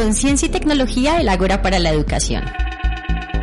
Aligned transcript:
con 0.00 0.14
Ciencia 0.14 0.46
y 0.46 0.50
Tecnología 0.50 1.16
del 1.16 1.28
Ágora 1.28 1.60
para 1.60 1.78
la 1.78 1.90
Educación. 1.90 2.42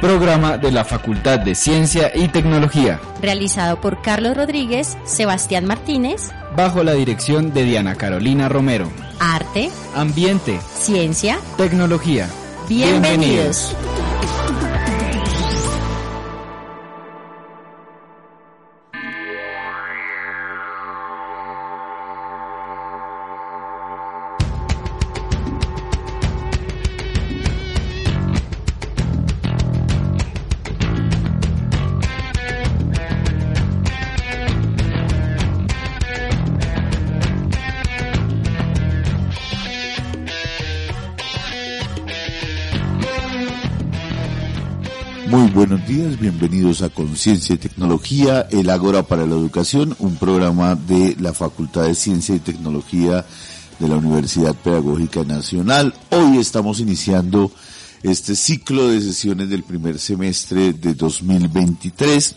Programa 0.02 0.58
de 0.58 0.72
la 0.72 0.84
Facultad 0.84 1.38
de 1.38 1.54
Ciencia 1.54 2.12
y 2.16 2.30
Tecnología. 2.30 3.00
Realizado 3.22 3.80
por 3.80 4.02
Carlos 4.02 4.36
Rodríguez, 4.36 4.98
Sebastián 5.06 5.66
Martínez. 5.68 6.32
Bajo 6.56 6.84
la 6.84 6.94
dirección 6.94 7.54
de 7.54 7.64
Diana 7.64 7.94
Carolina 7.94 8.50
Romero. 8.50 8.92
Arte. 9.20 9.70
Ambiente. 9.94 10.60
Ciencia. 10.74 11.38
Tecnología. 11.58 12.28
Bienvenidos. 12.68 13.76
Muy 14.50 14.57
bienvenidos 46.20 46.82
a 46.82 46.90
Conciencia 46.90 47.56
y 47.56 47.60
Tecnología, 47.60 48.48
el 48.50 48.70
Ágora 48.72 49.04
para 49.04 49.26
la 49.28 49.36
Educación, 49.36 49.96
un 50.00 50.16
programa 50.16 50.74
de 50.76 51.16
la 51.20 51.32
Facultad 51.32 51.84
de 51.84 51.94
Ciencia 51.94 52.34
y 52.34 52.40
Tecnología 52.40 53.24
de 53.80 53.88
la 53.88 53.98
Universidad 53.98 54.56
Pedagógica 54.56 55.24
Nacional. 55.24 55.94
Hoy 56.10 56.38
estamos 56.38 56.80
iniciando 56.80 57.52
este 58.04 58.36
ciclo 58.36 58.90
de 58.90 59.02
sesiones 59.02 59.50
del 59.50 59.64
primer 59.64 60.00
semestre 60.00 60.74
de 60.74 60.94
2023 60.94 62.36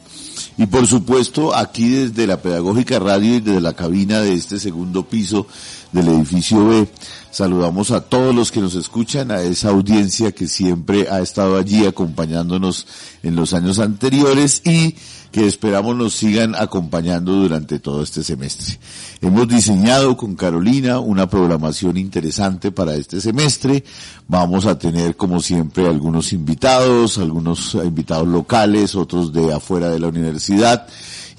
y 0.59 0.67
por 0.67 0.87
supuesto 0.87 1.55
aquí 1.55 1.89
desde 1.89 2.27
la 2.27 2.41
Pedagógica 2.41 2.99
Radio 2.99 3.37
y 3.37 3.41
desde 3.41 3.61
la 3.61 3.75
cabina 3.75 4.21
de 4.21 4.35
este 4.35 4.59
segundo 4.59 5.07
piso 5.07 5.47
del 5.93 6.09
edificio 6.09 6.67
B 6.67 6.89
Saludamos 7.31 7.93
a 7.93 8.01
todos 8.01 8.35
los 8.35 8.51
que 8.51 8.61
nos 8.61 8.75
escuchan, 8.75 9.31
a 9.31 9.41
esa 9.41 9.69
audiencia 9.69 10.33
que 10.33 10.49
siempre 10.49 11.09
ha 11.09 11.21
estado 11.21 11.57
allí 11.57 11.87
acompañándonos 11.87 12.89
en 13.23 13.37
los 13.37 13.55
años 13.55 13.79
anteriores 13.79 14.63
y 14.65 14.97
que 15.31 15.47
esperamos 15.47 15.97
nos 15.97 16.15
sigan 16.15 16.55
acompañando 16.55 17.33
durante 17.33 17.79
todo 17.79 18.03
este 18.03 18.23
semestre. 18.25 18.79
Hemos 19.21 19.47
diseñado 19.49 20.17
con 20.17 20.35
Carolina 20.35 20.99
una 20.99 21.29
programación 21.29 21.97
interesante 21.97 22.73
para 22.73 22.95
este 22.95 23.21
semestre. 23.21 23.85
Vamos 24.27 24.67
a 24.67 24.79
tener 24.79 25.17
como 25.17 25.41
siempre 25.41 25.87
algunos 25.87 26.33
invitados, 26.33 27.19
algunos 27.19 27.75
invitados 27.75 28.27
locales, 28.27 28.95
otros 28.95 29.33
de 29.33 29.53
afuera 29.53 29.89
de 29.89 30.01
la 30.01 30.09
universidad 30.09 30.87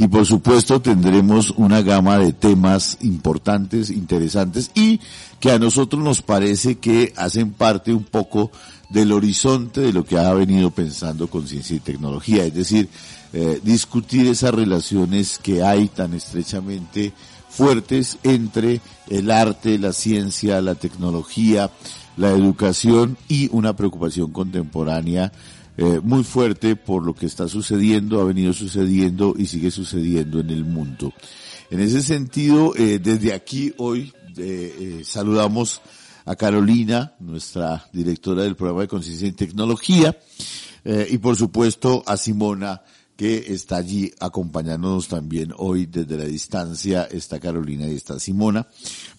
y 0.02 0.08
por 0.08 0.26
supuesto 0.26 0.82
tendremos 0.82 1.52
una 1.58 1.84
gama 1.84 2.18
de 2.18 2.34
temas 2.34 2.98
importantes, 3.02 3.92
interesantes 3.92 4.72
y 4.74 5.00
que 5.40 5.52
a 5.52 5.60
nosotros 5.60 6.02
nos 6.02 6.24
parece 6.24 6.80
que 6.80 7.14
hacen 7.18 7.52
parte 7.52 7.94
un 7.94 8.04
poco 8.04 8.52
del 8.90 9.12
horizonte 9.12 9.82
de 9.82 9.94
lo 9.94 10.04
que 10.04 10.18
ha 10.18 10.34
venido 10.34 10.72
pensando 10.72 11.28
con 11.28 11.48
ciencia 11.48 11.76
y 11.76 11.82
tecnología, 11.82 12.46
es 12.46 12.54
decir, 12.56 12.90
eh, 13.34 13.62
discutir 13.64 14.28
esas 14.28 14.54
relaciones 14.54 15.40
que 15.40 15.64
hay 15.64 15.88
tan 15.88 16.14
estrechamente 16.14 17.14
fuertes 17.48 18.18
entre 18.24 18.82
el 19.08 19.32
arte, 19.32 19.80
la 19.80 19.94
ciencia, 19.94 20.60
la 20.60 20.76
tecnología, 20.76 21.72
la 22.18 22.32
educación 22.32 23.18
y 23.30 23.50
una 23.54 23.74
preocupación 23.74 24.34
contemporánea 24.34 25.32
eh, 25.78 26.02
muy 26.04 26.26
fuerte 26.26 26.76
por 26.76 27.06
lo 27.06 27.14
que 27.14 27.26
está 27.26 27.48
sucediendo, 27.48 28.20
ha 28.20 28.26
venido 28.26 28.52
sucediendo 28.52 29.34
y 29.38 29.46
sigue 29.46 29.72
sucediendo 29.72 30.42
en 30.42 30.50
el 30.50 30.66
mundo. 30.66 31.14
En 31.70 31.80
ese 31.80 32.02
sentido, 32.02 32.74
eh, 32.76 33.00
desde 33.00 33.34
aquí 33.34 33.74
hoy 33.78 34.14
saludamos 35.06 35.82
a 36.26 36.36
Carolina, 36.36 37.14
nuestra 37.20 37.86
directora 37.94 38.44
del 38.44 38.56
programa 38.56 38.82
de 38.82 38.88
Conciencia 38.88 39.28
y 39.28 39.34
Tecnología, 39.34 40.18
y 40.86 41.18
por 41.18 41.36
supuesto 41.36 42.02
a 42.08 42.16
Simona, 42.18 42.82
que 43.22 43.54
está 43.54 43.78
allí 43.78 44.12
acompañándonos 44.20 45.08
también 45.08 45.54
hoy 45.56 45.86
desde 45.86 46.18
la 46.18 46.24
distancia, 46.24 47.04
está 47.04 47.40
Carolina 47.40 47.86
y 47.88 47.94
está 47.94 48.20
Simona. 48.20 48.66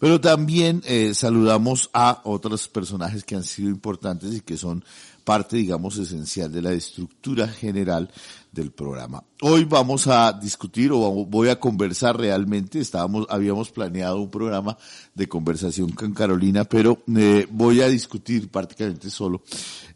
Pero 0.01 0.21
también 0.21 0.83
saludamos 1.15 1.89
a 1.93 2.21
otros 2.25 2.67
personajes 2.67 3.23
que 3.23 3.37
han 3.37 3.45
sido 3.45 3.71
importantes 3.71 4.35
y 4.35 4.41
que 4.41 4.57
son 4.57 4.85
parte, 5.23 5.57
digamos, 5.57 5.99
esencial 5.99 6.51
de 6.51 6.63
la 6.63 6.73
estructura 6.73 7.47
general 7.47 8.11
del 8.53 8.71
programa. 8.71 9.25
Hoy 9.41 9.65
vamos 9.65 10.07
a 10.07 10.33
discutir 10.33 10.93
o 10.93 10.99
voy 11.25 11.49
a 11.49 11.59
conversar 11.59 12.19
realmente, 12.19 12.81
estábamos, 12.81 13.27
habíamos 13.31 13.71
planeado 13.71 14.21
un 14.21 14.31
programa 14.31 14.77
de 15.15 15.27
conversación 15.27 15.91
con 15.91 16.13
Carolina, 16.13 16.65
pero 16.65 17.03
eh, 17.17 17.47
voy 17.51 17.81
a 17.81 17.89
discutir 17.89 18.51
prácticamente 18.51 19.09
solo 19.09 19.43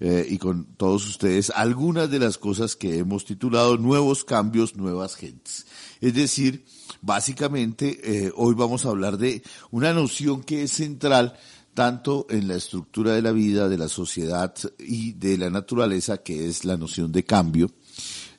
eh, 0.01 0.27
y 0.29 0.39
con 0.39 0.65
todos 0.77 1.07
ustedes 1.07 1.51
algunas 1.51 2.11
de 2.11 2.19
las 2.19 2.39
cosas 2.39 2.77
que 2.77 2.99
hemos 2.99 3.27
titulado 3.27 3.77
Nuevos 3.77 4.25
Cambios, 4.25 4.75
Nuevas 4.75 5.17
Gentes. 5.17 5.67
Es 6.01 6.15
decir, 6.15 6.65
básicamente 7.03 8.01
eh, 8.03 8.33
hoy 8.35 8.55
vamos 8.55 8.87
a 8.87 8.89
hablar 8.89 9.19
de 9.19 9.43
una 9.71 9.93
noción 9.93 10.43
que 10.43 10.63
es 10.63 10.73
central 10.73 11.37
tanto 11.75 12.27
en 12.31 12.49
la 12.49 12.55
estructura 12.55 13.13
de 13.13 13.21
la 13.21 13.33
vida, 13.33 13.69
de 13.69 13.77
la 13.77 13.89
sociedad 13.89 14.55
y 14.79 15.13
de 15.13 15.37
la 15.37 15.51
naturaleza, 15.51 16.17
que 16.17 16.49
es 16.49 16.65
la 16.65 16.79
noción 16.79 17.13
de 17.13 17.23
cambio. 17.23 17.71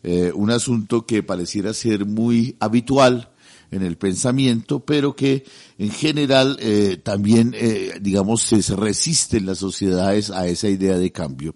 Eh, 0.03 0.31
un 0.35 0.51
asunto 0.51 1.05
que 1.05 1.23
pareciera 1.23 1.73
ser 1.73 2.05
muy 2.05 2.55
habitual 2.59 3.31
en 3.71 3.83
el 3.83 3.97
pensamiento, 3.97 4.79
pero 4.79 5.15
que 5.15 5.45
en 5.77 5.91
general 5.91 6.57
eh, 6.59 6.99
también, 7.01 7.53
eh, 7.57 7.99
digamos, 8.01 8.41
se 8.41 8.75
resisten 8.75 9.45
las 9.45 9.57
sociedades 9.59 10.29
a 10.29 10.47
esa 10.47 10.69
idea 10.69 10.97
de 10.97 11.11
cambio. 11.11 11.55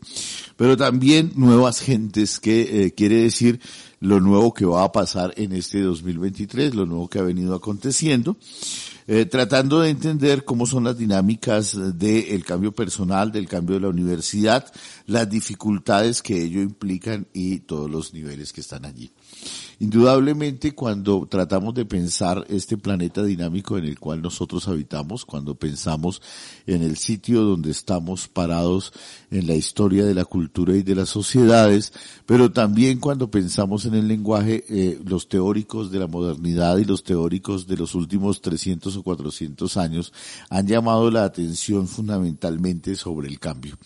Pero 0.58 0.78
también 0.78 1.32
nuevas 1.36 1.80
gentes, 1.80 2.40
que 2.40 2.94
quiere 2.96 3.24
decir 3.24 3.60
lo 4.00 4.20
nuevo 4.20 4.54
que 4.54 4.66
va 4.66 4.84
a 4.84 4.92
pasar 4.92 5.34
en 5.38 5.54
este 5.54 5.82
2023, 5.82 6.76
lo 6.76 6.86
nuevo 6.86 7.08
que 7.08 7.20
ha 7.20 7.24
venido 7.24 7.56
aconteciendo. 7.56 8.38
Eh, 9.08 9.26
tratando 9.26 9.82
de 9.82 9.90
entender 9.90 10.46
cómo 10.46 10.66
son 10.66 10.84
las 10.84 10.98
dinámicas 10.98 11.78
del 11.98 12.46
cambio 12.46 12.72
personal, 12.72 13.32
del 13.32 13.48
cambio 13.48 13.76
de 13.76 13.82
la 13.82 13.90
universidad, 13.90 14.66
las 15.06 15.30
dificultades 15.30 16.22
que 16.22 16.42
ello 16.42 16.62
implican 16.62 17.28
y 17.34 17.60
todos 17.60 17.90
los 17.90 18.14
niveles 18.14 18.54
que 18.54 18.62
están 18.62 18.86
allí. 18.86 19.12
Indudablemente 19.82 20.74
cuando 20.74 21.28
tratamos 21.28 21.74
de 21.74 21.86
pensar 21.86 22.46
este 22.50 22.78
planeta 22.78 23.24
dinámico 23.24 23.80
en 23.80 23.86
el 23.86 23.98
cual 23.98 24.22
nosotros 24.22 24.68
habitamos, 24.68 25.26
cuando 25.26 25.56
pensamos 25.56 26.22
en 26.68 26.84
el 26.84 26.98
sitio 26.98 27.42
donde 27.42 27.72
estamos 27.72 28.28
parados 28.28 28.94
en 29.32 29.48
la 29.48 29.56
historia 29.56 30.06
de 30.06 30.14
la 30.14 30.24
cultura 30.24 30.76
y 30.76 30.84
de 30.84 30.94
las 30.94 31.10
sociedades, 31.10 31.94
pero 32.28 32.52
también 32.52 33.00
cuando 33.00 33.32
pensamos 33.32 33.86
en 33.86 33.96
el 33.96 34.08
lenguaje, 34.08 34.64
eh, 34.70 35.00
los 35.04 35.28
teóricos 35.28 35.92
de 35.92 35.98
la 35.98 36.06
modernidad 36.06 36.78
y 36.78 36.86
los 36.86 37.04
teóricos 37.04 37.66
de 37.66 37.78
los 37.78 37.96
últimos 37.96 38.40
300 38.40 38.96
o 38.96 39.02
400 39.02 39.78
años 39.78 40.14
han 40.52 40.68
llamado 40.68 41.10
la 41.10 41.24
atención 41.24 41.88
fundamentalmente 41.88 42.94
sobre 42.94 43.30
el 43.30 43.40
cambio. 43.40 43.80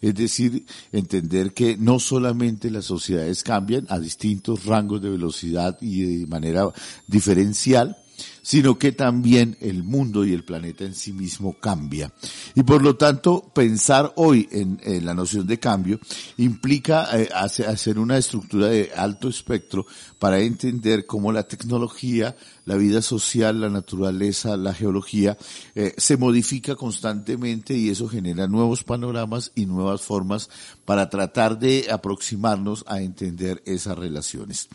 Es 0.00 0.14
decir, 0.14 0.64
entender 0.92 1.52
que 1.52 1.76
no 1.76 1.98
solamente 1.98 2.70
las 2.70 2.86
sociedades 2.86 3.42
cambian 3.42 3.84
a 3.90 3.98
distintos 3.98 4.64
rangos 4.64 5.02
de 5.02 5.10
velocidad, 5.10 5.41
y 5.80 6.20
de 6.20 6.26
manera 6.26 6.68
diferencial, 7.06 7.96
sino 8.42 8.78
que 8.78 8.92
también 8.92 9.56
el 9.60 9.84
mundo 9.84 10.24
y 10.24 10.32
el 10.32 10.44
planeta 10.44 10.84
en 10.84 10.94
sí 10.94 11.12
mismo 11.12 11.54
cambia. 11.58 12.12
Y 12.54 12.64
por 12.64 12.82
lo 12.82 12.96
tanto, 12.96 13.50
pensar 13.54 14.12
hoy 14.16 14.48
en, 14.50 14.80
la 15.04 15.14
noción 15.14 15.46
de 15.46 15.58
cambio 15.58 16.00
implica 16.36 17.08
eh, 17.18 17.28
hacer 17.34 17.98
una 17.98 18.18
estructura 18.18 18.66
de 18.66 18.90
alto 18.96 19.28
espectro 19.28 19.86
para 20.18 20.40
entender 20.40 21.06
cómo 21.06 21.32
la 21.32 21.44
tecnología, 21.44 22.36
la 22.64 22.76
vida 22.76 23.00
social, 23.00 23.60
la 23.60 23.70
naturaleza, 23.70 24.56
la 24.56 24.74
geología, 24.74 25.36
eh, 25.74 25.94
se 25.96 26.16
modifica 26.16 26.74
constantemente 26.74 27.74
y 27.74 27.90
eso 27.90 28.08
genera 28.08 28.48
nuevos 28.48 28.84
panoramas 28.84 29.52
y 29.54 29.66
nuevas 29.66 30.02
formas 30.02 30.50
para 30.84 31.08
tratar 31.08 31.58
de 31.58 31.86
aproximarnos 31.90 32.84
a 32.86 33.00
entender 33.00 33.62
esas 33.66 33.96
relaciones. 33.98 34.68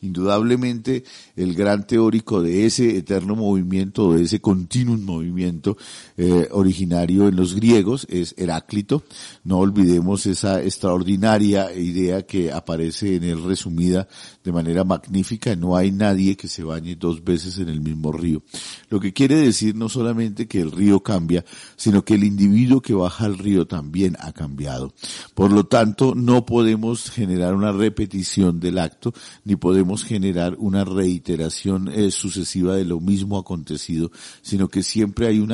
Indudablemente, 0.00 1.04
el 1.36 1.54
gran 1.54 1.86
teórico 1.86 2.42
de 2.42 2.66
ese 2.66 2.96
eterno 3.14 3.36
movimiento, 3.36 4.14
de 4.14 4.24
ese 4.24 4.40
continuum 4.40 4.98
movimiento 4.98 5.76
eh, 6.16 6.48
originario 6.52 7.28
en 7.28 7.36
los 7.36 7.54
griegos, 7.54 8.06
es 8.08 8.34
Heráclito. 8.38 9.02
No 9.42 9.58
olvidemos 9.58 10.26
esa 10.26 10.62
extraordinaria 10.62 11.74
idea 11.74 12.22
que 12.22 12.52
aparece 12.52 13.16
en 13.16 13.24
él 13.24 13.42
resumida 13.42 14.06
de 14.44 14.52
manera 14.52 14.84
magnífica, 14.84 15.56
no 15.56 15.76
hay 15.76 15.90
nadie 15.90 16.36
que 16.36 16.48
se 16.48 16.62
bañe 16.62 16.96
dos 16.96 17.24
veces 17.24 17.58
en 17.58 17.68
el 17.68 17.80
mismo 17.80 18.12
río. 18.12 18.42
Lo 18.90 19.00
que 19.00 19.12
quiere 19.12 19.36
decir 19.36 19.74
no 19.74 19.88
solamente 19.88 20.46
que 20.46 20.60
el 20.60 20.70
río 20.70 21.02
cambia, 21.02 21.44
sino 21.76 22.04
que 22.04 22.14
el 22.14 22.24
individuo 22.24 22.80
que 22.80 22.94
baja 22.94 23.24
al 23.24 23.38
río 23.38 23.66
también 23.66 24.16
ha 24.20 24.32
cambiado. 24.32 24.92
Por 25.34 25.52
lo 25.52 25.64
tanto, 25.64 26.14
no 26.14 26.44
podemos 26.46 27.10
generar 27.10 27.54
una 27.54 27.72
repetición 27.72 28.60
del 28.60 28.78
acto, 28.78 29.12
ni 29.44 29.56
podemos 29.56 30.04
generar 30.04 30.56
una 30.58 30.84
reiteración 30.84 31.88
eh, 31.88 32.10
sucesiva 32.10 32.76
de 32.76 32.84
lo 32.84 33.00
mismo 33.00 33.38
acontecido, 33.38 34.10
sino 34.42 34.68
que 34.68 34.82
siempre 34.82 35.26
hay 35.26 35.38
un 35.38 35.52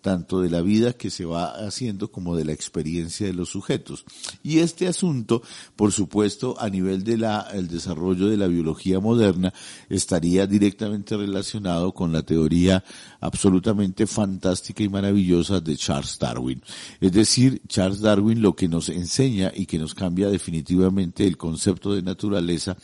tanto 0.00 0.40
de 0.40 0.50
la 0.50 0.62
vida 0.62 0.92
que 0.92 1.10
se 1.10 1.24
va 1.24 1.50
haciendo 1.66 2.10
como 2.10 2.36
de 2.36 2.44
la 2.44 2.52
experiencia 2.52 3.26
de 3.26 3.32
los 3.32 3.50
sujetos. 3.50 4.04
Y 4.42 4.58
este 4.58 4.88
asunto, 4.88 5.42
por 5.76 5.92
supuesto, 5.92 6.56
a 6.58 6.68
nivel 6.68 7.04
de 7.04 7.18
la, 7.18 7.48
el 7.52 7.68
desarrollo 7.68 8.28
de 8.28 8.36
la 8.36 8.46
biología 8.46 9.00
moderna, 9.00 9.52
estaría 9.88 10.46
directamente 10.46 11.16
relacionado 11.16 11.92
con 11.92 12.12
la 12.12 12.22
teoría 12.22 12.84
absolutamente 13.20 14.06
fantástica 14.06 14.82
y 14.82 14.88
maravillosa 14.88 15.60
de 15.60 15.76
Charles 15.76 16.18
Darwin. 16.18 16.62
Es 17.00 17.12
decir, 17.12 17.62
Charles 17.68 18.00
Darwin 18.00 18.42
lo 18.42 18.54
que 18.54 18.68
nos 18.68 18.88
enseña 18.88 19.52
y 19.54 19.66
que 19.66 19.78
nos 19.78 19.94
cambia 19.94 20.28
definitivamente 20.28 21.26
el 21.26 21.36
concepto 21.36 21.94
de 21.94 22.02
naturaleza 22.02 22.76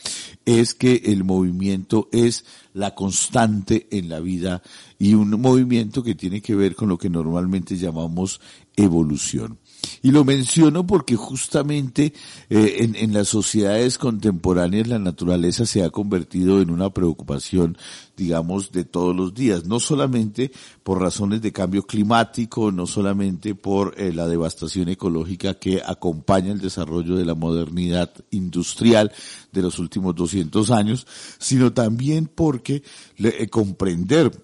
es 0.45 0.75
que 0.75 1.03
el 1.05 1.25
movimiento 1.25 2.09
es 2.13 2.45
la 2.75 2.95
constante 2.95 3.89
en 3.91 4.09
la 4.09 4.21
vida 4.21 4.63
y 4.99 5.15
un 5.15 5.31
movimiento 5.41 6.03
que 6.03 6.15
tiene 6.15 6.43
que 6.43 6.55
ver 6.55 6.75
con 6.75 6.89
lo 6.89 6.99
que 6.99 7.09
normalmente 7.09 7.77
llamamos 7.77 8.41
evolución. 8.77 9.59
Y 10.05 10.11
lo 10.11 10.23
menciono 10.23 10.87
porque 10.87 11.17
justamente 11.17 12.13
eh, 12.51 12.77
en, 12.81 12.95
en, 12.95 13.15
las 13.15 13.29
sociedades 13.29 13.97
contemporáneas 13.97 14.87
la 14.87 14.99
naturaleza 14.99 15.65
se 15.65 15.83
ha 15.83 15.89
convertido 15.89 16.61
en 16.61 16.69
una 16.69 16.91
preocupación, 16.91 17.79
digamos, 18.15 18.71
de 18.71 18.85
todos 18.85 19.17
los 19.17 19.33
días, 19.33 19.65
no 19.65 19.81
solamente 19.81 20.53
por 20.83 21.01
razones 21.01 21.41
de 21.41 21.53
cambio 21.53 21.85
climático, 21.85 22.71
no 22.71 22.87
solamente 22.87 23.55
por 23.55 23.95
eh, 23.97 24.13
la 24.13 24.29
devastación 24.29 24.91
ecológica 24.91 25.55
que 25.55 25.81
acompaña 25.83 26.53
el 26.53 26.61
desarrollo 26.61 27.17
de 27.17 27.25
la 27.25 27.35
modernidad 27.35 28.13
industrial 28.31 29.11
de 29.53 29.63
los 29.63 29.79
últimos 29.79 30.15
200 30.15 30.71
años, 30.71 31.07
sino 31.39 31.73
también 31.73 32.27
porque 32.27 32.83
eh, 33.17 33.49
comprender 33.49 34.44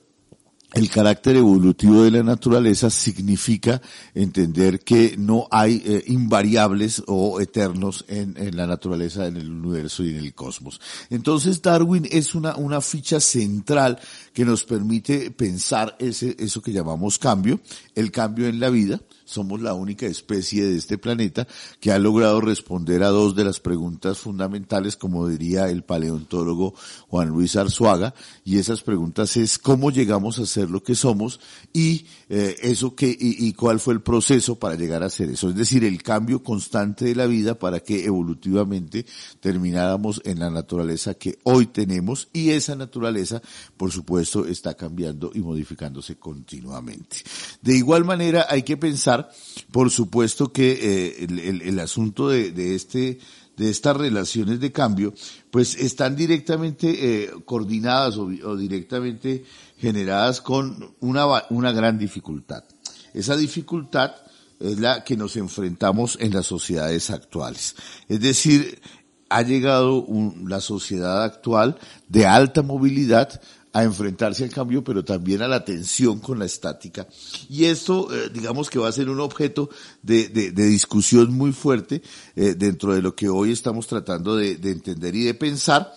el 0.74 0.88
carácter 0.88 1.36
evolutivo 1.36 2.02
de 2.02 2.10
la 2.10 2.22
naturaleza 2.22 2.90
significa 2.90 3.82
entender 4.14 4.80
que 4.80 5.16
no 5.18 5.48
hay 5.50 5.82
eh, 5.84 6.04
invariables 6.06 7.02
o 7.06 7.40
eternos 7.40 8.04
en, 8.08 8.34
la 8.56 8.66
naturaleza, 8.66 9.26
en 9.26 9.36
el 9.36 9.50
universo 9.50 10.04
y 10.04 10.10
en 10.10 10.16
el 10.16 10.34
cosmos. 10.34 10.80
Entonces 11.10 11.60
Darwin 11.60 12.06
es 12.10 12.34
una 12.34 12.80
ficha 12.80 13.20
central 13.20 13.98
que 14.32 14.44
nos 14.44 14.64
permite 14.64 15.30
pensar 15.30 15.96
ese, 15.98 16.36
eso 16.38 16.62
que 16.62 16.72
llamamos 16.72 17.18
cambio, 17.18 17.60
el 17.94 18.10
cambio 18.10 18.46
en 18.48 18.60
la 18.60 18.70
vida, 18.70 19.00
somos 19.24 19.60
la 19.60 19.74
única 19.74 20.06
especie 20.06 20.64
de 20.64 20.76
este 20.76 20.98
planeta 20.98 21.46
que 21.78 21.92
ha 21.92 21.98
logrado 21.98 22.40
responder 22.40 23.04
a 23.04 23.08
dos 23.08 23.36
de 23.36 23.44
las 23.44 23.60
preguntas 23.60 24.18
fundamentales, 24.18 24.96
como 24.96 25.28
diría 25.28 25.68
el 25.68 25.84
paleontólogo 25.84 26.74
Juan 27.08 27.28
Luis 27.28 27.54
Arzuaga, 27.54 28.12
y 28.44 28.58
esas 28.58 28.82
preguntas 28.82 29.36
es 29.36 29.58
cómo 29.58 29.92
llegamos 29.92 30.40
a 30.40 30.46
ser 30.46 30.68
lo 30.68 30.82
que 30.82 30.96
somos 30.96 31.38
y 31.72 32.06
eh, 32.28 32.56
eso 32.62 32.96
que 32.96 33.08
y, 33.08 33.46
y, 33.46 33.52
cuál 33.52 33.78
fue 33.78 33.94
el 33.94 34.00
proceso 34.00 34.56
para 34.56 34.74
llegar 34.74 35.04
a 35.04 35.10
ser 35.10 35.30
eso, 35.30 35.50
es 35.50 35.54
decir, 35.54 35.84
el 35.84 36.02
cambio 36.02 36.42
constante 36.42 37.04
de 37.04 37.14
la 37.14 37.26
vida 37.26 37.56
para 37.56 37.80
que 37.80 38.04
evolutivamente 38.04 39.06
termináramos 39.40 40.20
en 40.24 40.40
la 40.40 40.50
naturaleza 40.50 41.14
que 41.14 41.38
hoy 41.44 41.66
tenemos. 41.66 42.28
Y 42.32 42.50
esa 42.50 42.74
naturaleza, 42.74 43.42
por 43.76 43.92
supuesto, 43.92 44.19
está 44.20 44.74
cambiando 44.74 45.30
y 45.34 45.40
modificándose 45.40 46.16
continuamente. 46.16 47.18
De 47.60 47.76
igual 47.76 48.04
manera, 48.04 48.46
hay 48.48 48.62
que 48.62 48.76
pensar 48.76 49.30
por 49.70 49.90
supuesto 49.90 50.52
que 50.52 50.78
eh, 51.20 51.26
el, 51.64 51.78
asunto 51.78 52.28
de, 52.28 52.74
este 52.74 53.18
de 53.56 53.70
estas 53.70 53.96
relaciones 53.96 54.58
de 54.60 54.72
cambio, 54.72 55.12
pues 55.50 55.74
están 55.74 56.16
directamente 56.16 57.24
eh, 57.24 57.30
coordinadas 57.44 58.16
o, 58.16 58.56
directamente 58.56 59.44
generadas 59.76 60.40
con 60.40 60.94
una, 61.00 61.26
una 61.50 61.72
gran 61.72 61.98
dificultad. 61.98 62.64
Esa 63.12 63.36
dificultad 63.36 64.12
es 64.60 64.78
la 64.78 65.04
que 65.04 65.16
nos 65.16 65.36
enfrentamos 65.36 66.16
en 66.20 66.32
las 66.32 66.46
sociedades 66.46 67.10
actuales. 67.10 67.74
Es 68.08 68.20
decir, 68.20 68.80
ha 69.28 69.42
llegado 69.42 70.06
la 70.46 70.60
sociedad 70.60 71.22
actual 71.22 71.78
de 72.08 72.26
alta 72.26 72.62
movilidad 72.62 73.40
a 73.72 73.84
enfrentarse 73.84 74.44
al 74.44 74.50
cambio, 74.50 74.82
pero 74.82 75.04
también 75.04 75.42
a 75.42 75.48
la 75.48 75.64
tensión 75.64 76.18
con 76.18 76.38
la 76.38 76.44
estática. 76.44 77.06
Y 77.48 77.66
esto, 77.66 78.12
eh, 78.12 78.30
digamos 78.32 78.68
que 78.68 78.78
va 78.78 78.88
a 78.88 78.92
ser 78.92 79.08
un 79.08 79.20
objeto 79.20 79.70
de, 80.02 80.28
de, 80.28 80.66
discusión 80.66 81.32
muy 81.32 81.52
fuerte 81.52 82.02
eh, 82.34 82.54
dentro 82.56 82.94
de 82.94 83.02
lo 83.02 83.14
que 83.14 83.28
hoy 83.28 83.52
estamos 83.52 83.86
tratando 83.86 84.36
de 84.36 84.52
entender 84.62 85.14
y 85.14 85.24
de 85.24 85.34
pensar 85.34 85.92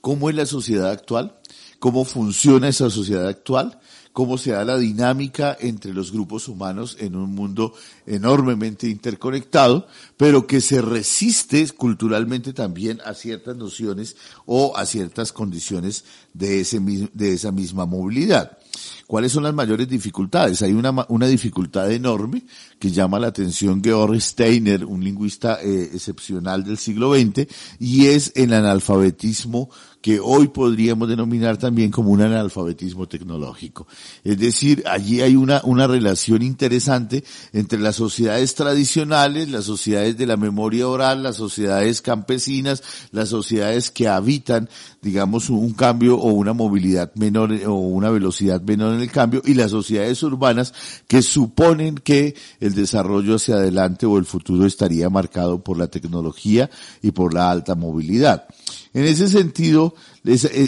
cómo 0.00 0.30
es 0.30 0.36
la 0.36 0.46
sociedad 0.46 0.90
actual, 0.90 1.38
cómo 1.78 2.04
funciona 2.04 2.68
esa 2.68 2.90
sociedad 2.90 3.26
actual, 3.26 3.78
cómo 4.18 4.36
se 4.36 4.50
da 4.50 4.64
la 4.64 4.76
dinámica 4.76 5.56
entre 5.60 5.94
los 5.94 6.10
grupos 6.10 6.48
humanos 6.48 6.96
en 6.98 7.14
un 7.14 7.36
mundo 7.36 7.74
enormemente 8.04 8.88
interconectado, 8.88 9.86
pero 10.16 10.44
que 10.44 10.60
se 10.60 10.82
resiste 10.82 11.64
culturalmente 11.68 12.52
también 12.52 13.00
a 13.04 13.14
ciertas 13.14 13.56
nociones 13.56 14.16
o 14.44 14.76
a 14.76 14.86
ciertas 14.86 15.32
condiciones 15.32 16.04
de, 16.34 16.62
ese, 16.62 16.80
de 16.80 17.32
esa 17.32 17.52
misma 17.52 17.86
movilidad. 17.86 18.58
¿Cuáles 19.06 19.32
son 19.32 19.44
las 19.44 19.54
mayores 19.54 19.88
dificultades? 19.88 20.62
Hay 20.62 20.72
una, 20.72 21.06
una 21.08 21.26
dificultad 21.26 21.90
enorme 21.90 22.44
que 22.78 22.90
llama 22.90 23.18
la 23.18 23.28
atención 23.28 23.82
Georg 23.82 24.20
Steiner, 24.20 24.84
un 24.84 25.02
lingüista 25.02 25.58
eh, 25.62 25.90
excepcional 25.94 26.64
del 26.64 26.78
siglo 26.78 27.14
XX, 27.14 27.46
y 27.78 28.06
es 28.06 28.32
el 28.34 28.52
analfabetismo 28.52 29.70
que 30.00 30.20
hoy 30.20 30.48
podríamos 30.48 31.08
denominar 31.08 31.56
también 31.56 31.90
como 31.90 32.10
un 32.10 32.22
analfabetismo 32.22 33.08
tecnológico. 33.08 33.86
Es 34.22 34.38
decir, 34.38 34.84
allí 34.86 35.20
hay 35.20 35.34
una, 35.34 35.60
una 35.64 35.86
relación 35.86 36.42
interesante 36.42 37.24
entre 37.52 37.80
las 37.80 37.96
sociedades 37.96 38.54
tradicionales, 38.54 39.48
las 39.48 39.64
sociedades 39.64 40.16
de 40.16 40.26
la 40.26 40.36
memoria 40.36 40.88
oral, 40.88 41.22
las 41.22 41.36
sociedades 41.36 42.00
campesinas, 42.00 42.82
las 43.10 43.28
sociedades 43.28 43.90
que 43.90 44.06
habitan, 44.06 44.68
digamos, 45.02 45.50
un 45.50 45.72
cambio 45.72 46.16
o 46.16 46.32
una 46.32 46.52
movilidad 46.52 47.12
menor 47.16 47.52
o 47.66 47.74
una 47.74 48.10
velocidad 48.10 48.60
menor 48.68 48.94
en 48.94 49.00
el 49.00 49.10
cambio 49.10 49.42
y 49.44 49.54
las 49.54 49.72
sociedades 49.72 50.22
urbanas 50.22 50.72
que 51.08 51.22
suponen 51.22 51.96
que 51.96 52.36
el 52.60 52.74
desarrollo 52.74 53.36
hacia 53.36 53.56
adelante 53.56 54.06
o 54.06 54.18
el 54.18 54.24
futuro 54.24 54.66
estaría 54.66 55.10
marcado 55.10 55.64
por 55.64 55.78
la 55.78 55.88
tecnología 55.88 56.70
y 57.02 57.10
por 57.10 57.34
la 57.34 57.50
alta 57.50 57.74
movilidad. 57.74 58.46
En 58.94 59.04
ese 59.04 59.28
sentido, 59.28 59.94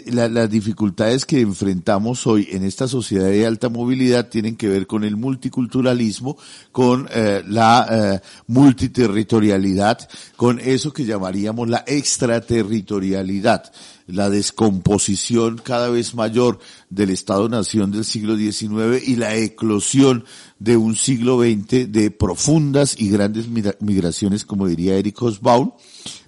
las 0.07 0.51
dificultades 0.51 1.27
que 1.27 1.41
enfrentamos 1.41 2.27
hoy 2.27 2.49
en 2.51 2.65
esta 2.65 2.89
sociedad 2.89 3.27
de 3.27 3.47
alta 3.47 3.69
movilidad 3.69 4.29
tienen 4.29 4.57
que 4.57 4.69
ver 4.69 4.87
con 4.87 5.05
el 5.05 5.17
multiculturalismo, 5.17 6.39
con 6.73 7.09
eh, 7.13 7.43
la 7.47 7.87
eh, 7.91 8.21
multiterritorialidad, 8.47 10.09
con 10.37 10.61
eso 10.61 10.93
que 10.93 11.05
llamaríamos 11.05 11.69
la 11.69 11.85
extraterritorialidad 11.87 13.71
la 14.13 14.29
descomposición 14.29 15.61
cada 15.63 15.89
vez 15.89 16.15
mayor 16.15 16.59
del 16.89 17.11
Estado-Nación 17.11 17.91
del 17.91 18.05
siglo 18.05 18.37
XIX 18.37 19.07
y 19.07 19.17
la 19.17 19.37
eclosión 19.37 20.25
de 20.59 20.77
un 20.77 20.97
siglo 20.97 21.41
XX 21.41 21.91
de 21.93 22.11
profundas 22.11 22.97
y 22.99 23.11
grandes 23.11 23.47
migraciones, 23.49 24.45
como 24.45 24.67
diría 24.67 24.97
Eric 24.97 25.21
Hobsbawm, 25.21 25.73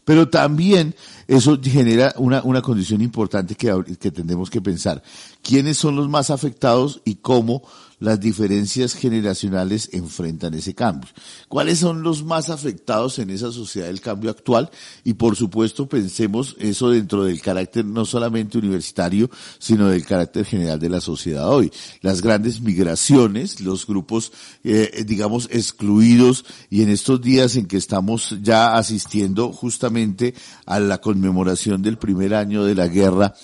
pero 0.05 0.29
también 0.29 0.95
eso 1.37 1.59
genera 1.63 2.15
una, 2.19 2.43
una 2.43 2.61
condición 2.61 3.01
importante 3.01 3.55
que, 3.55 3.73
que 3.99 4.11
tendremos 4.11 4.51
que 4.51 4.61
pensar. 4.61 5.03
¿Quiénes 5.43 5.79
son 5.79 5.97
los 5.97 6.09
más 6.09 6.29
afectados 6.29 7.01
y 7.07 7.17
cómo 7.17 7.63
las 8.03 8.19
diferencias 8.19 8.95
generacionales 8.95 9.89
enfrentan 9.93 10.55
ese 10.55 10.75
cambio. 10.75 11.09
¿Cuáles 11.49 11.79
son 11.79 12.03
los 12.03 12.25
más 12.25 12.51
afectados 12.51 13.21
en 13.21 13.31
esa 13.31 13.53
sociedad 13.53 13.87
del 13.87 14.01
cambio 14.01 14.31
actual? 14.31 14.71
Y 15.05 15.15
por 15.15 15.37
supuesto 15.37 15.89
pensemos 15.89 16.57
eso 16.59 16.91
dentro 16.91 17.23
del 17.23 17.41
carácter 17.41 17.85
no 17.85 18.05
solamente 18.05 18.59
universitario, 18.59 19.31
sino 19.61 19.87
del 19.87 20.05
carácter 20.05 20.45
general 20.45 20.81
de 20.81 20.89
la 20.89 21.01
sociedad 21.01 21.49
hoy. 21.49 21.71
Las 22.01 22.23
grandes 22.23 22.61
migraciones, 22.61 23.61
los 23.61 23.87
grupos, 23.87 24.33
eh, 24.65 25.05
digamos, 25.07 25.49
excluidos 25.53 26.45
y 26.71 26.83
en 26.83 26.89
estos 26.89 27.23
días 27.23 27.55
en 27.55 27.67
que 27.67 27.77
estamos 27.77 28.37
ya 28.43 28.77
asistiendo 28.77 29.53
justamente 29.53 30.35
a 30.67 30.81
la 30.81 30.99
conmemoración 30.99 31.83
del 31.83 31.99
primer 31.99 32.35
año 32.35 32.65
de 32.65 32.75
la 32.75 32.89
guerra 32.89 33.35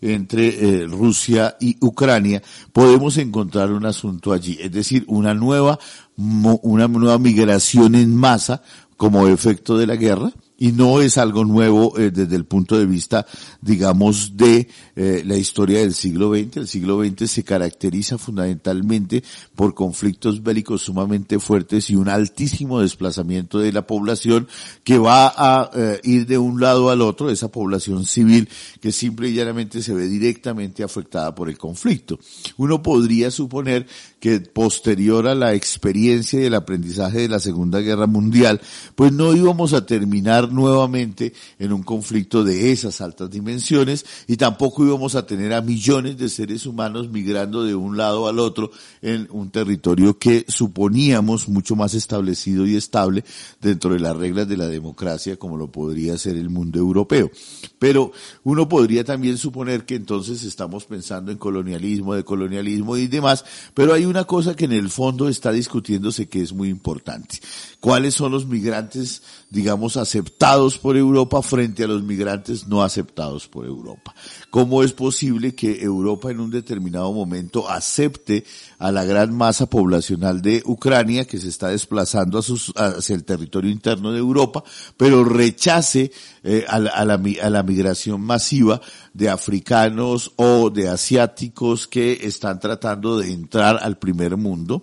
entre 0.00 0.48
eh, 0.48 0.86
Rusia 0.86 1.56
y 1.60 1.76
Ucrania, 1.80 2.42
podemos 2.72 3.16
encontrar 3.18 3.72
un 3.72 3.86
asunto 3.86 4.32
allí, 4.32 4.58
es 4.60 4.72
decir, 4.72 5.04
una 5.08 5.34
nueva, 5.34 5.78
una 6.16 6.88
nueva 6.88 7.18
migración 7.18 7.94
en 7.94 8.14
masa 8.14 8.62
como 8.96 9.28
efecto 9.28 9.78
de 9.78 9.86
la 9.86 9.96
guerra, 9.96 10.32
y 10.60 10.72
no 10.72 11.00
es 11.00 11.16
algo 11.18 11.44
nuevo 11.44 11.96
eh, 11.98 12.10
desde 12.10 12.34
el 12.34 12.44
punto 12.44 12.76
de 12.76 12.84
vista, 12.84 13.24
digamos, 13.62 14.36
de 14.36 14.68
eh, 14.96 15.22
la 15.24 15.36
historia 15.36 15.78
del 15.78 15.94
siglo 15.94 16.34
XX. 16.34 16.56
El 16.56 16.68
siglo 16.68 17.02
XX 17.02 17.30
se 17.30 17.44
caracteriza 17.44 18.18
fundamentalmente 18.18 19.22
por 19.54 19.74
conflictos 19.74 20.42
bélicos 20.42 20.82
sumamente 20.82 21.38
fuertes 21.38 21.88
y 21.90 21.94
un 21.94 22.08
altísimo 22.08 22.80
desplazamiento 22.80 23.60
de 23.60 23.72
la 23.72 23.86
población 23.86 24.48
que 24.82 24.98
va 24.98 25.32
a 25.36 25.70
eh, 25.74 26.00
ir 26.02 26.26
de 26.26 26.38
un 26.38 26.60
lado 26.60 26.90
al 26.90 27.02
otro, 27.02 27.30
esa 27.30 27.48
población 27.48 28.04
civil 28.04 28.48
que 28.80 28.90
simple 28.90 29.28
y 29.28 29.34
llanamente 29.34 29.80
se 29.80 29.94
ve 29.94 30.08
directamente 30.08 30.82
afectada 30.82 31.36
por 31.36 31.48
el 31.48 31.56
conflicto. 31.56 32.18
Uno 32.56 32.82
podría 32.82 33.30
suponer 33.30 33.86
que 34.18 34.40
posterior 34.40 35.28
a 35.28 35.36
la 35.36 35.54
experiencia 35.54 36.40
y 36.40 36.46
el 36.46 36.54
aprendizaje 36.54 37.20
de 37.20 37.28
la 37.28 37.38
Segunda 37.38 37.78
Guerra 37.78 38.08
Mundial, 38.08 38.60
pues 38.96 39.12
no 39.12 39.32
íbamos 39.34 39.72
a 39.72 39.86
terminar 39.86 40.47
nuevamente 40.52 41.32
en 41.58 41.72
un 41.72 41.82
conflicto 41.82 42.44
de 42.44 42.72
esas 42.72 43.00
altas 43.00 43.30
dimensiones 43.30 44.04
y 44.26 44.36
tampoco 44.36 44.84
íbamos 44.84 45.14
a 45.14 45.26
tener 45.26 45.52
a 45.52 45.62
millones 45.62 46.18
de 46.18 46.28
seres 46.28 46.66
humanos 46.66 47.08
migrando 47.10 47.64
de 47.64 47.74
un 47.74 47.96
lado 47.96 48.28
al 48.28 48.38
otro 48.38 48.70
en 49.02 49.28
un 49.30 49.50
territorio 49.50 50.18
que 50.18 50.44
suponíamos 50.48 51.48
mucho 51.48 51.76
más 51.76 51.94
establecido 51.94 52.66
y 52.66 52.76
estable 52.76 53.24
dentro 53.60 53.92
de 53.92 54.00
las 54.00 54.16
reglas 54.16 54.48
de 54.48 54.56
la 54.56 54.68
democracia 54.68 55.36
como 55.36 55.56
lo 55.56 55.70
podría 55.70 56.16
ser 56.18 56.36
el 56.36 56.50
mundo 56.50 56.78
europeo. 56.78 57.30
Pero 57.78 58.12
uno 58.44 58.68
podría 58.68 59.04
también 59.04 59.38
suponer 59.38 59.84
que 59.84 59.94
entonces 59.94 60.42
estamos 60.42 60.84
pensando 60.84 61.30
en 61.30 61.38
colonialismo, 61.38 62.14
de 62.14 62.24
colonialismo 62.24 62.96
y 62.96 63.06
demás, 63.06 63.44
pero 63.74 63.92
hay 63.92 64.04
una 64.04 64.24
cosa 64.24 64.54
que 64.54 64.64
en 64.64 64.72
el 64.72 64.90
fondo 64.90 65.28
está 65.28 65.52
discutiéndose 65.52 66.28
que 66.28 66.42
es 66.42 66.52
muy 66.52 66.68
importante. 66.68 67.38
¿Cuáles 67.80 68.14
son 68.14 68.32
los 68.32 68.46
migrantes, 68.46 69.22
digamos, 69.50 69.96
aceptados 69.96 70.78
por 70.78 70.96
Europa 70.96 71.42
frente 71.42 71.84
a 71.84 71.86
los 71.86 72.02
migrantes 72.02 72.66
no 72.66 72.82
aceptados 72.82 73.46
por 73.46 73.66
Europa? 73.66 74.14
¿Cómo 74.50 74.82
es 74.82 74.92
posible 74.92 75.54
que 75.54 75.82
Europa 75.82 76.30
en 76.30 76.40
un 76.40 76.50
determinado 76.50 77.12
momento 77.12 77.68
acepte 77.68 78.44
a 78.78 78.90
la 78.90 79.04
gran 79.04 79.34
masa 79.34 79.66
poblacional 79.66 80.40
de 80.40 80.62
Ucrania 80.64 81.26
que 81.26 81.38
se 81.38 81.48
está 81.48 81.68
desplazando 81.68 82.38
hacia 82.38 83.14
el 83.14 83.24
territorio 83.24 83.70
interno 83.70 84.10
de 84.10 84.18
Europa, 84.18 84.64
pero 84.96 85.22
rechace 85.22 86.10
eh, 86.42 86.64
a, 86.66 86.78
la, 86.78 87.62
migración 87.62 88.22
masiva 88.22 88.80
de 89.12 89.28
africanos 89.28 90.32
o 90.36 90.70
de 90.70 90.88
asiáticos 90.88 91.86
que 91.86 92.20
están 92.22 92.58
tratando 92.58 93.18
de 93.18 93.30
entrar 93.32 93.78
al 93.82 93.98
primer 93.98 94.38
mundo, 94.38 94.82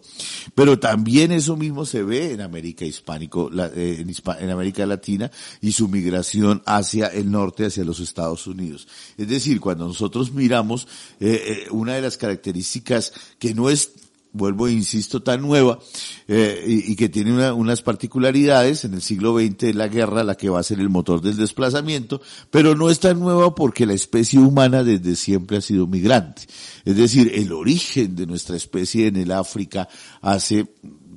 pero 0.54 0.78
también 0.78 1.32
eso 1.32 1.56
mismo 1.56 1.86
se 1.86 2.04
ve 2.04 2.34
en 2.34 2.42
América 2.42 2.86
hispánico, 2.86 3.50
eh, 3.76 4.06
en 4.40 4.50
América 4.52 4.86
Latina 4.86 5.32
y 5.60 5.72
su 5.72 5.88
migración 5.88 6.62
hacia 6.68 7.08
el 7.08 7.32
norte, 7.32 7.66
hacia 7.66 7.84
los 7.84 8.00
Estados 8.00 8.46
Unidos. 8.46 8.88
Es 9.18 9.28
decir, 9.28 9.55
cuando 9.60 9.88
nosotros 9.88 10.32
miramos 10.32 10.88
eh, 11.20 11.66
eh, 11.66 11.68
una 11.72 11.94
de 11.96 12.02
las 12.02 12.18
características 12.18 13.14
que 13.40 13.54
no 13.54 13.70
es 13.70 13.92
vuelvo 14.36 14.68
e 14.68 14.74
insisto, 14.74 15.24
tan 15.24 15.42
nueva 15.42 15.80
eh, 16.28 16.64
y, 16.68 16.96
que 16.96 17.10
tiene 17.10 17.52
unas 17.52 17.82
particularidades. 17.82 18.84
En 18.84 18.94
el 18.94 19.02
siglo 19.02 19.38
XX 19.38 19.74
la 19.74 19.88
guerra 19.88 20.24
la 20.24 20.36
que 20.36 20.50
va 20.50 20.60
a 20.60 20.64
ser 20.64 20.80
el 20.80 20.90
motor 20.90 21.22
del 21.22 21.38
desplazamiento, 21.38 22.22
pero 22.52 22.76
no 22.76 22.90
es 22.90 23.00
tan 23.00 23.20
nueva 23.20 23.56
porque 23.56 23.86
la 23.86 23.94
especie 23.94 24.40
humana 24.40 24.84
desde 24.84 25.16
siempre 25.16 25.58
ha 25.58 25.62
sido 25.62 25.88
migrante. 25.88 26.44
Es 26.84 26.98
decir, 26.98 27.32
el 27.34 27.54
origen 27.54 28.16
de 28.16 28.28
nuestra 28.28 28.58
especie 28.58 29.08
en 29.08 29.16
el 29.16 29.32
África 29.32 29.88
hace 30.22 30.68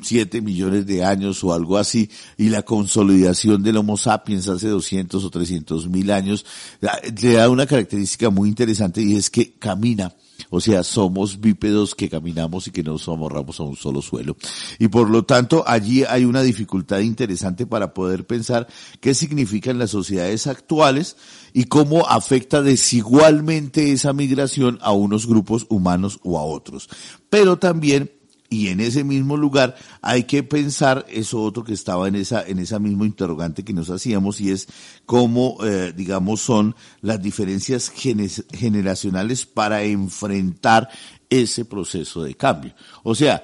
siete 0.03 0.41
millones 0.41 0.87
de 0.87 1.05
años 1.05 1.43
o 1.45 1.53
algo 1.53 1.79
así, 1.79 2.11
y 2.37 2.49
la 2.49 2.63
consolidación 2.63 3.63
del 3.63 3.77
Homo 3.77 3.97
sapiens 3.97 4.49
hace 4.49 4.69
200 4.69 5.25
o 5.25 5.31
300 5.31 5.89
mil 5.89 6.11
años, 6.11 6.45
le 6.81 7.33
da 7.33 7.49
una 7.49 7.67
característica 7.67 8.31
muy 8.31 8.49
interesante 8.49 9.03
y 9.03 9.17
es 9.17 9.31
que 9.31 9.53
camina 9.53 10.15
o 10.51 10.61
sea, 10.61 10.83
somos 10.83 11.41
bípedos 11.41 11.95
que 11.95 12.09
caminamos 12.09 12.69
y 12.69 12.71
que 12.71 12.83
nos 12.83 13.07
amorramos 13.09 13.61
a 13.61 13.65
un 13.65 13.77
solo 13.77 14.01
suelo. 14.01 14.37
Y 14.79 14.89
por 14.89 15.11
lo 15.11 15.25
tanto, 15.25 15.65
allí 15.67 16.05
hay 16.05 16.25
una 16.25 16.43
dificultad 16.43 17.01
interesante 17.01 17.67
para 17.67 17.93
poder 17.93 18.27
pensar 18.27 18.67
qué 19.01 19.15
significan 19.15 19.79
las 19.79 19.91
sociedades 19.91 20.47
actuales 20.47 21.17
y 21.53 21.65
cómo 21.65 22.07
afecta 22.07 22.63
desigualmente 22.63 23.93
esa 23.93 24.13
migración 24.13 24.79
a 24.81 24.93
unos 24.93 25.27
grupos 25.27 25.67
humanos 25.69 26.19
o 26.23 26.39
a 26.39 26.45
otros. 26.45 26.89
Pero 27.29 27.59
también 27.59 28.11
y 28.51 28.69
en 28.69 28.81
ese 28.81 29.05
mismo 29.05 29.37
lugar 29.37 29.77
hay 30.01 30.25
que 30.25 30.43
pensar 30.43 31.05
eso 31.09 31.43
otro 31.43 31.65
que 31.65 31.75
estaba 31.75 32.09
en 32.09 32.15
esa 32.15 32.47
en 32.47 32.59
esa 32.59 32.79
mismo 32.79 33.05
interrogante 33.05 33.65
que 33.65 33.75
nos 33.75 33.91
hacíamos 33.91 34.41
y 34.41 34.51
es 34.51 34.69
cómo 35.05 35.59
eh, 35.65 35.93
digamos 35.95 36.41
son 36.41 36.75
las 37.03 37.21
diferencias 37.23 37.91
generacionales 37.91 39.45
para 39.45 39.83
enfrentar 39.83 40.89
ese 41.29 41.67
proceso 41.67 42.23
de 42.23 42.35
cambio. 42.35 42.75
O 43.03 43.15
sea 43.15 43.43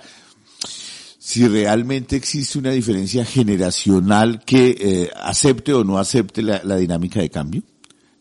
si 1.19 1.49
realmente 1.49 2.17
existe 2.17 2.59
una 2.59 2.71
diferencia 2.71 3.25
generacional 3.25 4.43
que 4.45 4.77
eh, 4.79 5.11
acepte 5.17 5.73
o 5.73 5.83
no 5.83 5.99
acepte 5.99 6.43
la 6.43 6.77
dinámica 6.77 7.21
de 7.21 7.31
cambio 7.31 7.63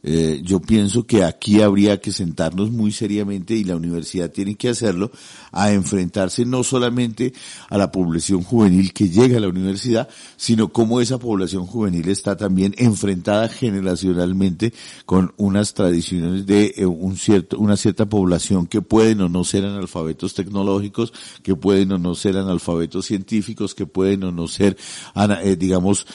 eh, 0.05 0.41
yo 0.43 0.60
pienso 0.60 1.07
que 1.07 1.24
aquí 1.24 1.62
habría 1.62 2.01
que 2.01 2.12
sentarnos 2.12 2.72
muy 2.72 2.91
seriamente 2.91 3.55
y 3.55 3.63
la 3.63 3.77
universidad 3.77 4.29
tiene 4.29 4.55
que 4.55 4.67
hacerlo 4.67 5.12
a 5.53 5.72
enfrentarse 5.72 6.45
no 6.45 6.63
solamente 6.63 7.33
a 7.69 7.77
la 7.77 7.89
población 7.89 8.43
juvenil 8.43 8.91
que 8.91 9.07
llega 9.07 9.38
a 9.38 9.39
la 9.39 9.48
universidad, 9.48 10.10
sino 10.36 10.74
cómo 10.74 11.00
esa 11.00 11.19
población 11.19 11.65
juvenil 11.65 12.10
está 12.10 12.36
también 12.36 12.75
enfrentada 12.77 13.48
generacionalmente 13.48 14.74
con 15.05 15.33
unas 15.38 15.74
tradiciones 15.74 16.45
de 16.45 16.74
eh, 16.75 16.86
un 16.86 17.15
cierto, 17.15 17.57
una 17.57 17.77
cierta 17.77 18.05
población 18.05 18.67
que 18.67 18.81
pueden 18.81 19.22
o 19.22 19.29
no 19.29 19.45
ser 19.45 19.63
analfabetos 19.63 20.33
tecnológicos, 20.33 21.13
que 21.43 21.55
pueden 21.55 21.93
o 21.93 21.98
no 21.98 22.13
ser 22.13 22.36
analfabetos 22.36 23.05
científicos, 23.05 23.74
que 23.74 23.86
pueden 23.86 24.25
o 24.25 24.31
no 24.33 24.50
ser, 24.50 24.75
eh, 25.15 25.55
digamos, 25.55 26.05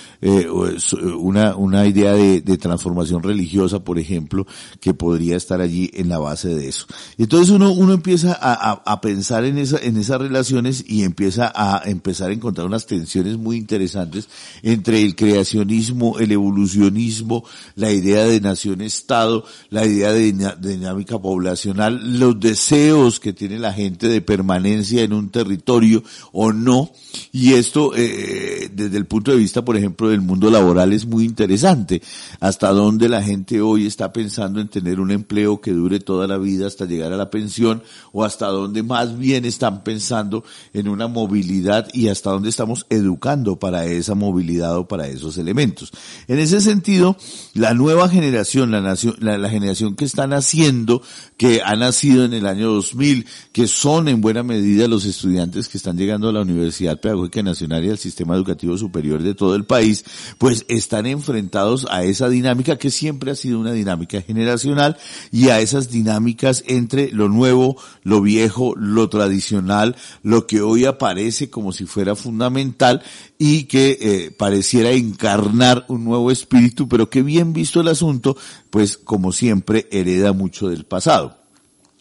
una, 1.19 1.57
una 1.57 1.87
idea 1.87 2.13
de 2.13 2.59
transformación 2.59 3.23
religiosa 3.23 3.78
por 3.85 3.99
ejemplo, 3.99 4.47
que 4.81 4.95
podría 4.95 5.37
estar 5.37 5.61
allí 5.61 5.91
en 5.95 6.09
la 6.09 6.19
base 6.19 6.49
de 6.55 6.69
eso. 6.69 6.87
Entonces 7.17 7.51
uno, 7.51 7.73
uno 7.73 7.93
empieza 7.93 8.37
a, 8.41 8.73
a, 8.73 9.01
pensar 9.01 9.45
en, 9.45 9.59
esa, 9.59 9.79
en 9.79 9.97
esas 9.97 10.21
relaciones 10.21 10.85
y 10.87 11.03
empieza 11.03 11.53
a 11.55 11.83
empezar 11.85 12.31
a 12.31 12.35
encontrar 12.35 12.67
unas 12.67 12.87
tensiones 12.87 13.37
muy 13.37 13.57
interesantes 13.57 14.29
entre 14.63 15.03
el 15.03 15.15
creacionismo, 15.15 16.19
el 16.19 16.33
evolucionismo, 16.33 17.45
la 17.77 17.93
idea 17.93 18.25
de 18.25 18.41
nación-estado, 18.41 19.45
la 19.71 19.87
idea 19.87 20.13
de, 20.13 20.33
dinámica 20.61 21.19
poblacional, 21.19 22.19
los 22.19 22.39
deseos 22.39 23.21
que 23.21 23.33
tiene 23.33 23.59
la 23.59 23.73
gente 23.73 24.09
de 24.09 24.21
permanencia 24.21 25.03
en 25.03 25.13
un 25.13 25.31
territorio 25.31 26.03
o 26.33 26.53
no. 26.53 26.91
Y 27.33 27.55
esto, 27.55 27.93
eh, 27.97 28.71
desde 28.73 28.97
el 28.97 29.07
punto 29.07 29.31
de 29.31 29.37
vista, 29.37 29.65
por 29.65 29.77
ejemplo, 29.77 30.09
del 30.09 30.21
mundo 30.21 30.51
laboral 30.51 30.93
es 30.93 31.07
muy 31.07 31.25
interesante. 31.25 32.03
Hasta 32.41 32.71
dónde 32.71 33.09
la 33.09 33.23
gente 33.23 33.61
hoy 33.69 33.87
está 33.87 34.13
pensando 34.13 34.61
en 34.61 34.69
tener 34.69 35.01
un 35.01 35.11
empleo 35.11 35.61
que 35.61 35.73
dure 35.73 36.01
toda 36.01 36.27
la 36.27 36.39
vida 36.39 36.67
hasta 36.67 36.87
llegar 36.87 37.13
a 37.13 37.17
la 37.17 37.31
pensión 37.31 37.83
o 38.13 38.25
hasta 38.25 38.47
dónde 38.47 38.83
más 38.83 39.19
bien 39.19 39.45
están 39.45 39.85
pensando 39.85 40.45
en 40.73 40.89
una 40.89 41.09
movilidad 41.09 41.89
y 41.93 42.09
hasta 42.09 42.31
dónde 42.31 42.49
estamos 42.49 42.87
educando 42.91 43.59
para 43.59 43.85
esa 43.87 44.15
movilidad 44.15 44.77
o 44.77 44.89
para 44.89 45.09
esos 45.09 45.39
elementos. 45.39 45.93
En 46.27 46.39
ese 46.39 46.61
sentido, 46.61 47.17
la 47.55 47.75
nueva 47.75 48.09
generación, 48.09 48.71
la, 48.71 48.81
nación, 48.81 49.17
la, 49.21 49.49
generación 49.49 49.95
que 49.95 50.05
está 50.05 50.27
naciendo, 50.27 51.03
que 51.37 51.63
ha 51.63 51.77
nacido 51.77 52.25
en 52.25 52.33
el 52.33 52.47
año 52.47 52.73
2000, 52.73 53.27
que 53.53 53.67
son 53.67 54.09
en 54.09 54.21
buena 54.21 54.43
medida 54.43 54.89
los 54.89 55.05
estudiantes 55.05 55.69
que 55.69 55.79
están 55.79 55.97
llegando 55.97 56.29
a 56.29 56.33
la 56.33 56.43
Universidad 56.43 57.01
Pedagógica 57.01 57.43
Nacional 57.43 57.85
y 57.85 57.91
al 57.91 57.99
sistema 57.99 58.35
educativo 58.35 58.77
superior 58.77 59.23
de 59.23 59.35
todo 59.35 59.55
el 59.55 59.65
país, 59.65 60.05
pues 60.39 60.65
están 60.69 61.07
enfrentados 61.07 61.87
a 61.91 62.05
esa 62.05 62.29
dinámica 62.29 62.77
que 62.77 62.91
siempre 62.91 63.31
ha 63.31 63.35
sido 63.35 63.58
una 63.59 63.73
dinámica 63.73 64.23
generacional 64.23 64.97
y 65.31 65.49
a 65.49 65.61
esas 65.61 65.91
dinámicas 65.91 66.65
entre 66.67 67.11
lo 67.13 67.29
nuevo, 67.29 67.77
lo 68.03 68.21
viejo, 68.21 68.75
lo 68.77 69.09
tradicional, 69.09 69.97
lo 70.23 70.47
que 70.47 70.61
hoy 70.61 70.85
aparece 70.85 71.51
como 71.51 71.73
si 71.73 71.87
fuera 71.87 72.17
fundamental 72.17 73.03
y 73.39 73.65
que 73.65 73.99
eh, 74.01 74.31
pareciera 74.31 74.91
encarnar 74.91 75.85
un 75.89 76.05
nuevo 76.05 76.31
espíritu, 76.31 76.89
pero 76.89 77.11
que 77.11 77.23
bien 77.23 77.53
visto 77.53 77.81
el 77.81 77.89
asunto, 77.89 78.37
pues 78.71 78.97
como 78.97 79.33
siempre 79.33 79.89
hereda 79.91 80.33
mucho 80.33 80.69
del 80.69 80.85
pasado. 80.85 81.38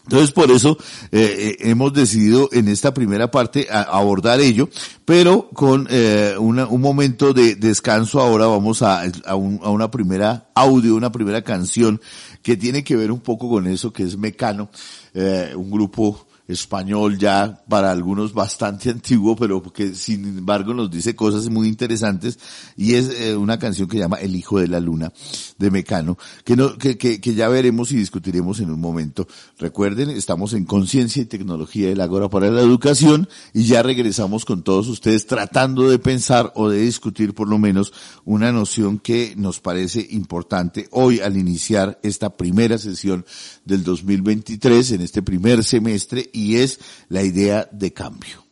Entonces 0.08 0.32
por 0.32 0.50
eso 0.52 0.78
eh, 1.12 1.58
eh, 1.60 1.70
hemos 1.70 1.92
decidido 1.92 2.48
en 2.54 2.70
esta 2.70 2.94
primera 2.94 3.30
parte 3.30 3.68
abordar 3.70 4.40
ello, 4.40 4.70
pero 5.04 5.50
con 5.50 5.86
eh, 5.90 6.36
un 6.40 6.82
momento 6.82 7.34
de 7.34 7.56
descanso 7.56 8.22
ahora 8.22 8.48
vamos 8.48 8.82
a, 8.82 9.04
a, 9.26 9.36
una 9.36 9.92
primera 9.92 10.50
audio, 10.56 10.96
una 10.96 11.12
primera 11.12 11.42
canción 11.42 12.00
que 12.42 12.56
tiene 12.56 12.86
que 12.86 12.96
ver 12.96 13.12
un 13.12 13.20
poco 13.20 13.50
con 13.50 13.68
eso 13.68 13.92
que 13.92 14.04
es 14.04 14.18
Mecano, 14.18 14.70
un 15.14 15.72
grupo 15.72 16.27
español 16.48 17.18
ya 17.18 17.64
para 17.68 17.92
algunos 17.92 18.34
bastante 18.34 18.90
antiguo, 18.92 19.36
pero 19.36 19.62
que 19.62 19.94
sin 19.96 20.26
embargo 20.26 20.74
nos 20.74 20.90
dice 20.90 21.16
cosas 21.16 21.50
muy 21.50 21.68
interesantes 21.68 22.40
y 22.76 22.96
es 22.96 23.10
eh, 23.10 23.36
una 23.36 23.60
canción 23.60 23.88
que 23.88 23.98
llama 23.98 24.18
El 24.18 24.36
Hijo 24.36 24.60
de 24.60 24.68
la 24.68 24.80
Luna 24.80 25.12
de 25.58 25.72
Mecano, 25.72 26.18
que, 26.44 26.56
no, 26.56 26.78
que, 26.78 26.98
que, 26.98 27.20
que 27.20 27.34
ya 27.34 27.50
veremos 27.50 27.92
y 27.92 27.98
discutiremos 27.98 28.60
en 28.60 28.72
un 28.72 28.80
momento. 28.80 29.28
Recuerden, 29.58 30.10
estamos 30.10 30.54
en 30.54 30.66
Conciencia 30.66 31.22
y 31.22 31.26
Tecnología 31.26 31.90
del 31.90 32.02
Ágora 32.02 32.30
para 32.30 32.50
la 32.50 32.62
Educación 32.62 33.28
y 33.54 33.64
ya 33.64 33.84
regresamos 33.84 34.46
con 34.46 34.64
todos 34.64 34.88
ustedes 34.88 35.28
tratando 35.28 35.90
de 35.90 36.00
pensar 36.00 36.52
o 36.56 36.70
de 36.70 36.82
discutir 36.82 37.34
por 37.34 37.48
lo 37.48 37.58
menos 37.58 37.94
una 38.26 38.52
noción 38.52 39.00
que 39.00 39.34
nos 39.36 39.60
parece 39.60 40.08
importante 40.12 40.88
hoy 40.92 41.20
al 41.20 41.38
iniciar 41.38 42.00
esta 42.04 42.36
primera 42.36 42.78
sesión 42.78 43.26
del 43.66 43.84
2023 43.84 44.92
en 44.92 45.02
este 45.02 45.22
primer 45.22 45.64
semestre 45.64 46.30
y 46.38 46.58
es 46.58 46.80
la 47.10 47.24
idea 47.24 47.68
de 47.72 47.92
cambio. 47.92 48.47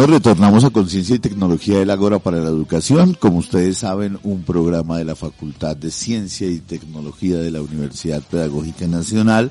Bueno, 0.00 0.14
retornamos 0.14 0.64
a 0.64 0.70
Conciencia 0.70 1.14
y 1.14 1.18
Tecnología 1.18 1.78
del 1.78 1.90
Ágora 1.90 2.18
para 2.18 2.38
la 2.38 2.48
Educación. 2.48 3.12
Como 3.12 3.36
ustedes 3.36 3.76
saben, 3.76 4.18
un 4.22 4.44
programa 4.44 4.96
de 4.96 5.04
la 5.04 5.14
Facultad 5.14 5.76
de 5.76 5.90
Ciencia 5.90 6.48
y 6.48 6.60
Tecnología 6.60 7.36
de 7.36 7.50
la 7.50 7.60
Universidad 7.60 8.22
Pedagógica 8.22 8.86
Nacional, 8.86 9.50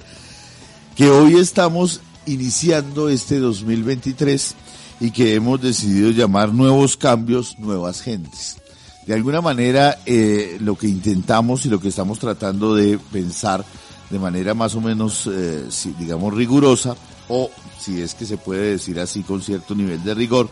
que 0.96 1.12
hoy 1.12 1.36
estamos 1.36 2.02
iniciando 2.26 3.10
este 3.10 3.38
2023 3.38 4.56
y 5.02 5.12
que 5.12 5.36
hemos 5.36 5.62
decidido 5.62 6.10
llamar 6.10 6.52
Nuevos 6.52 6.98
Cambios, 6.98 7.60
Nuevas 7.60 8.02
Gentes. 8.02 8.58
De 9.06 9.14
alguna 9.14 9.42
manera, 9.42 10.00
eh, 10.08 10.58
lo 10.62 10.76
que 10.76 10.88
intentamos 10.88 11.68
y 11.68 11.70
lo 11.70 11.80
que 11.80 11.90
estamos 11.90 12.18
tratando 12.18 12.74
de 12.74 12.98
pensar 12.98 13.64
de 14.10 14.18
manera 14.18 14.56
más 14.56 14.74
o 14.74 14.82
menos, 14.82 15.30
eh, 15.32 15.68
digamos, 16.00 16.34
rigurosa, 16.34 16.96
o 17.30 17.50
si 17.80 18.02
es 18.02 18.14
que 18.14 18.26
se 18.26 18.38
puede 18.38 18.72
decir 18.72 19.00
así 19.00 19.24
con 19.24 19.42
cierto 19.42 19.74
nivel 19.74 20.04
de 20.04 20.14
rigor, 20.14 20.50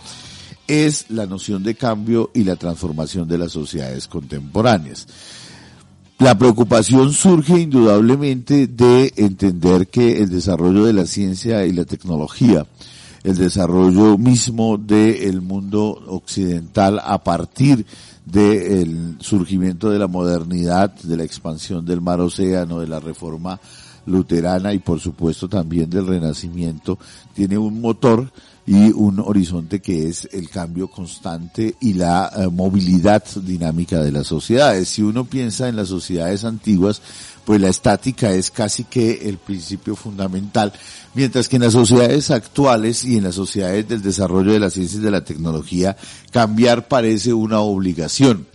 es 0.68 1.06
la 1.10 1.26
noción 1.26 1.64
de 1.64 1.76
cambio 1.76 2.32
y 2.34 2.44
la 2.44 2.56
transformación 2.56 3.28
de 3.28 3.38
las 3.38 3.52
sociedades 3.52 4.08
contemporáneas. 4.08 5.08
La 6.20 6.38
preocupación 6.38 7.14
surge 7.14 7.60
indudablemente 7.60 8.68
de 8.68 9.14
entender 9.18 9.88
que 9.88 10.18
el 10.22 10.30
desarrollo 10.30 10.86
de 10.86 10.94
la 10.94 11.06
ciencia 11.06 11.66
y 11.66 11.74
la 11.74 11.86
tecnología, 11.86 12.66
el 13.24 13.38
desarrollo 13.38 14.18
mismo 14.18 14.78
del 14.78 15.42
mundo 15.42 16.02
occidental 16.08 17.00
a 17.04 17.24
partir 17.24 17.86
del 18.26 19.18
surgimiento 19.20 19.90
de 19.90 20.00
la 20.00 20.08
modernidad, 20.08 20.92
de 20.96 21.18
la 21.18 21.24
expansión 21.24 21.86
del 21.86 22.02
mar 22.02 22.20
océano, 22.20 22.80
de 22.80 22.88
la 22.88 23.00
reforma 23.00 23.60
luterana 24.08 24.74
y 24.74 24.80
por 24.80 25.00
supuesto 25.00 25.48
también 25.48 25.90
del 25.90 26.08
renacimiento, 26.08 26.98
tiene 27.34 27.58
un 27.58 27.80
motor 27.80 28.32
y 28.66 28.92
un 28.92 29.22
horizonte 29.22 29.80
que 29.80 30.10
es 30.10 30.28
el 30.34 30.50
cambio 30.50 30.90
constante 30.90 31.76
y 31.80 31.94
la 31.94 32.30
eh, 32.36 32.48
movilidad 32.48 33.24
dinámica 33.42 34.02
de 34.02 34.12
las 34.12 34.28
sociedades. 34.28 34.90
Si 34.90 35.02
uno 35.02 35.24
piensa 35.24 35.70
en 35.70 35.78
las 35.78 35.88
sociedades 35.88 36.44
antiguas, 36.44 37.02
pues 37.48 37.62
la 37.62 37.70
estática 37.70 38.34
es 38.34 38.52
casi 38.52 38.84
que 38.84 39.30
el 39.30 39.38
principio 39.38 39.96
fundamental, 39.96 40.74
mientras 41.14 41.48
que 41.48 41.56
en 41.56 41.62
las 41.62 41.72
sociedades 41.72 42.30
actuales 42.30 43.06
y 43.06 43.16
en 43.16 43.24
las 43.24 43.36
sociedades 43.36 43.88
del 43.88 44.02
desarrollo 44.02 44.52
de 44.52 44.60
las 44.60 44.74
ciencias 44.74 45.00
y 45.00 45.06
de 45.06 45.12
la 45.12 45.24
tecnología, 45.24 45.96
cambiar 46.32 46.90
parece 46.90 47.32
una 47.32 47.62
obligación. 47.62 48.48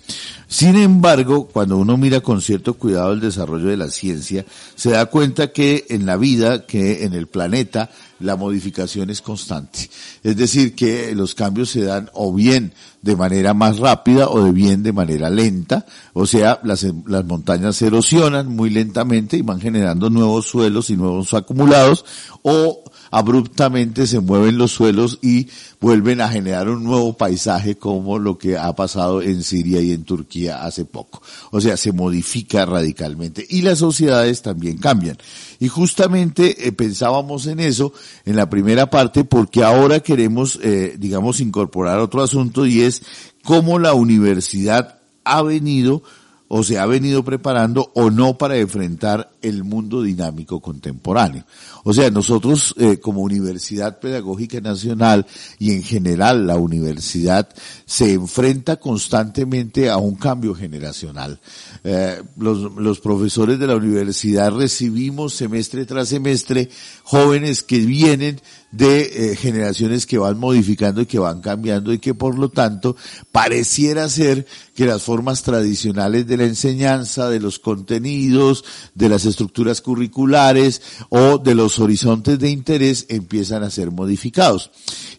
Sin 0.46 0.76
embargo, 0.76 1.48
cuando 1.50 1.78
uno 1.78 1.96
mira 1.96 2.20
con 2.20 2.42
cierto 2.42 2.74
cuidado 2.74 3.14
el 3.14 3.20
desarrollo 3.20 3.68
de 3.68 3.78
la 3.78 3.88
ciencia, 3.88 4.44
se 4.74 4.90
da 4.90 5.06
cuenta 5.06 5.52
que 5.52 5.86
en 5.88 6.04
la 6.04 6.18
vida, 6.18 6.66
que 6.66 7.04
en 7.04 7.14
el 7.14 7.28
planeta, 7.28 7.88
la 8.20 8.36
modificación 8.36 9.08
es 9.08 9.22
constante. 9.22 9.88
Es 10.22 10.36
decir, 10.36 10.74
que 10.74 11.14
los 11.14 11.34
cambios 11.34 11.70
se 11.70 11.80
dan 11.80 12.10
o 12.12 12.34
bien 12.34 12.74
de 13.02 13.16
manera 13.16 13.52
más 13.52 13.78
rápida 13.78 14.28
o 14.28 14.42
de 14.42 14.52
bien 14.52 14.82
de 14.82 14.92
manera 14.92 15.28
lenta. 15.28 15.84
O 16.12 16.24
sea, 16.24 16.60
las, 16.62 16.86
las 17.06 17.24
montañas 17.24 17.76
se 17.76 17.88
erosionan 17.88 18.48
muy 18.48 18.70
lentamente 18.70 19.36
y 19.36 19.42
van 19.42 19.60
generando 19.60 20.08
nuevos 20.08 20.46
suelos 20.46 20.88
y 20.90 20.96
nuevos 20.96 21.34
acumulados 21.34 22.04
o 22.42 22.84
abruptamente 23.12 24.06
se 24.06 24.20
mueven 24.20 24.56
los 24.56 24.72
suelos 24.72 25.18
y 25.20 25.48
vuelven 25.80 26.22
a 26.22 26.30
generar 26.30 26.70
un 26.70 26.82
nuevo 26.82 27.12
paisaje 27.12 27.76
como 27.76 28.18
lo 28.18 28.38
que 28.38 28.56
ha 28.56 28.74
pasado 28.74 29.20
en 29.20 29.42
Siria 29.42 29.82
y 29.82 29.92
en 29.92 30.04
Turquía 30.04 30.64
hace 30.64 30.86
poco. 30.86 31.22
O 31.50 31.60
sea, 31.60 31.76
se 31.76 31.92
modifica 31.92 32.64
radicalmente 32.64 33.46
y 33.48 33.60
las 33.60 33.80
sociedades 33.80 34.40
también 34.40 34.78
cambian. 34.78 35.18
Y 35.60 35.68
justamente 35.68 36.66
eh, 36.66 36.72
pensábamos 36.72 37.46
en 37.46 37.60
eso 37.60 37.92
en 38.24 38.34
la 38.34 38.48
primera 38.48 38.88
parte 38.88 39.24
porque 39.24 39.62
ahora 39.62 40.00
queremos, 40.00 40.58
eh, 40.62 40.96
digamos, 40.98 41.40
incorporar 41.40 41.98
otro 41.98 42.22
asunto 42.22 42.64
y 42.64 42.80
es 42.80 43.02
cómo 43.44 43.78
la 43.78 43.92
universidad 43.92 45.00
ha 45.24 45.42
venido 45.42 46.02
o 46.48 46.62
se 46.62 46.78
ha 46.78 46.86
venido 46.86 47.24
preparando 47.24 47.90
o 47.94 48.10
no 48.10 48.38
para 48.38 48.56
enfrentar 48.56 49.31
el 49.42 49.64
mundo 49.64 50.02
dinámico 50.02 50.60
contemporáneo. 50.60 51.44
O 51.84 51.92
sea, 51.92 52.10
nosotros 52.10 52.74
eh, 52.78 52.98
como 52.98 53.22
Universidad 53.22 53.98
Pedagógica 53.98 54.60
Nacional 54.60 55.26
y 55.58 55.72
en 55.72 55.82
general 55.82 56.46
la 56.46 56.56
universidad 56.56 57.48
se 57.84 58.12
enfrenta 58.14 58.76
constantemente 58.76 59.90
a 59.90 59.96
un 59.98 60.14
cambio 60.14 60.54
generacional. 60.54 61.40
Eh, 61.84 62.22
los, 62.36 62.72
los 62.76 63.00
profesores 63.00 63.58
de 63.58 63.66
la 63.66 63.76
universidad 63.76 64.52
recibimos 64.52 65.34
semestre 65.34 65.84
tras 65.84 66.08
semestre 66.08 66.68
jóvenes 67.02 67.62
que 67.62 67.78
vienen 67.78 68.40
de 68.72 69.32
eh, 69.32 69.36
generaciones 69.36 70.06
que 70.06 70.18
van 70.18 70.38
modificando 70.38 71.02
y 71.02 71.06
que 71.06 71.18
van 71.18 71.42
cambiando 71.42 71.92
y 71.92 71.98
que 71.98 72.14
por 72.14 72.38
lo 72.38 72.48
tanto 72.48 72.96
pareciera 73.30 74.08
ser 74.08 74.46
que 74.74 74.86
las 74.86 75.02
formas 75.02 75.42
tradicionales 75.42 76.26
de 76.26 76.38
la 76.38 76.44
enseñanza, 76.44 77.28
de 77.28 77.38
los 77.38 77.58
contenidos, 77.58 78.64
de 78.94 79.10
las 79.10 79.26
estructuras 79.32 79.80
curriculares 79.80 80.80
o 81.08 81.38
de 81.38 81.54
los 81.54 81.78
horizontes 81.78 82.38
de 82.38 82.50
interés 82.50 83.06
empiezan 83.08 83.64
a 83.64 83.70
ser 83.70 83.90
modificados. 83.90 84.70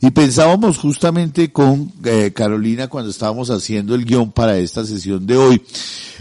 Y 0.02 0.12
pensábamos 0.12 0.78
justamente 0.78 1.52
con 1.52 1.92
eh, 2.06 2.32
Carolina 2.34 2.88
cuando 2.88 3.12
estábamos 3.12 3.50
haciendo 3.50 3.96
el 3.96 4.06
guion 4.06 4.32
para 4.32 4.58
esta 4.58 4.86
sesión 4.86 5.28
de 5.28 5.38
hoy, 5.38 5.62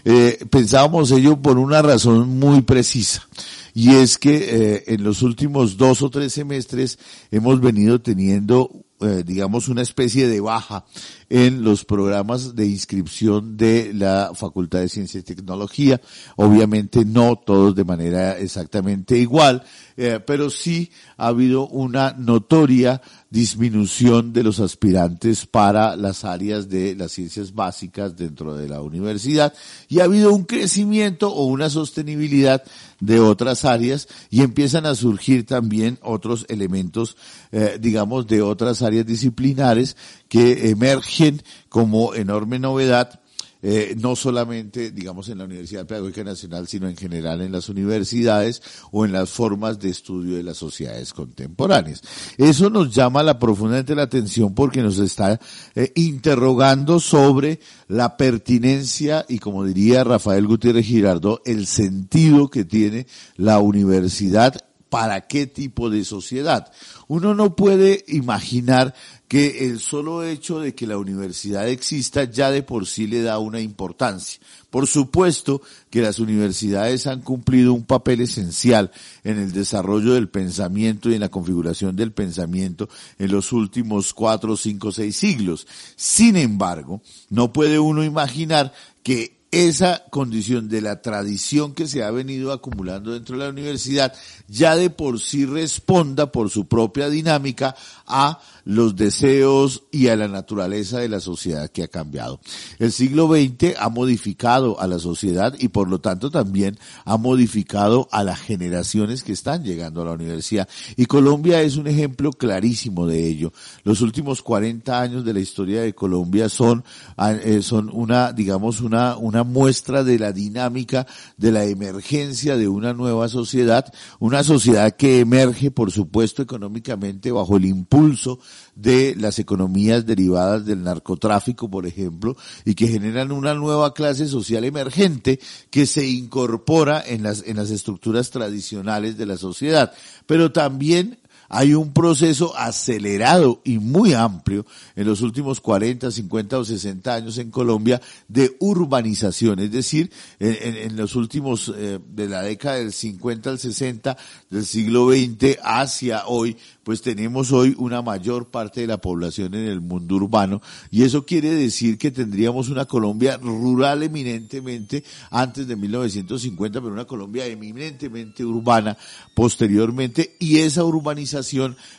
eh, 0.05 0.44
pensábamos 0.50 1.11
ello 1.12 1.40
por 1.40 1.59
una 1.59 1.81
razón 1.81 2.38
muy 2.38 2.62
precisa 2.62 3.26
y 3.74 3.94
es 3.94 4.18
que 4.18 4.37
eh, 4.37 4.85
en 4.88 5.02
los 5.02 5.22
últimos 5.22 5.76
dos 5.76 6.02
o 6.02 6.11
tres 6.11 6.33
semestres 6.33 6.98
hemos 7.31 7.61
venido 7.61 8.00
teniendo 8.00 8.70
eh, 9.02 9.22
digamos, 9.24 9.68
una 9.68 9.82
especie 9.82 10.28
de 10.28 10.40
baja 10.40 10.84
en 11.28 11.64
los 11.64 11.84
programas 11.84 12.54
de 12.54 12.66
inscripción 12.66 13.56
de 13.56 13.92
la 13.94 14.32
Facultad 14.34 14.80
de 14.80 14.88
Ciencia 14.88 15.20
y 15.20 15.22
Tecnología. 15.22 16.00
Obviamente 16.36 17.04
no 17.04 17.36
todos 17.36 17.74
de 17.74 17.84
manera 17.84 18.38
exactamente 18.38 19.18
igual, 19.18 19.64
eh, 19.96 20.20
pero 20.24 20.50
sí 20.50 20.90
ha 21.16 21.28
habido 21.28 21.66
una 21.68 22.14
notoria 22.18 23.00
disminución 23.31 24.35
de 24.35 24.42
los 24.42 24.61
aspirantes 24.61 25.46
para 25.46 25.96
las 25.96 26.24
áreas 26.24 26.68
de 26.68 26.94
las 26.94 27.12
ciencias 27.12 27.55
básicas 27.55 28.14
dentro 28.14 28.55
de 28.55 28.68
la 28.68 28.83
universidad 28.83 29.55
y 29.88 30.00
ha 30.00 30.05
habido 30.05 30.35
un 30.35 30.44
crecimiento 30.44 31.33
o 31.33 31.46
una 31.46 31.70
sostenibilidad 31.70 32.62
de 33.00 33.20
otras 33.20 33.64
áreas 33.64 34.07
y 34.28 34.42
empiezan 34.42 34.85
a 34.85 34.94
surgir 34.94 35.46
también 35.46 35.98
otros 36.02 36.44
elementos, 36.50 37.16
eh, 37.52 37.78
digamos, 37.81 38.26
de 38.26 38.42
otras 38.42 38.83
áreas 38.83 39.07
disciplinares 39.07 39.96
que 40.28 40.68
emergen 40.68 41.42
como 41.70 42.14
enorme 42.14 42.59
novedad 42.59 43.21
eh, 43.62 43.94
no 43.98 44.16
solamente, 44.16 44.90
digamos, 44.90 45.29
en 45.29 45.38
la 45.38 45.44
Universidad 45.44 45.87
Pedagógica 45.87 46.25
Nacional, 46.25 46.66
sino 46.66 46.88
en 46.88 46.96
general 46.96 47.40
en 47.42 47.53
las 47.53 47.68
universidades 47.68 48.61
o 48.90 49.05
en 49.05 49.12
las 49.12 49.31
formas 49.31 49.79
de 49.79 49.90
estudio 49.90 50.37
de 50.37 50.42
las 50.42 50.57
sociedades 50.57 51.12
contemporáneas. 51.12 52.03
Eso 52.37 52.70
nos 52.70 52.92
llama 52.92 53.22
la 53.22 53.38
profundamente 53.38 53.94
la 53.94 54.03
atención 54.03 54.55
porque 54.55 54.83
nos 54.83 54.98
está 54.98 55.38
eh, 55.75 55.92
interrogando 55.94 56.98
sobre 56.98 57.61
la 57.87 58.16
pertinencia 58.16 59.25
y, 59.29 59.38
como 59.38 59.64
diría 59.64 60.03
Rafael 60.03 60.46
Gutiérrez 60.46 60.87
Girardot, 60.87 61.40
el 61.46 61.66
sentido 61.66 62.48
que 62.48 62.64
tiene 62.64 63.07
la 63.37 63.61
universidad 63.61 64.57
para 64.92 65.22
qué 65.22 65.46
tipo 65.46 65.88
de 65.88 66.05
sociedad. 66.05 66.70
Uno 67.09 67.35
no 67.35 67.57
puede 67.57 68.05
imaginar 68.09 68.94
que 69.26 69.66
el 69.66 69.81
solo 69.81 70.22
hecho 70.22 70.61
de 70.61 70.74
que 70.74 70.87
la 70.87 70.98
universidad 70.98 71.66
exista 71.66 72.24
ya 72.24 72.50
de 72.50 72.62
por 72.62 72.87
sí 72.87 73.07
le 73.07 73.22
da 73.22 73.38
una 73.38 73.62
importancia. 73.62 74.38
Por 74.68 74.87
supuesto 74.87 75.62
que 75.88 76.02
las 76.02 76.18
universidades 76.18 77.07
han 77.07 77.22
cumplido 77.22 77.72
un 77.72 77.87
papel 77.87 78.20
esencial 78.20 78.90
en 79.24 79.38
el 79.38 79.52
desarrollo 79.52 80.12
del 80.12 80.28
pensamiento 80.28 81.09
y 81.09 81.14
en 81.14 81.20
la 81.20 81.31
configuración 81.31 81.96
del 81.96 82.12
pensamiento 82.12 82.90
en 83.18 83.33
los 83.33 83.50
últimos 83.52 84.12
cuatro, 84.12 84.59
cinco, 84.59 84.92
seis 84.92 85.16
siglos. 85.16 85.66
Sin 85.96 86.37
embargo, 86.37 87.00
no 87.31 87.50
puede 87.50 87.78
uno 87.78 88.05
imaginar 88.05 88.74
que 89.02 89.41
esa 89.52 90.02
condición 90.10 90.70
de 90.70 90.80
la 90.80 91.02
tradición 91.02 91.74
que 91.74 91.86
se 91.86 92.02
ha 92.02 92.10
venido 92.10 92.52
acumulando 92.52 93.12
dentro 93.12 93.36
de 93.36 93.44
la 93.44 93.50
universidad 93.50 94.14
ya 94.48 94.76
de 94.76 94.88
por 94.90 95.20
sí 95.20 95.44
responda 95.44 96.32
por 96.32 96.50
su 96.50 96.66
propia 96.66 97.10
dinámica 97.10 97.76
a 98.06 98.40
los 98.64 98.96
deseos 98.96 99.82
y 99.90 100.08
a 100.08 100.16
la 100.16 100.28
naturaleza 100.28 101.00
de 101.00 101.08
la 101.08 101.20
sociedad 101.20 101.70
que 101.70 101.82
ha 101.82 101.88
cambiado. 101.88 102.40
El 102.78 102.92
siglo 102.92 103.28
XX 103.28 103.76
ha 103.78 103.88
modificado 103.88 104.80
a 104.80 104.86
la 104.86 104.98
sociedad 104.98 105.54
y 105.58 105.68
por 105.68 105.88
lo 105.88 106.00
tanto 106.00 106.30
también 106.30 106.78
ha 107.04 107.16
modificado 107.16 108.08
a 108.10 108.24
las 108.24 108.40
generaciones 108.40 109.22
que 109.22 109.32
están 109.32 109.64
llegando 109.64 110.02
a 110.02 110.06
la 110.06 110.12
universidad. 110.12 110.68
Y 110.96 111.06
Colombia 111.06 111.60
es 111.62 111.76
un 111.76 111.88
ejemplo 111.88 112.32
clarísimo 112.32 113.06
de 113.06 113.26
ello. 113.26 113.52
Los 113.84 114.00
últimos 114.00 114.42
40 114.42 115.00
años 115.00 115.24
de 115.24 115.34
la 115.34 115.40
historia 115.40 115.82
de 115.82 115.94
Colombia 115.94 116.48
son, 116.48 116.84
eh, 117.18 117.60
son 117.62 117.90
una, 117.92 118.32
digamos, 118.32 118.80
una, 118.80 119.16
una 119.16 119.41
muestra 119.44 120.05
de 120.05 120.18
la 120.18 120.33
dinámica 120.33 121.07
de 121.37 121.52
la 121.52 121.64
emergencia 121.64 122.57
de 122.57 122.68
una 122.68 122.92
nueva 122.92 123.28
sociedad, 123.28 123.92
una 124.18 124.42
sociedad 124.44 124.96
que 124.96 125.20
emerge, 125.20 125.70
por 125.70 125.90
supuesto, 125.90 126.42
económicamente 126.42 127.33
bajo 127.33 127.57
el 127.57 127.64
impulso 127.64 128.38
de 128.74 129.14
las 129.18 129.38
economías 129.38 130.07
derivadas 130.07 130.64
del 130.64 130.83
narcotráfico, 130.83 131.70
por 131.70 131.87
ejemplo, 131.87 132.37
y 132.64 132.74
que 132.74 132.88
generan 132.88 133.33
una 133.33 133.55
nueva 133.55 133.94
clase 133.94 134.26
social 134.26 134.64
emergente 134.64 135.40
que 135.70 135.87
se 135.87 136.07
incorpora 136.07 137.02
en 137.07 137.22
las, 137.22 137.44
en 137.46 137.57
las 137.57 137.70
estructuras 137.70 138.31
tradicionales 138.31 139.16
de 139.16 139.26
la 139.26 139.37
sociedad. 139.37 139.92
Pero 140.26 140.52
también 140.52 141.18
hay 141.52 141.74
un 141.74 141.92
proceso 141.92 142.56
acelerado 142.56 143.60
y 143.62 143.78
muy 143.78 144.14
amplio 144.14 144.64
en 144.96 145.06
los 145.06 145.20
últimos 145.20 145.60
40, 145.60 146.10
50 146.10 146.58
o 146.58 146.64
60 146.64 147.14
años 147.14 147.36
en 147.36 147.50
Colombia 147.50 148.00
de 148.26 148.56
urbanización, 148.58 149.58
es 149.58 149.70
decir, 149.70 150.10
en, 150.40 150.96
los 150.96 151.14
últimos, 151.14 151.70
eh, 151.76 151.98
de 152.08 152.28
la 152.28 152.40
década 152.40 152.76
del 152.76 152.92
50 152.92 153.50
al 153.50 153.58
60 153.58 154.16
del 154.48 154.64
siglo 154.64 155.10
XX 155.10 155.58
hacia 155.62 156.26
hoy, 156.26 156.56
pues 156.84 157.02
tenemos 157.02 157.52
hoy 157.52 157.76
una 157.78 158.00
mayor 158.00 158.50
parte 158.50 158.80
de 158.80 158.86
la 158.86 158.98
población 158.98 159.54
en 159.54 159.68
el 159.68 159.82
mundo 159.82 160.16
urbano. 160.16 160.62
Y 160.90 161.02
eso 161.02 161.26
quiere 161.26 161.50
decir 161.50 161.98
que 161.98 162.10
tendríamos 162.10 162.70
una 162.70 162.86
Colombia 162.86 163.36
rural 163.36 164.02
eminentemente 164.02 165.04
antes 165.30 165.66
de 165.68 165.76
1950, 165.76 166.80
pero 166.80 166.92
una 166.92 167.04
Colombia 167.04 167.44
eminentemente 167.44 168.42
urbana 168.42 168.96
posteriormente. 169.34 170.36
Y 170.40 170.58
esa 170.58 170.82
urbanización 170.82 171.41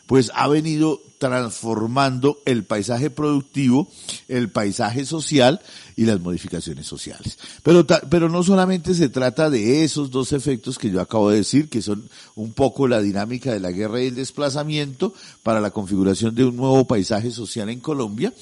pues 0.07 0.31
ha 0.35 0.47
venido 0.47 1.01
transformando 1.17 2.41
el 2.45 2.65
paisaje 2.65 3.09
productivo, 3.09 3.87
el 4.27 4.49
paisaje 4.49 5.05
social 5.05 5.61
y 5.95 6.05
las 6.05 6.19
modificaciones 6.19 6.85
sociales. 6.85 7.37
Pero, 7.63 7.85
pero 8.09 8.27
no 8.27 8.43
solamente 8.43 8.93
se 8.93 9.07
trata 9.07 9.49
de 9.49 9.85
esos 9.85 10.11
dos 10.11 10.33
efectos 10.33 10.77
que 10.77 10.89
yo 10.89 10.99
acabo 10.99 11.29
de 11.29 11.37
decir, 11.37 11.69
que 11.69 11.81
son 11.81 12.09
un 12.35 12.51
poco 12.51 12.89
la 12.89 13.01
dinámica 13.01 13.53
de 13.53 13.61
la 13.61 13.71
guerra 13.71 14.01
y 14.01 14.07
el 14.07 14.15
desplazamiento 14.15 15.13
para 15.43 15.61
la 15.61 15.71
configuración 15.71 16.35
de 16.35 16.43
un 16.43 16.57
nuevo 16.57 16.85
paisaje 16.85 17.31
social 17.31 17.69
en 17.69 17.79
Colombia, 17.79 18.33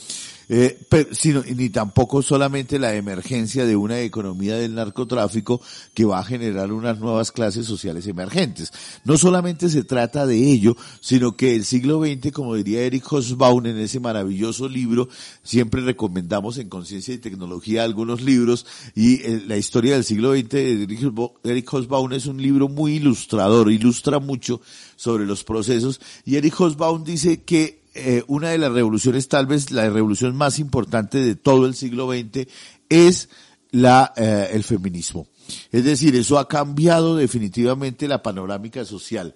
eh, 0.54 0.78
sino, 1.14 1.44
ni 1.56 1.70
tampoco 1.70 2.22
solamente 2.22 2.78
la 2.78 2.94
emergencia 2.94 3.66
de 3.66 3.78
una 3.78 4.02
economía 4.02 4.58
del 4.58 4.76
narcotráfico 4.76 5.62
que 5.94 6.04
va 6.04 6.20
a 6.20 6.26
generar 6.26 6.74
unas 6.74 7.00
nuevas 7.00 7.32
clases 7.32 7.66
sociales 7.66 8.06
emergentes. 8.06 8.74
No 9.06 9.18
solamente 9.18 9.70
se 9.70 9.86
trata 9.86 10.26
de 10.26 10.52
ello, 10.52 10.76
sino 11.00 11.38
que 11.38 11.56
el 11.56 11.64
siglo 11.64 12.02
XX, 12.04 12.34
como 12.34 12.56
diría 12.56 12.82
Eric 12.82 13.06
Hobsbawm 13.10 13.66
en 13.68 13.78
ese 13.78 14.02
maravilloso 14.02 14.68
libro, 14.68 15.08
siempre 15.42 15.84
recomendamos 15.84 16.58
en 16.58 16.68
Conciencia 16.68 17.14
y 17.14 17.20
Tecnología 17.20 17.86
algunos 17.86 18.22
libros, 18.22 18.66
y 18.94 19.22
eh, 19.22 19.42
la 19.48 19.56
historia 19.56 19.94
del 19.94 20.04
siglo 20.04 20.34
XX 20.34 20.50
de 20.50 21.32
Eric 21.46 21.74
Hobsbawm 21.74 22.12
es 22.12 22.26
un 22.26 22.42
libro 22.42 22.68
muy 22.68 22.96
ilustrador, 22.96 23.72
ilustra 23.72 24.20
mucho 24.20 24.60
sobre 24.98 25.26
los 25.26 25.46
procesos, 25.46 26.02
y 26.26 26.36
Eric 26.36 26.60
Hobsbawm 26.60 27.06
dice 27.06 27.42
que 27.42 27.81
eh, 27.94 28.24
una 28.28 28.50
de 28.50 28.58
las 28.58 28.72
revoluciones, 28.72 29.28
tal 29.28 29.48
vez 29.48 29.72
la 29.72 29.90
revolución 29.90 30.36
más 30.36 30.60
importante 30.60 31.18
de 31.18 31.36
todo 31.36 31.66
el 31.66 31.76
siglo 31.76 32.10
XX, 32.12 32.48
es 32.90 33.30
la, 33.72 34.14
eh, 34.16 34.50
el 34.54 34.64
feminismo. 34.64 35.28
Es 35.72 35.84
decir, 35.84 36.16
eso 36.16 36.40
ha 36.40 36.48
cambiado 36.48 37.18
definitivamente 37.18 38.08
la 38.08 38.24
panorámica 38.24 38.86
social. 38.86 39.36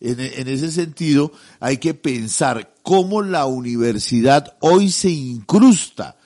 En, 0.00 0.20
en, 0.20 0.48
ese 0.48 0.70
sentido, 0.70 1.32
hay 1.58 1.78
que 1.78 1.94
pensar 1.94 2.74
cómo 2.82 3.22
la 3.22 3.46
universidad 3.46 4.56
hoy 4.60 4.90
se 4.90 5.10
incrusta 5.10 6.16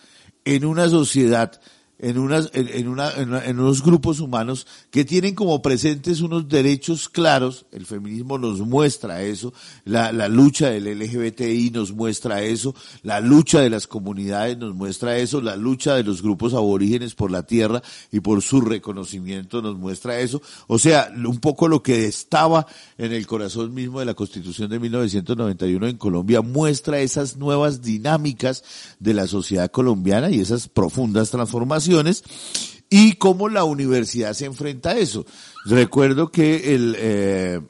en 0.45 0.65
una 0.65 0.89
sociedad 0.89 1.61
en, 2.03 2.19
unas, 2.19 2.51
en, 2.55 2.89
una, 2.89 3.13
en, 3.15 3.61
unos 3.61 3.83
grupos 3.83 4.21
humanos 4.21 4.67
que 4.91 5.05
tienen 5.05 5.35
como 5.35 5.61
presentes 5.61 6.23
unos 6.23 6.49
derechos 6.49 7.09
claros, 7.09 7.67
el 7.73 7.85
feminismo 7.85 8.39
nos 8.39 8.61
muestra 8.61 9.23
eso, 9.23 9.53
la, 9.85 10.11
la 10.11 10.29
lucha 10.29 10.71
del 10.71 10.99
LGBTI 10.99 11.71
nos 11.71 11.93
muestra 11.93 12.43
eso, 12.43 12.75
la 13.03 13.21
lucha 13.21 13.61
de 13.61 13.69
las 13.69 13.87
comunidades 13.87 14.57
nos 14.57 14.75
muestra 14.75 15.19
eso, 15.19 15.43
la 15.43 15.57
lucha 15.57 15.95
de 15.95 16.05
los 16.05 16.23
grupos 16.23 16.55
aborígenes 16.55 17.15
por 17.15 17.31
la 17.31 17.43
tierra 17.43 17.83
y 18.11 18.21
por 18.21 18.41
su 18.41 18.63
reconocimiento 18.63 19.61
nos 19.61 19.77
muestra 19.77 20.21
eso, 20.21 20.41
o 20.69 20.79
sea, 20.79 21.13
un 21.15 21.41
poco 21.41 21.69
lo 21.69 21.83
que 21.83 22.07
estaba 22.07 22.67
en 22.97 23.13
el 23.13 23.27
corazón 23.27 23.75
mismo 23.75 24.01
de 24.01 24.07
la 24.07 24.15
Constitución 24.15 24.71
de 24.71 24.81
1991 24.81 25.87
en 25.87 25.97
Colombia 25.99 26.41
muestra 26.41 27.01
esas 27.01 27.37
nuevas 27.37 27.83
dinámicas 27.83 28.65
de 28.99 29.13
la 29.13 29.27
sociedad 29.27 29.71
colombiana 29.71 30.31
y 30.31 30.41
esas 30.41 30.67
profundas 30.67 31.31
transformaciones 31.31 31.90
y 32.89 33.13
cómo 33.13 33.49
la 33.49 33.65
universidad 33.65 34.35
se 34.35 34.47
enfrenta 34.47 34.91
a 34.91 34.99
eso. 34.99 35.25
Recuerdo 35.65 36.31
que 36.31 36.75
el, 36.75 36.97
eh, 36.99 37.61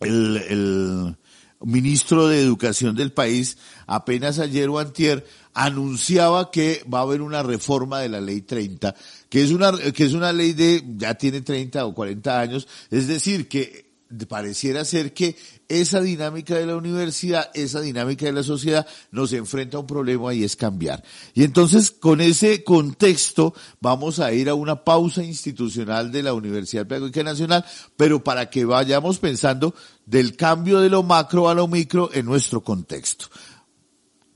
el, 0.00 0.36
el 0.48 1.16
ministro 1.60 2.28
de 2.28 2.40
Educación 2.40 2.94
del 2.94 3.12
país 3.12 3.58
apenas 3.86 4.38
ayer 4.38 4.68
o 4.68 4.78
antier 4.78 5.26
anunciaba 5.52 6.50
que 6.50 6.84
va 6.92 6.98
a 7.00 7.02
haber 7.02 7.22
una 7.22 7.42
reforma 7.42 8.00
de 8.00 8.08
la 8.08 8.20
ley 8.20 8.42
30, 8.42 8.94
que 9.28 9.42
es 9.42 9.50
una, 9.50 9.72
que 9.92 10.04
es 10.04 10.12
una 10.12 10.32
ley 10.32 10.52
de, 10.52 10.82
ya 10.96 11.14
tiene 11.14 11.40
30 11.40 11.86
o 11.86 11.94
40 11.94 12.40
años, 12.40 12.68
es 12.90 13.06
decir, 13.06 13.48
que 13.48 13.92
pareciera 14.28 14.84
ser 14.84 15.12
que 15.12 15.36
esa 15.68 16.00
dinámica 16.00 16.56
de 16.56 16.66
la 16.66 16.76
universidad, 16.76 17.50
esa 17.54 17.80
dinámica 17.80 18.26
de 18.26 18.32
la 18.32 18.42
sociedad 18.42 18.86
nos 19.10 19.32
enfrenta 19.32 19.76
a 19.76 19.80
un 19.80 19.86
problema 19.86 20.34
y 20.34 20.44
es 20.44 20.56
cambiar. 20.56 21.02
Y 21.34 21.44
entonces 21.44 21.90
con 21.90 22.20
ese 22.20 22.64
contexto 22.64 23.54
vamos 23.80 24.20
a 24.20 24.32
ir 24.32 24.48
a 24.48 24.54
una 24.54 24.84
pausa 24.84 25.22
institucional 25.22 26.12
de 26.12 26.22
la 26.22 26.34
Universidad 26.34 26.86
Pedagógica 26.86 27.22
Nacional, 27.22 27.64
pero 27.96 28.22
para 28.22 28.50
que 28.50 28.64
vayamos 28.64 29.18
pensando 29.18 29.74
del 30.06 30.36
cambio 30.36 30.80
de 30.80 30.90
lo 30.90 31.02
macro 31.02 31.48
a 31.48 31.54
lo 31.54 31.68
micro 31.68 32.10
en 32.12 32.26
nuestro 32.26 32.62
contexto. 32.62 33.26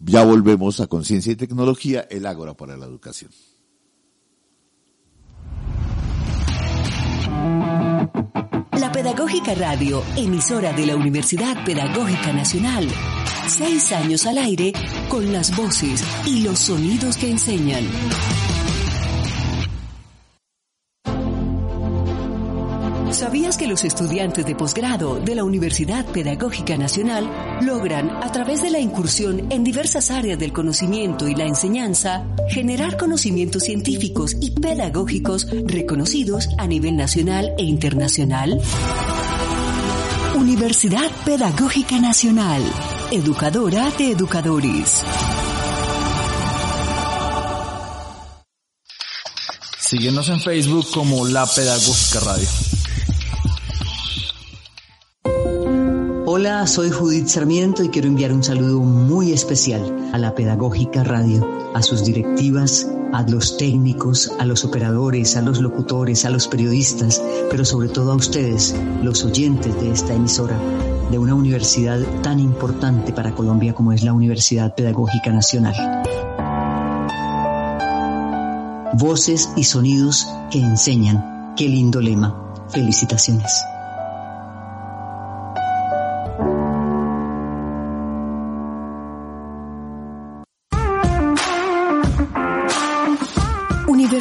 Ya 0.01 0.25
volvemos 0.25 0.81
a 0.81 0.87
Conciencia 0.87 1.33
y 1.33 1.37
Tecnología, 1.37 2.07
el 2.09 2.27
Ágora 2.27 2.55
para 2.55 2.77
la 2.77 2.87
Educación. 2.87 3.31
La 8.79 8.93
Pedagógica 8.93 9.55
Radio, 9.57 10.05
emisora 10.15 10.73
de 10.73 10.87
la 10.87 10.95
Universidad 10.95 11.65
Pedagógica 11.65 12.33
Nacional, 12.33 12.89
Seis 13.49 13.91
años 13.91 14.25
al 14.25 14.39
aire 14.39 14.73
con 15.09 15.33
las 15.33 15.57
voces 15.57 16.05
y 16.27 16.43
los 16.43 16.61
sonidos 16.61 17.17
que 17.17 17.29
enseñan. 17.29 17.85
¿Sabías 23.19 23.57
que 23.59 23.67
los 23.67 23.83
estudiantes 23.83 24.47
de 24.47 24.55
posgrado 24.55 25.19
de 25.19 25.35
la 25.35 25.43
Universidad 25.43 26.07
Pedagógica 26.07 26.77
Nacional 26.77 27.29
logran, 27.63 28.11
a 28.11 28.31
través 28.31 28.63
de 28.63 28.71
la 28.71 28.79
incursión 28.79 29.51
en 29.51 29.65
diversas 29.65 30.13
áreas 30.13 30.39
del 30.39 30.53
conocimiento 30.53 31.27
y 31.27 31.35
la 31.35 31.45
enseñanza, 31.45 32.25
generar 32.49 32.97
conocimientos 32.97 33.65
científicos 33.65 34.37
y 34.41 34.53
pedagógicos 34.53 35.49
reconocidos 35.65 36.49
a 36.59 36.69
nivel 36.69 36.97
nacional 36.97 37.55
e 37.59 37.65
internacional? 37.65 38.61
Universidad 40.37 41.11
Pedagógica 41.25 41.99
Nacional, 41.99 42.63
educadora 43.11 43.91
de 43.99 44.13
educadores. 44.13 45.03
Síguenos 49.81 50.29
en 50.29 50.41
Facebook 50.41 50.87
como 50.93 51.27
La 51.27 51.47
Pedagógica 51.47 52.21
Radio. 52.21 52.78
Hola, 56.39 56.69
soy 56.69 56.91
Judith 56.91 57.27
Sarmiento 57.27 57.83
y 57.83 57.89
quiero 57.89 58.07
enviar 58.07 58.33
un 58.33 58.45
saludo 58.45 58.79
muy 58.79 59.33
especial 59.33 60.11
a 60.13 60.19
la 60.19 60.37
Pedagógica 60.37 61.03
Radio, 61.03 61.45
a 61.75 61.83
sus 61.83 62.05
directivas, 62.05 62.89
a 63.13 63.23
los 63.23 63.57
técnicos, 63.57 64.31
a 64.39 64.47
los 64.47 64.65
operadores, 64.65 65.37
a 65.37 65.43
los 65.43 65.61
locutores, 65.61 66.25
a 66.25 66.31
los 66.31 66.47
periodistas, 66.47 67.21
pero 67.51 67.65
sobre 67.65 67.89
todo 67.89 68.13
a 68.13 68.15
ustedes, 68.15 68.73
los 69.03 69.25
oyentes 69.25 69.75
de 69.81 69.91
esta 69.91 70.15
emisora, 70.15 70.57
de 71.11 71.19
una 71.19 71.35
universidad 71.35 71.99
tan 72.23 72.39
importante 72.39 73.13
para 73.13 73.35
Colombia 73.35 73.75
como 73.75 73.93
es 73.93 74.05
la 74.05 74.13
Universidad 74.13 74.77
Pedagógica 74.77 75.33
Nacional. 75.33 75.75
Voces 78.93 79.51
y 79.57 79.65
sonidos 79.65 80.25
que 80.53 80.61
enseñan. 80.61 81.55
Qué 81.57 81.69
lindo 81.69 82.01
lema. 82.01 82.55
Felicitaciones. 82.69 83.51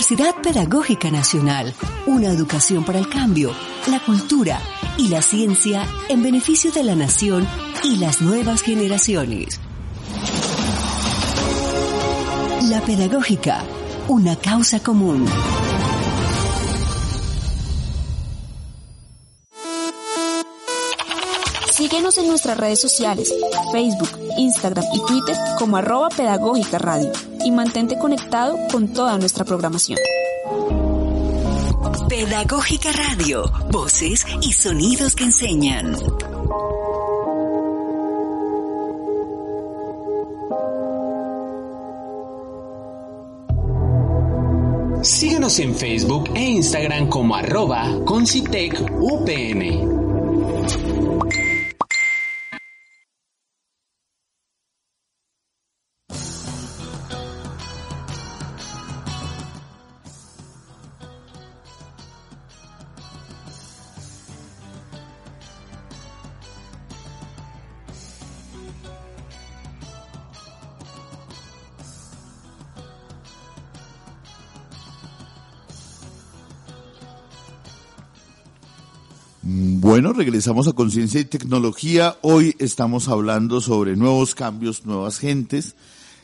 Universidad 0.10 0.41
Pedagógica 0.41 1.12
Nacional, 1.12 1.74
una 2.06 2.28
educación 2.28 2.86
para 2.86 2.98
el 2.98 3.10
cambio, 3.10 3.52
la 3.91 4.00
cultura 4.00 4.58
y 4.98 5.10
la 5.10 5.22
ciencia 5.22 5.86
en 6.08 6.24
beneficio 6.24 6.72
de 6.72 6.82
la 6.86 6.96
nación 6.96 7.46
y 7.84 7.98
las 7.98 8.22
nuevas 8.22 8.62
generaciones. 8.62 9.60
La 12.70 12.80
Pedagógica, 12.86 13.65
una 14.08 14.38
causa 14.38 14.80
común. 14.80 15.26
Síguenos 21.97 22.17
en 22.19 22.27
nuestras 22.27 22.57
redes 22.57 22.79
sociales, 22.79 23.33
Facebook, 23.71 24.10
Instagram 24.38 24.86
y 24.93 25.03
Twitter 25.07 25.36
como 25.57 25.77
arroba 25.77 26.10
pedagógica 26.10 26.77
radio 26.77 27.12
y 27.43 27.49
mantente 27.49 27.97
conectado 27.97 28.55
con 28.71 28.89
toda 28.89 29.17
nuestra 29.17 29.43
programación. 29.43 29.97
Pedagógica 32.07 32.91
Radio, 32.91 33.51
voces 33.71 34.27
y 34.43 34.53
sonidos 34.53 35.15
que 35.15 35.23
enseñan. 35.23 35.97
Síguenos 45.01 45.57
en 45.57 45.73
Facebook 45.73 46.29
e 46.36 46.43
Instagram 46.43 47.10
como 47.10 47.36
arroba 47.36 47.89
Concitec 48.05 48.88
regresamos 80.17 80.67
a 80.67 80.73
Conciencia 80.73 81.21
y 81.21 81.25
Tecnología. 81.25 82.17
Hoy 82.23 82.56
estamos 82.58 83.08
hablando 83.08 83.62
sobre 83.62 83.95
nuevos 83.95 84.34
cambios, 84.34 84.84
nuevas 84.84 85.19
gentes. 85.19 85.75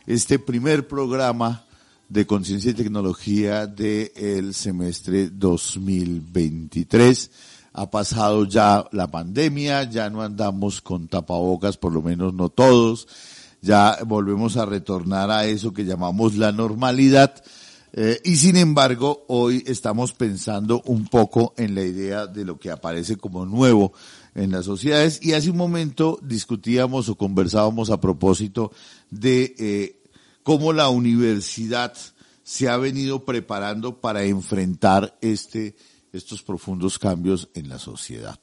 Este 0.07 0.39
primer 0.39 0.87
programa 0.87 1.65
de 2.09 2.25
Conciencia 2.25 2.71
y 2.71 2.73
Tecnología 2.73 3.67
del 3.67 4.55
semestre 4.55 5.29
2023. 5.29 7.29
Ha 7.73 7.91
pasado 7.91 8.45
ya 8.45 8.83
la 8.91 9.11
pandemia, 9.11 9.83
ya 9.83 10.09
no 10.09 10.23
andamos 10.23 10.81
con 10.81 11.07
tapabocas, 11.07 11.77
por 11.77 11.93
lo 11.93 12.01
menos 12.01 12.33
no 12.33 12.49
todos. 12.49 13.07
Ya 13.61 13.99
volvemos 14.07 14.57
a 14.57 14.65
retornar 14.65 15.29
a 15.29 15.45
eso 15.45 15.71
que 15.71 15.85
llamamos 15.85 16.35
la 16.35 16.51
normalidad 16.51 17.43
eh, 17.95 18.19
y 18.23 18.37
sin 18.37 18.55
embargo, 18.55 19.23
hoy 19.27 19.63
estamos 19.67 20.13
pensando 20.13 20.81
un 20.85 21.07
poco 21.07 21.53
en 21.57 21.75
la 21.75 21.83
idea 21.83 22.25
de 22.25 22.43
lo 22.43 22.59
que 22.59 22.71
aparece 22.71 23.17
como 23.17 23.45
nuevo 23.45 23.93
en 24.33 24.49
las 24.49 24.65
sociedades 24.65 25.19
y 25.21 25.33
hace 25.33 25.51
un 25.51 25.57
momento 25.57 26.17
discutíamos 26.23 27.07
o 27.07 27.15
conversábamos 27.15 27.91
a 27.91 28.01
propósito 28.01 28.71
de 29.11 29.53
eh, 29.59 30.01
cómo 30.41 30.73
la 30.73 30.89
universidad 30.89 31.93
se 32.41 32.67
ha 32.67 32.77
venido 32.77 33.25
preparando 33.25 34.01
para 34.01 34.23
enfrentar 34.23 35.15
este, 35.21 35.75
estos 36.11 36.41
profundos 36.41 36.97
cambios 36.97 37.49
en 37.53 37.69
la 37.69 37.77
sociedad. 37.77 38.39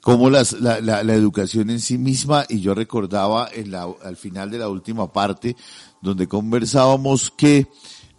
Cómo 0.00 0.30
las, 0.30 0.52
la, 0.60 0.80
la, 0.80 1.04
la, 1.04 1.14
educación 1.14 1.70
en 1.70 1.78
sí 1.78 1.96
misma, 1.96 2.44
y 2.48 2.60
yo 2.60 2.74
recordaba 2.74 3.48
en 3.52 3.70
la, 3.70 3.86
al 4.02 4.16
final 4.16 4.50
de 4.50 4.58
la 4.58 4.68
última 4.68 5.12
parte, 5.12 5.54
donde 6.02 6.26
conversábamos 6.26 7.30
que 7.30 7.68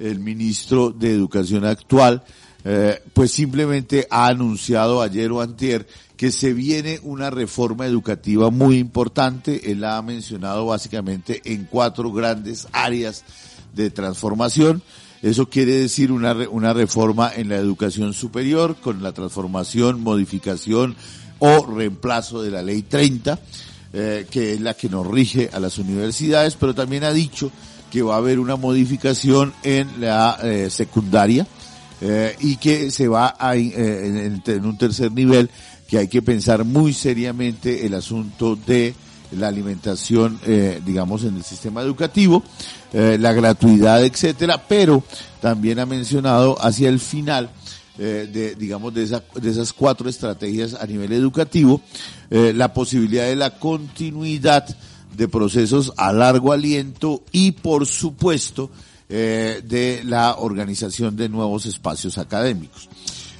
el 0.02 0.20
ministro 0.20 0.92
de 0.92 1.12
Educación 1.12 1.66
actual, 1.66 2.24
eh, 2.64 3.02
pues 3.14 3.32
simplemente 3.32 4.08
ha 4.10 4.28
anunciado 4.28 5.02
ayer 5.02 5.32
o 5.32 5.42
antier 5.42 5.88
que 6.16 6.32
se 6.32 6.54
viene 6.54 7.00
una 7.02 7.32
reforma 7.32 7.88
educativa 7.88 8.52
muy 8.52 8.78
importante. 8.78 9.72
Él 9.72 9.82
la 9.82 9.98
ha 9.98 10.02
mencionado 10.02 10.68
básicamente 10.68 11.42
en 11.46 11.66
cuatro 11.66 12.12
grandes 12.12 12.68
áreas 12.72 13.24
de 13.74 13.90
transformación. 13.90 14.84
Eso 15.24 15.50
quiere 15.50 15.74
decir 15.74 16.12
una, 16.12 16.34
una 16.50 16.74
reforma 16.74 17.32
en 17.36 17.50
la 17.50 17.56
educación 17.56 18.14
superior 18.14 18.76
con 18.76 19.02
la 19.02 19.14
transformación, 19.14 20.02
modificación 20.02 20.96
o 21.40 21.66
reemplazo 21.66 22.44
de 22.44 22.52
la 22.52 22.62
ley 22.62 22.84
30, 22.84 23.40
eh, 23.94 24.28
que 24.30 24.54
es 24.54 24.62
la 24.62 24.76
que 24.76 24.90
nos 24.90 25.08
rige 25.08 25.50
a 25.52 25.60
las 25.60 25.80
universidades, 25.80 26.56
pero 26.56 26.76
también 26.76 27.04
ha 27.04 27.12
dicho 27.12 27.52
que 27.92 28.02
va 28.02 28.16
a 28.16 28.18
haber 28.18 28.40
una 28.40 28.56
modificación 28.56 29.54
en 29.64 30.02
la 30.02 30.40
eh, 30.42 30.70
secundaria 30.70 31.46
eh, 32.02 32.36
y 32.40 32.56
que 32.56 32.90
se 32.90 33.08
va 33.08 33.36
a, 33.38 33.56
eh, 33.56 33.72
en, 33.76 34.42
en, 34.44 34.66
un 34.66 34.78
tercer 34.78 35.12
nivel 35.12 35.50
que 35.88 35.98
hay 35.98 36.08
que 36.08 36.22
pensar 36.22 36.64
muy 36.64 36.94
seriamente 36.94 37.86
el 37.86 37.94
asunto 37.94 38.56
de 38.56 38.96
la 39.38 39.48
alimentación, 39.48 40.40
eh, 40.46 40.82
digamos, 40.86 41.24
en 41.24 41.36
el 41.36 41.44
sistema 41.44 41.82
educativo, 41.82 42.44
eh, 42.94 43.18
la 43.20 43.34
gratuidad, 43.34 44.04
etcétera, 44.04 44.62
pero 44.68 45.04
también 45.40 45.80
ha 45.80 45.86
mencionado 45.86 46.58
hacia 46.64 46.90
el 46.90 47.00
final 47.00 47.50
eh, 47.98 48.30
de, 48.32 48.56
digamos, 48.56 48.94
de, 48.94 49.04
esa, 49.04 49.24
de 49.36 49.50
esas 49.50 49.74
cuatro 49.74 50.10
estrategias 50.10 50.74
a 50.74 50.86
nivel 50.86 51.14
educativo, 51.14 51.82
la 52.30 52.74
posibilidad 52.74 53.26
de 53.26 53.36
la 53.36 53.60
continuidad 53.60 54.66
de 55.16 55.28
procesos 55.28 55.94
a 55.98 56.12
largo 56.14 56.52
aliento 56.52 57.24
y, 57.32 57.52
por 57.52 57.86
supuesto, 57.86 58.70
eh, 59.10 59.62
de 59.66 60.04
la 60.06 60.36
organización 60.38 61.16
de 61.16 61.30
nuevos 61.30 61.66
espacios 61.66 62.18
académicos. 62.18 62.90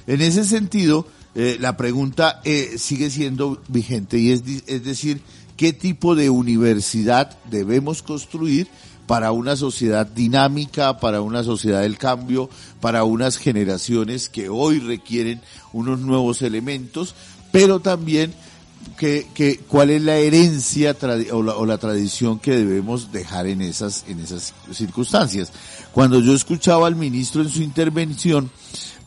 En 0.06 0.20
ese 0.20 0.44
sentido, 0.44 1.06
eh, 1.34 1.56
la 1.58 1.76
pregunta 1.76 2.40
eh, 2.44 2.74
sigue 2.76 3.08
siendo 3.08 3.62
vigente 3.68 4.18
y 4.18 4.32
es, 4.32 4.42
es 4.66 4.84
decir, 4.84 5.22
¿qué 5.56 5.72
tipo 5.72 6.14
de 6.14 6.28
universidad 6.28 7.38
debemos 7.50 8.02
construir 8.02 8.68
para 9.06 9.32
una 9.32 9.56
sociedad 9.56 10.06
dinámica, 10.06 10.98
para 10.98 11.20
una 11.22 11.42
sociedad 11.42 11.82
del 11.82 11.98
cambio, 11.98 12.50
para 12.80 13.04
unas 13.04 13.36
generaciones 13.36 14.28
que 14.28 14.48
hoy 14.48 14.78
requieren 14.78 15.40
unos 15.72 16.00
nuevos 16.00 16.42
elementos, 16.42 17.14
pero 17.50 17.80
también 17.80 18.34
que, 18.96 19.26
que, 19.34 19.58
cuál 19.58 19.90
es 19.90 20.02
la 20.02 20.16
herencia 20.16 20.96
o 21.32 21.42
la, 21.42 21.56
o 21.56 21.66
la, 21.66 21.78
tradición 21.78 22.38
que 22.38 22.56
debemos 22.56 23.10
dejar 23.12 23.46
en 23.46 23.60
esas, 23.62 24.04
en 24.08 24.20
esas 24.20 24.54
circunstancias. 24.72 25.52
Cuando 25.92 26.20
yo 26.20 26.34
escuchaba 26.34 26.86
al 26.86 26.96
ministro 26.96 27.42
en 27.42 27.48
su 27.48 27.62
intervención, 27.62 28.50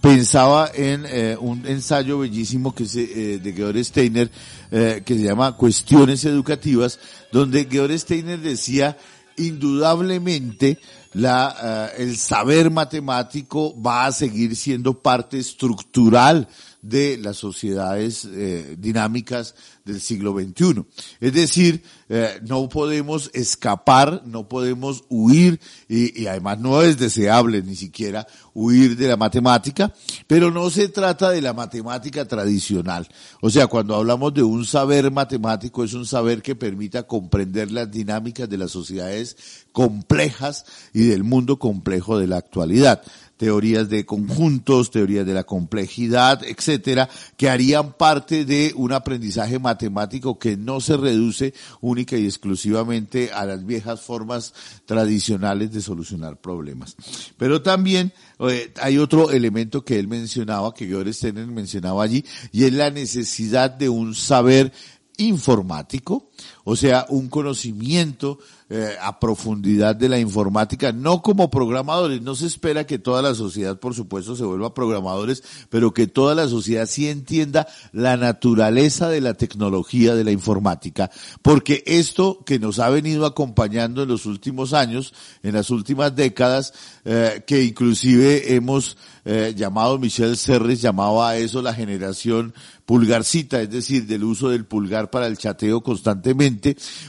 pensaba 0.06 0.70
en 0.72 1.04
eh, 1.08 1.36
un 1.40 1.66
ensayo 1.66 2.20
bellísimo 2.20 2.76
que 2.76 2.86
se, 2.86 3.04
eh, 3.04 3.40
de 3.40 3.54
Georg 3.54 3.84
Steiner 3.84 4.30
eh, 4.70 5.02
que 5.04 5.16
se 5.16 5.24
llama 5.24 5.58
Cuestiones 5.58 6.24
Educativas, 6.26 7.00
donde 7.32 7.68
Georg 7.70 7.98
Steiner 7.98 8.40
decía 8.40 8.98
indudablemente 9.36 10.78
la, 11.14 11.92
el 11.98 12.18
saber 12.18 12.70
matemático 12.70 13.74
va 13.82 14.06
a 14.06 14.12
seguir 14.12 14.56
siendo 14.56 15.02
parte 15.02 15.40
estructural 15.40 16.48
de 16.88 17.18
las 17.18 17.38
sociedades 17.38 18.26
eh, 18.26 18.76
dinámicas 18.78 19.56
del 19.84 20.00
siglo 20.00 20.34
XXI. 20.34 20.86
Es 21.20 21.34
decir, 21.34 21.84
eh, 22.10 22.40
no 22.48 22.70
podemos 22.70 23.32
escapar, 23.34 24.22
no 24.26 24.48
podemos 24.48 25.04
huir, 25.10 25.60
y, 25.90 26.22
y, 26.22 26.28
además 26.28 26.60
no 26.60 26.82
es 26.82 26.98
deseable 26.98 27.62
ni 27.64 27.76
siquiera 27.76 28.28
huir 28.54 28.96
de 28.96 29.08
la 29.08 29.18
matemática, 29.18 29.94
pero 30.28 30.52
no 30.52 30.70
se 30.70 30.90
trata 30.90 31.32
de 31.32 31.42
la 31.42 31.54
matemática 31.54 32.26
tradicional. 32.26 33.08
O 33.42 33.50
sea, 33.50 33.68
cuando 33.68 33.96
hablamos 33.96 34.34
de 34.34 34.44
un 34.44 34.66
saber 34.66 35.12
matemático, 35.12 35.84
es 35.84 35.94
un 35.94 36.06
saber 36.06 36.42
que 36.42 36.56
permita 36.56 37.04
comprender 37.04 37.72
las 37.72 37.90
dinámicas 37.90 38.48
de 38.48 38.58
las 38.58 38.72
sociedades 38.72 39.66
complejas 39.72 40.66
y 40.94 41.04
del 41.04 41.24
mundo 41.24 41.58
complejo 41.60 42.18
de 42.18 42.28
la 42.28 42.38
actualidad 42.38 43.02
teorías 43.38 43.90
de 43.90 44.06
conjuntos, 44.06 44.92
teorías 44.92 45.26
de 45.26 45.34
la 45.34 45.44
complejidad, 45.44 46.44
etcétera, 46.44 47.10
que 47.38 47.50
harían 47.50 47.94
parte 47.94 48.46
de 48.46 48.74
un 48.76 48.94
aprendizaje 48.94 49.60
matemático 49.60 50.40
que 50.40 50.58
no 50.58 50.82
se 50.82 50.98
reduce 50.98 51.54
única 51.82 52.18
y 52.18 52.26
exclusivamente 52.26 53.32
a 53.34 53.46
las 53.46 53.66
viejas 53.66 54.02
formas 54.02 54.54
tradicionales 54.86 55.72
de 55.74 55.82
solucionar 55.82 56.38
problemas. 56.38 56.96
Pero 57.38 57.62
también 57.62 58.14
eh, 58.40 58.72
hay 58.82 58.98
otro 58.98 59.32
elemento 59.32 59.84
que 59.84 60.00
él 60.00 60.08
mencionaba, 60.08 60.74
que 60.74 60.88
Georg 60.88 61.14
Steiner 61.14 61.48
mencionaba 61.48 62.04
allí, 62.04 62.26
y 62.52 62.64
es 62.64 62.74
la 62.74 62.90
necesidad 62.90 63.70
de 63.72 63.90
un 63.90 64.16
saber 64.16 64.72
informático, 65.18 66.30
o 66.66 66.76
sea, 66.76 67.06
un 67.10 67.30
conocimiento 67.30 68.40
eh, 68.68 68.96
a 69.00 69.20
profundidad 69.20 69.96
de 69.96 70.10
la 70.10 70.18
informática, 70.18 70.92
no 70.92 71.22
como 71.22 71.52
programadores. 71.52 72.24
No 72.24 72.34
se 72.34 72.48
espera 72.48 72.88
que 72.88 72.98
toda 72.98 73.22
la 73.22 73.36
sociedad, 73.36 73.80
por 73.80 73.94
supuesto, 73.94 74.36
se 74.36 74.44
vuelva 74.44 74.74
programadores, 74.74 75.44
pero 75.70 75.94
que 75.94 76.08
toda 76.08 76.34
la 76.34 76.48
sociedad 76.48 76.88
sí 76.88 77.08
entienda 77.08 77.68
la 77.94 78.18
naturaleza 78.18 79.08
de 79.08 79.22
la 79.22 79.36
tecnología 79.36 80.16
de 80.16 80.24
la 80.24 80.32
informática, 80.32 81.12
porque 81.44 81.84
esto 81.86 82.44
que 82.44 82.58
nos 82.58 82.80
ha 82.80 82.90
venido 82.90 83.28
acompañando 83.28 84.02
en 84.02 84.10
los 84.10 84.26
últimos 84.26 84.74
años, 84.74 85.14
en 85.44 85.54
las 85.54 85.70
últimas 85.70 86.16
décadas, 86.16 86.74
eh, 87.06 87.44
que 87.46 87.64
inclusive 87.64 88.56
hemos 88.56 88.98
eh, 89.26 89.54
llamado, 89.56 90.00
Michel 90.00 90.38
Serres 90.38 90.82
llamaba 90.82 91.30
a 91.30 91.38
eso 91.38 91.62
la 91.62 91.74
generación 91.74 92.54
pulgarcita, 92.86 93.62
es 93.62 93.70
decir, 93.72 94.06
del 94.06 94.24
uso 94.24 94.50
del 94.50 94.66
pulgar 94.66 95.10
para 95.10 95.28
el 95.28 95.38
chateo 95.38 95.82
constantemente, 95.82 96.55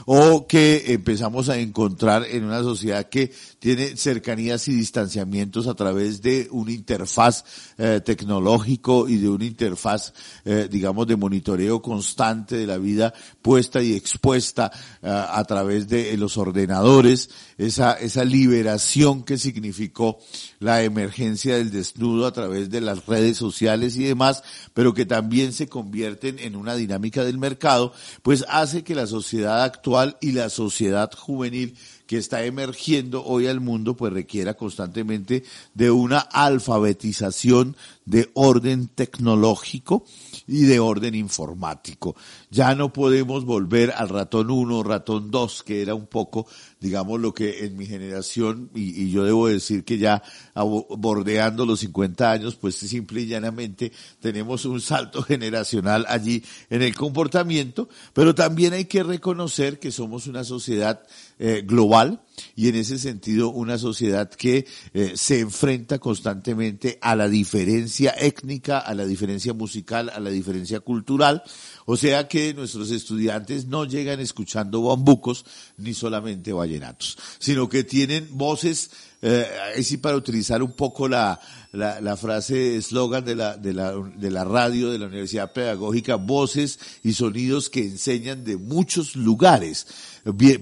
o 0.05 0.47
que 0.47 0.93
empezamos 0.93 1.49
a 1.49 1.57
encontrar 1.57 2.25
en 2.29 2.43
una 2.43 2.61
sociedad 2.61 3.09
que 3.09 3.31
tiene 3.59 3.97
cercanías 3.97 4.67
y 4.67 4.73
distanciamientos 4.73 5.67
a 5.67 5.73
través 5.73 6.21
de 6.21 6.47
un 6.51 6.69
interfaz 6.69 7.43
eh, 7.77 8.01
tecnológico 8.03 9.07
y 9.07 9.17
de 9.17 9.29
una 9.29 9.45
interfaz, 9.45 10.13
eh, 10.45 10.67
digamos, 10.69 11.07
de 11.07 11.15
monitoreo 11.15 11.81
constante 11.81 12.55
de 12.55 12.67
la 12.67 12.77
vida 12.77 13.13
puesta 13.41 13.81
y 13.81 13.93
expuesta 13.93 14.71
eh, 15.01 15.09
a 15.09 15.43
través 15.45 15.87
de 15.87 16.15
los 16.17 16.37
ordenadores, 16.37 17.29
esa, 17.57 17.93
esa 17.93 18.23
liberación 18.23 19.23
que 19.23 19.37
significó 19.37 20.19
la 20.59 20.83
emergencia 20.83 21.57
del 21.57 21.71
desnudo 21.71 22.27
a 22.27 22.33
través 22.33 22.69
de 22.69 22.81
las 22.81 23.05
redes 23.05 23.37
sociales 23.37 23.95
y 23.97 24.03
demás, 24.03 24.43
pero 24.73 24.93
que 24.93 25.05
también 25.05 25.53
se 25.53 25.67
convierten 25.67 26.39
en 26.39 26.55
una 26.55 26.75
dinámica 26.75 27.23
del 27.23 27.37
mercado, 27.37 27.93
pues 28.21 28.45
hace 28.49 28.83
que 28.83 28.95
la 28.95 29.07
sociedad 29.07 29.36
actual 29.45 30.17
y 30.21 30.31
la 30.31 30.49
sociedad 30.49 31.11
juvenil 31.13 31.75
que 32.07 32.17
está 32.17 32.43
emergiendo 32.45 33.23
hoy 33.25 33.47
al 33.47 33.59
mundo, 33.59 33.95
pues 33.95 34.13
requiera 34.13 34.55
constantemente 34.55 35.43
de 35.73 35.91
una 35.91 36.19
alfabetización 36.19 37.75
de 38.07 38.31
orden 38.35 38.87
tecnológico 38.87 40.05
y 40.47 40.61
de 40.61 40.79
orden 40.79 41.13
informático. 41.13 42.15
Ya 42.49 42.73
no 42.73 42.93
podemos 42.93 43.43
volver 43.43 43.91
al 43.91 44.07
ratón 44.07 44.49
1, 44.49 44.81
ratón 44.83 45.29
2, 45.29 45.63
que 45.63 45.81
era 45.81 45.93
un 45.93 46.07
poco, 46.07 46.47
digamos, 46.79 47.19
lo 47.19 47.33
que 47.33 47.65
en 47.65 47.75
mi 47.75 47.85
generación, 47.85 48.71
y, 48.73 49.11
yo 49.11 49.25
debo 49.25 49.47
decir 49.47 49.83
que 49.83 49.97
ya 49.97 50.23
bordeando 50.55 51.65
los 51.65 51.81
50 51.81 52.31
años, 52.31 52.55
pues 52.55 52.75
simple 52.75 53.21
y 53.21 53.27
llanamente 53.27 53.91
tenemos 54.21 54.63
un 54.63 54.79
salto 54.79 55.21
generacional 55.21 56.05
allí 56.07 56.41
en 56.69 56.83
el 56.83 56.95
comportamiento, 56.95 57.89
pero 58.13 58.33
también 58.33 58.71
hay 58.71 58.85
que 58.85 59.03
reconocer 59.03 59.79
que 59.79 59.91
somos 59.91 60.27
una 60.27 60.45
sociedad 60.45 61.03
eh, 61.39 61.61
global 61.65 62.21
y 62.55 62.69
en 62.69 62.75
ese 62.75 62.97
sentido 62.97 63.49
una 63.49 63.77
sociedad 63.77 64.29
que 64.29 64.65
eh, 64.93 65.13
se 65.15 65.39
enfrenta 65.39 65.99
constantemente 65.99 66.97
a 67.01 67.15
la 67.15 67.27
diferencia 67.27 68.13
étnica, 68.17 68.79
a 68.79 68.93
la 68.93 69.05
diferencia 69.05 69.53
musical, 69.53 70.09
a 70.09 70.19
la 70.19 70.29
diferencia 70.29 70.79
cultural. 70.79 71.43
O 71.85 71.97
sea 71.97 72.27
que 72.27 72.53
nuestros 72.53 72.91
estudiantes 72.91 73.67
no 73.67 73.85
llegan 73.85 74.19
escuchando 74.19 74.81
bambucos 74.81 75.45
ni 75.77 75.93
solamente 75.93 76.53
vallenatos, 76.53 77.17
sino 77.39 77.69
que 77.69 77.83
tienen 77.83 78.27
voces 78.31 78.89
eh, 79.21 79.47
sí 79.81 79.97
para 79.97 80.15
utilizar 80.15 80.61
un 80.61 80.73
poco 80.73 81.07
la, 81.07 81.39
la, 81.71 82.17
frase 82.17 82.77
eslogan 82.77 83.25
de 83.25 83.35
la, 83.35 83.57
de, 83.57 83.73
la, 83.73 83.93
de 83.93 84.31
la 84.31 84.43
radio 84.43 84.91
de 84.91 84.99
la 84.99 85.07
Universidad 85.07 85.51
Pedagógica, 85.51 86.15
voces 86.15 86.79
y 87.03 87.13
sonidos 87.13 87.69
que 87.69 87.81
enseñan 87.81 88.43
de 88.43 88.57
muchos 88.57 89.15
lugares, 89.15 89.87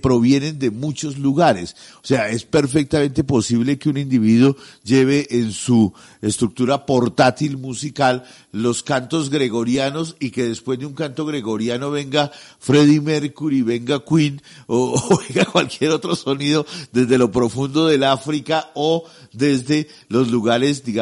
provienen 0.01 0.59
de 0.59 0.71
muchos 0.71 1.17
lugares. 1.17 1.75
O 2.03 2.07
sea, 2.07 2.29
es 2.29 2.43
perfectamente 2.43 3.23
posible 3.23 3.77
que 3.77 3.89
un 3.89 3.97
individuo 3.97 4.55
lleve 4.83 5.27
en 5.29 5.51
su 5.51 5.93
estructura 6.21 6.85
portátil 6.85 7.57
musical 7.57 8.23
los 8.51 8.83
cantos 8.83 9.29
gregorianos 9.29 10.15
y 10.19 10.31
que 10.31 10.43
después 10.43 10.79
de 10.79 10.85
un 10.85 10.93
canto 10.93 11.25
gregoriano 11.25 11.91
venga 11.91 12.31
Freddie 12.59 13.01
Mercury, 13.01 13.61
venga 13.61 14.03
Queen 14.03 14.41
o, 14.67 14.95
o 15.09 15.19
venga 15.27 15.45
cualquier 15.45 15.91
otro 15.91 16.15
sonido 16.15 16.65
desde 16.91 17.17
lo 17.17 17.31
profundo 17.31 17.87
del 17.87 18.03
África 18.03 18.71
o 18.75 19.05
desde 19.33 19.87
los 20.09 20.29
lugares, 20.29 20.83
digamos, 20.83 20.94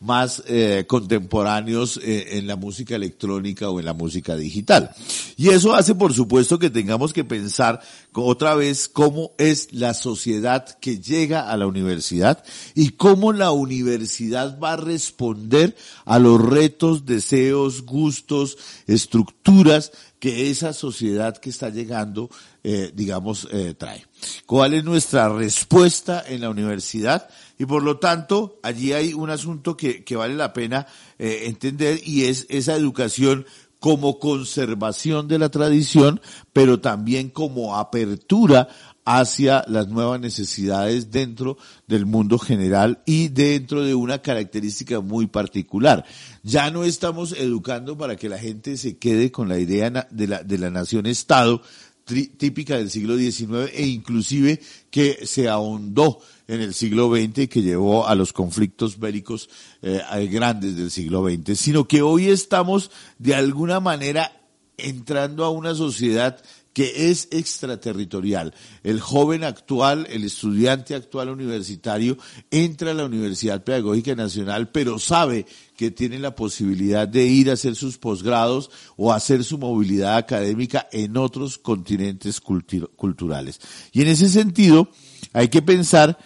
más 0.00 0.42
eh, 0.46 0.84
contemporáneos 0.86 1.98
eh, 2.02 2.38
en 2.38 2.46
la 2.46 2.56
música 2.56 2.96
electrónica 2.96 3.70
o 3.70 3.78
en 3.78 3.86
la 3.86 3.94
música 3.94 4.36
digital. 4.36 4.90
Y 5.36 5.48
eso 5.48 5.74
hace, 5.74 5.94
por 5.94 6.14
supuesto, 6.14 6.58
que 6.58 6.70
tengamos 6.70 7.12
que 7.12 7.24
pensar 7.24 7.80
otra 8.12 8.54
vez 8.54 8.88
cómo 8.88 9.32
es 9.38 9.72
la 9.72 9.94
sociedad 9.94 10.78
que 10.80 10.98
llega 10.98 11.50
a 11.50 11.56
la 11.56 11.66
universidad 11.66 12.44
y 12.74 12.90
cómo 12.90 13.32
la 13.32 13.50
universidad 13.50 14.58
va 14.58 14.74
a 14.74 14.76
responder 14.76 15.76
a 16.04 16.18
los 16.18 16.40
retos, 16.40 17.06
deseos, 17.06 17.82
gustos, 17.82 18.58
estructuras 18.86 19.92
que 20.24 20.50
esa 20.50 20.72
sociedad 20.72 21.36
que 21.36 21.50
está 21.50 21.68
llegando, 21.68 22.30
eh, 22.66 22.92
digamos, 22.94 23.46
eh, 23.52 23.74
trae. 23.76 24.06
¿Cuál 24.46 24.72
es 24.72 24.84
nuestra 24.84 25.28
respuesta 25.28 26.24
en 26.26 26.40
la 26.40 26.48
universidad? 26.48 27.28
Y 27.58 27.66
por 27.66 27.82
lo 27.82 27.98
tanto, 27.98 28.58
allí 28.62 28.94
hay 28.94 29.12
un 29.12 29.28
asunto 29.28 29.76
que, 29.76 30.02
que 30.02 30.16
vale 30.16 30.34
la 30.34 30.54
pena 30.54 30.86
eh, 31.18 31.42
entender 31.44 32.00
y 32.02 32.24
es 32.24 32.46
esa 32.48 32.74
educación 32.74 33.44
como 33.80 34.18
conservación 34.18 35.28
de 35.28 35.38
la 35.38 35.50
tradición, 35.50 36.22
pero 36.54 36.80
también 36.80 37.28
como 37.28 37.76
apertura 37.76 38.68
hacia 39.04 39.62
las 39.68 39.88
nuevas 39.88 40.18
necesidades 40.18 41.10
dentro 41.10 41.58
del 41.86 42.06
mundo 42.06 42.38
general 42.38 43.02
y 43.04 43.28
dentro 43.28 43.84
de 43.84 43.94
una 43.94 44.22
característica 44.22 45.00
muy 45.00 45.26
particular. 45.26 46.06
Ya 46.42 46.70
no 46.70 46.84
estamos 46.84 47.32
educando 47.32 47.98
para 47.98 48.16
que 48.16 48.30
la 48.30 48.38
gente 48.38 48.78
se 48.78 48.96
quede 48.96 49.30
con 49.30 49.48
la 49.48 49.58
idea 49.58 50.08
de 50.10 50.26
la, 50.26 50.42
de 50.42 50.56
la 50.56 50.70
nación-estado 50.70 51.60
típica 52.04 52.76
del 52.76 52.90
siglo 52.90 53.16
XIX 53.16 53.70
e 53.72 53.86
inclusive 53.86 54.60
que 54.90 55.26
se 55.26 55.48
ahondó 55.48 56.20
en 56.46 56.60
el 56.60 56.74
siglo 56.74 57.10
XX 57.14 57.38
y 57.38 57.48
que 57.48 57.62
llevó 57.62 58.06
a 58.06 58.14
los 58.14 58.32
conflictos 58.32 58.98
bélicos 58.98 59.48
eh, 59.82 60.00
grandes 60.30 60.76
del 60.76 60.90
siglo 60.90 61.26
XX, 61.26 61.58
sino 61.58 61.88
que 61.88 62.02
hoy 62.02 62.28
estamos 62.28 62.90
de 63.18 63.34
alguna 63.34 63.80
manera 63.80 64.32
entrando 64.76 65.44
a 65.44 65.50
una 65.50 65.74
sociedad 65.74 66.42
que 66.74 67.10
es 67.10 67.28
extraterritorial. 67.30 68.52
El 68.82 69.00
joven 69.00 69.44
actual, 69.44 70.06
el 70.10 70.24
estudiante 70.24 70.94
actual 70.94 71.30
universitario, 71.30 72.18
entra 72.50 72.90
a 72.90 72.94
la 72.94 73.04
Universidad 73.04 73.62
Pedagógica 73.62 74.14
Nacional, 74.16 74.70
pero 74.70 74.98
sabe 74.98 75.46
que 75.76 75.90
tiene 75.90 76.18
la 76.18 76.34
posibilidad 76.34 77.06
de 77.08 77.26
ir 77.26 77.50
a 77.50 77.54
hacer 77.54 77.74
sus 77.76 77.98
posgrados 77.98 78.70
o 78.96 79.12
hacer 79.12 79.44
su 79.44 79.58
movilidad 79.58 80.16
académica 80.16 80.88
en 80.92 81.16
otros 81.16 81.58
continentes 81.58 82.40
culturales. 82.40 83.60
Y 83.92 84.02
en 84.02 84.08
ese 84.08 84.28
sentido, 84.28 84.88
hay 85.32 85.48
que 85.48 85.62
pensar 85.62 86.18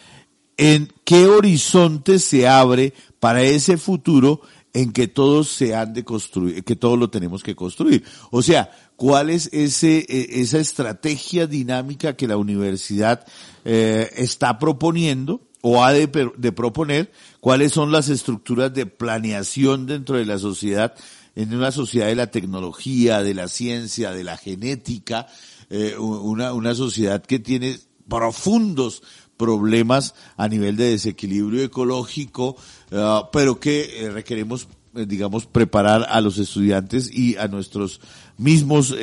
en 0.56 0.92
qué 1.04 1.26
horizonte 1.26 2.18
se 2.18 2.48
abre 2.48 2.92
para 3.20 3.42
ese 3.42 3.78
futuro 3.78 4.42
en 4.74 4.92
que 4.92 5.08
todos 5.08 5.48
se 5.48 5.74
han 5.74 5.94
de 5.94 6.04
construir, 6.04 6.62
que 6.64 6.76
todos 6.76 6.98
lo 6.98 7.10
tenemos 7.10 7.42
que 7.42 7.56
construir. 7.56 8.04
O 8.30 8.42
sea, 8.42 8.70
cuál 8.96 9.30
es 9.30 9.48
ese, 9.52 10.04
e, 10.08 10.40
esa 10.40 10.58
estrategia 10.58 11.46
dinámica 11.46 12.16
que 12.16 12.28
la 12.28 12.36
universidad 12.36 13.26
eh, 13.64 14.10
está 14.16 14.58
proponiendo 14.58 15.47
o 15.60 15.82
ha 15.84 15.92
de, 15.92 16.08
proponer, 16.52 17.10
cuáles 17.40 17.72
son 17.72 17.90
las 17.90 18.08
estructuras 18.08 18.72
de 18.72 18.86
planeación 18.86 19.86
dentro 19.86 20.16
de 20.16 20.24
la 20.24 20.38
sociedad, 20.38 20.94
en 21.34 21.54
una 21.54 21.72
sociedad 21.72 22.06
de 22.06 22.14
la 22.14 22.30
tecnología, 22.30 23.22
de 23.22 23.34
la 23.34 23.48
ciencia, 23.48 24.12
de 24.12 24.24
la 24.24 24.36
genética, 24.36 25.26
eh, 25.70 25.96
una, 25.98 26.74
sociedad 26.74 27.22
que 27.22 27.38
tiene 27.38 27.78
profundos 28.08 29.02
problemas 29.36 30.14
a 30.36 30.48
nivel 30.48 30.76
de 30.76 30.90
desequilibrio 30.90 31.62
ecológico, 31.62 32.56
eh, 32.90 33.20
pero 33.32 33.60
que 33.60 34.04
eh, 34.04 34.10
requeremos 34.10 34.68
digamos, 35.06 35.46
preparar 35.46 36.06
a 36.08 36.20
los 36.20 36.38
estudiantes 36.38 37.10
y 37.12 37.36
a 37.36 37.48
nuestros 37.48 38.00
mismos, 38.36 38.94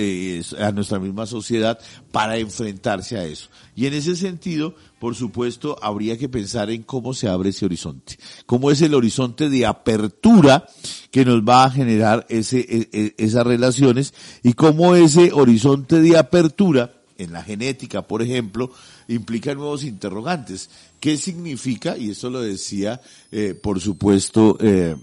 a 0.59 0.71
nuestra 0.71 0.99
misma 0.99 1.25
sociedad 1.25 1.79
para 2.11 2.37
enfrentarse 2.37 3.17
a 3.17 3.25
eso. 3.25 3.49
Y 3.75 3.85
en 3.85 3.93
ese 3.93 4.15
sentido, 4.15 4.75
por 4.99 5.15
supuesto, 5.15 5.77
habría 5.81 6.17
que 6.17 6.29
pensar 6.29 6.69
en 6.69 6.83
cómo 6.83 7.13
se 7.13 7.27
abre 7.27 7.49
ese 7.49 7.65
horizonte, 7.65 8.17
cómo 8.45 8.71
es 8.71 8.81
el 8.81 8.93
horizonte 8.93 9.49
de 9.49 9.65
apertura 9.65 10.67
que 11.11 11.25
nos 11.25 11.41
va 11.41 11.65
a 11.65 11.71
generar 11.71 12.25
ese, 12.29 12.59
e, 12.59 12.89
e, 12.91 13.15
esas 13.17 13.45
relaciones 13.45 14.13
y 14.43 14.53
cómo 14.53 14.95
ese 14.95 15.31
horizonte 15.33 15.99
de 15.99 16.17
apertura 16.17 17.01
en 17.17 17.31
la 17.31 17.43
genética, 17.43 18.01
por 18.01 18.21
ejemplo, 18.21 18.71
implica 19.07 19.53
nuevos 19.53 19.83
interrogantes. 19.83 20.69
¿Qué 20.99 21.17
significa? 21.17 21.97
Y 21.97 22.11
eso 22.11 22.29
lo 22.29 22.41
decía, 22.41 23.01
eh, 23.31 23.53
por 23.53 23.79
supuesto, 23.79 24.57
eh, 24.59 24.95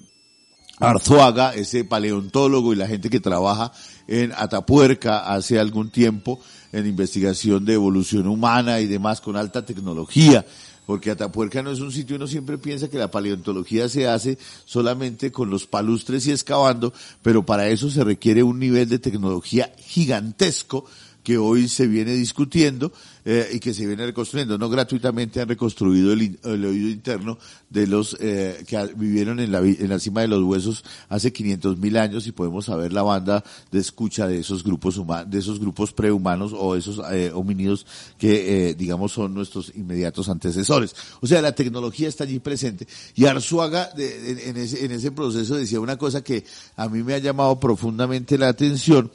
Arzuaga, 0.83 1.55
ese 1.55 1.85
paleontólogo 1.85 2.73
y 2.73 2.77
la 2.77 2.89
gente 2.89 3.09
que 3.09 3.21
trabaja 3.21 3.73
en 4.09 4.33
Atapuerca 4.37 5.33
hace 5.33 5.59
algún 5.59 5.91
tiempo 5.91 6.41
en 6.73 6.87
investigación 6.87 7.65
de 7.65 7.75
evolución 7.75 8.27
humana 8.27 8.81
y 8.81 8.87
demás 8.87 9.21
con 9.21 9.37
alta 9.37 9.65
tecnología 9.65 10.45
porque 10.87 11.11
Atapuerca 11.11 11.63
no 11.63 11.71
es 11.71 11.81
un 11.81 11.93
sitio, 11.93 12.17
uno 12.17 12.27
siempre 12.27 12.59
piensa 12.59 12.91
que 12.91 12.99
la 12.99 13.11
paleontología 13.11 13.89
se 13.89 14.09
hace 14.09 14.37
solamente 14.65 15.31
con 15.31 15.49
los 15.49 15.67
palustres 15.67 16.27
y 16.27 16.33
excavando, 16.33 16.93
pero 17.23 17.47
para 17.47 17.69
eso 17.69 17.89
se 17.89 18.03
requiere 18.03 18.43
un 18.43 18.59
nivel 18.59 18.89
de 18.89 18.99
tecnología 18.99 19.73
gigantesco 19.79 20.85
que 21.23 21.39
hoy 21.39 21.69
se 21.69 21.87
viene 21.87 22.13
discutiendo 22.15 22.93
eh, 23.25 23.49
y 23.53 23.61
que 23.61 23.75
se 23.75 23.87
viene 23.87 24.07
reconstruyendo. 24.07 24.59
No 24.59 24.69
gratuitamente 24.69 25.41
han 25.41 25.49
reconstruido 25.49 26.13
el, 26.13 26.39
oído 26.45 26.89
interno 26.89 27.39
de 27.71 27.87
los 27.87 28.17
eh, 28.21 28.65
que 28.67 28.79
vivieron 28.97 29.41
en 29.41 29.53
la, 29.53 29.61
en 29.61 29.89
la 29.89 29.99
cima 29.99 30.23
de 30.23 30.29
los 30.29 30.43
huesos 30.43 30.85
hace 31.09 31.33
500 31.33 31.79
mil 31.79 31.97
años 31.97 32.27
y 32.27 32.33
podemos 32.33 32.67
saber 32.67 32.93
la 32.93 33.03
banda 33.03 33.45
de 33.71 33.79
escucha 33.79 34.27
de 34.27 34.39
esos 34.39 34.65
grupos 34.65 34.97
humanos, 34.97 35.31
de 35.31 35.39
esos 35.39 35.61
grupos 35.61 35.93
prehumanos 35.93 36.53
o 36.55 36.77
esos 36.77 37.01
eh, 37.13 37.31
homínidos 37.35 37.87
que 38.19 38.71
eh, 38.71 38.75
digamos 38.75 39.13
son 39.13 39.35
nuestros 39.35 39.73
inmediatos 39.75 40.29
antecesores. 40.29 40.95
O 41.21 41.27
sea, 41.27 41.41
la 41.43 41.55
tecnología 41.55 42.09
está 42.09 42.25
allí 42.25 42.39
presente. 42.39 42.87
Y 43.15 43.27
Arzuaga 43.27 43.91
de, 43.97 44.49
en, 44.49 44.57
ese, 44.57 44.85
en 44.85 44.93
ese 44.93 45.13
proceso 45.13 45.57
decía 45.57 45.81
una 45.81 45.97
cosa 45.97 46.23
que 46.23 46.45
a 46.77 46.89
mí 46.89 47.03
me 47.03 47.15
ha 47.15 47.19
llamado 47.19 47.59
profundamente 47.59 48.39
la 48.39 48.49
atención 48.49 49.11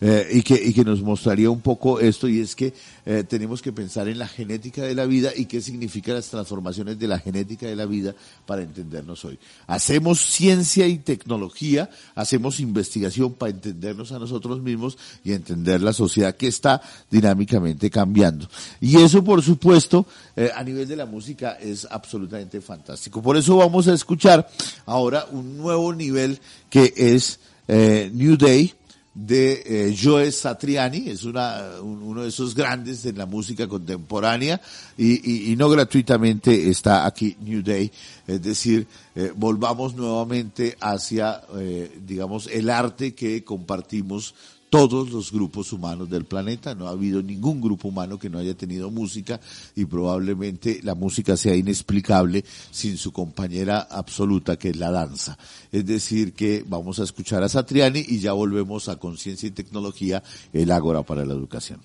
eh, 0.00 0.28
y, 0.32 0.42
que, 0.42 0.54
y 0.54 0.72
que 0.72 0.84
nos 0.84 1.02
mostraría 1.02 1.50
un 1.50 1.60
poco 1.60 2.00
esto 2.00 2.28
y 2.28 2.40
es 2.40 2.56
que 2.56 2.72
eh, 3.04 3.24
tenemos 3.50 3.62
que 3.62 3.72
pensar 3.72 4.06
en 4.06 4.16
la 4.16 4.28
genética 4.28 4.82
de 4.82 4.94
la 4.94 5.06
vida 5.06 5.32
y 5.34 5.46
qué 5.46 5.60
significan 5.60 6.14
las 6.14 6.28
transformaciones 6.28 7.00
de 7.00 7.08
la 7.08 7.18
genética 7.18 7.66
de 7.66 7.74
la 7.74 7.84
vida 7.84 8.14
para 8.46 8.62
entendernos 8.62 9.24
hoy. 9.24 9.40
Hacemos 9.66 10.20
ciencia 10.20 10.86
y 10.86 10.98
tecnología, 10.98 11.90
hacemos 12.14 12.60
investigación 12.60 13.32
para 13.32 13.50
entendernos 13.50 14.12
a 14.12 14.20
nosotros 14.20 14.62
mismos 14.62 14.96
y 15.24 15.32
entender 15.32 15.82
la 15.82 15.92
sociedad 15.92 16.36
que 16.36 16.46
está 16.46 16.80
dinámicamente 17.10 17.90
cambiando. 17.90 18.48
Y 18.80 18.98
eso, 18.98 19.24
por 19.24 19.42
supuesto, 19.42 20.06
eh, 20.36 20.52
a 20.54 20.62
nivel 20.62 20.86
de 20.86 20.94
la 20.94 21.06
música 21.06 21.54
es 21.54 21.88
absolutamente 21.90 22.60
fantástico. 22.60 23.20
Por 23.20 23.36
eso 23.36 23.56
vamos 23.56 23.88
a 23.88 23.94
escuchar 23.94 24.48
ahora 24.86 25.26
un 25.32 25.58
nuevo 25.58 25.92
nivel 25.92 26.38
que 26.70 26.94
es 26.96 27.40
eh, 27.66 28.12
New 28.14 28.36
Day 28.36 28.74
de 29.14 29.62
eh, 29.66 29.96
Joe 30.00 30.30
Satriani, 30.30 31.08
es 31.08 31.24
una, 31.24 31.80
uno 31.82 32.22
de 32.22 32.28
esos 32.28 32.54
grandes 32.54 33.02
de 33.02 33.12
la 33.12 33.26
música 33.26 33.66
contemporánea 33.66 34.60
y, 34.96 35.50
y, 35.52 35.56
no 35.56 35.68
gratuitamente 35.68 36.68
está 36.68 37.04
aquí 37.04 37.36
New 37.40 37.62
Day, 37.62 37.90
es 38.26 38.40
decir, 38.40 38.86
eh, 39.16 39.32
volvamos 39.34 39.94
nuevamente 39.94 40.76
hacia, 40.80 41.42
eh, 41.56 41.98
digamos, 42.06 42.46
el 42.46 42.70
arte 42.70 43.14
que 43.14 43.42
compartimos 43.42 44.34
todos 44.70 45.10
los 45.10 45.32
grupos 45.32 45.72
humanos 45.72 46.08
del 46.08 46.24
planeta. 46.24 46.74
No 46.74 46.86
ha 46.86 46.92
habido 46.92 47.22
ningún 47.22 47.60
grupo 47.60 47.88
humano 47.88 48.18
que 48.18 48.30
no 48.30 48.38
haya 48.38 48.54
tenido 48.54 48.90
música 48.90 49.40
y 49.74 49.84
probablemente 49.84 50.80
la 50.82 50.94
música 50.94 51.36
sea 51.36 51.54
inexplicable 51.54 52.44
sin 52.70 52.96
su 52.96 53.12
compañera 53.12 53.80
absoluta 53.90 54.56
que 54.56 54.70
es 54.70 54.76
la 54.76 54.90
danza. 54.90 55.36
Es 55.72 55.84
decir, 55.84 56.32
que 56.32 56.64
vamos 56.66 57.00
a 57.00 57.04
escuchar 57.04 57.42
a 57.42 57.48
Satriani 57.48 58.04
y 58.06 58.20
ya 58.20 58.32
volvemos 58.32 58.88
a 58.88 58.96
Conciencia 58.96 59.48
y 59.48 59.52
Tecnología, 59.52 60.22
el 60.52 60.70
Ágora 60.70 61.02
para 61.02 61.26
la 61.26 61.34
Educación. 61.34 61.80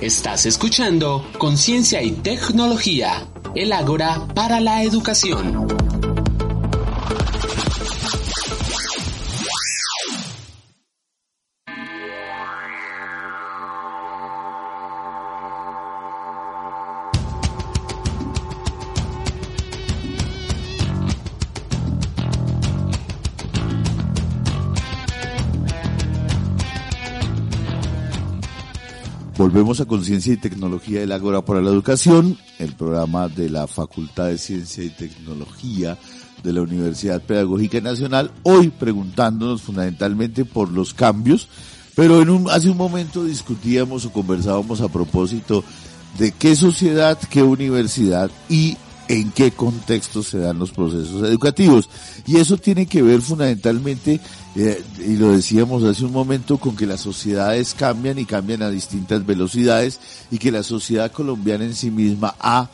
Estás 0.00 0.44
escuchando 0.44 1.26
Conciencia 1.38 2.02
y 2.02 2.10
Tecnología, 2.10 3.26
el 3.54 3.72
Ágora 3.72 4.26
para 4.34 4.60
la 4.60 4.82
Educación. 4.82 5.66
Volvemos 29.36 29.82
a 29.82 29.84
Conciencia 29.84 30.32
y 30.32 30.38
Tecnología 30.38 31.00
del 31.00 31.12
Ágora 31.12 31.42
para 31.42 31.60
la 31.60 31.68
Educación, 31.68 32.38
el 32.58 32.72
programa 32.72 33.28
de 33.28 33.50
la 33.50 33.66
Facultad 33.66 34.28
de 34.28 34.38
Ciencia 34.38 34.82
y 34.82 34.88
Tecnología 34.88 35.98
de 36.42 36.54
la 36.54 36.62
Universidad 36.62 37.20
Pedagógica 37.20 37.82
Nacional, 37.82 38.30
hoy 38.44 38.70
preguntándonos 38.70 39.60
fundamentalmente 39.60 40.46
por 40.46 40.70
los 40.70 40.94
cambios, 40.94 41.48
pero 41.94 42.22
en 42.22 42.30
un, 42.30 42.50
hace 42.50 42.70
un 42.70 42.78
momento 42.78 43.24
discutíamos 43.24 44.06
o 44.06 44.12
conversábamos 44.12 44.80
a 44.80 44.88
propósito 44.88 45.62
de 46.18 46.32
qué 46.32 46.56
sociedad, 46.56 47.18
qué 47.28 47.42
universidad 47.42 48.30
y 48.48 48.78
en 49.08 49.30
qué 49.30 49.52
contexto 49.52 50.22
se 50.22 50.38
dan 50.38 50.58
los 50.58 50.70
procesos 50.70 51.28
educativos. 51.28 51.88
Y 52.26 52.36
eso 52.36 52.56
tiene 52.56 52.86
que 52.86 53.02
ver 53.02 53.20
fundamentalmente, 53.22 54.20
eh, 54.54 54.82
y 54.98 55.16
lo 55.16 55.32
decíamos 55.32 55.84
hace 55.84 56.04
un 56.04 56.12
momento, 56.12 56.58
con 56.58 56.76
que 56.76 56.86
las 56.86 57.00
sociedades 57.00 57.74
cambian 57.74 58.18
y 58.18 58.24
cambian 58.24 58.62
a 58.62 58.70
distintas 58.70 59.24
velocidades 59.24 60.00
y 60.30 60.38
que 60.38 60.52
la 60.52 60.62
sociedad 60.62 61.12
colombiana 61.12 61.64
en 61.64 61.74
sí 61.74 61.90
misma 61.90 62.34
ha 62.40 62.68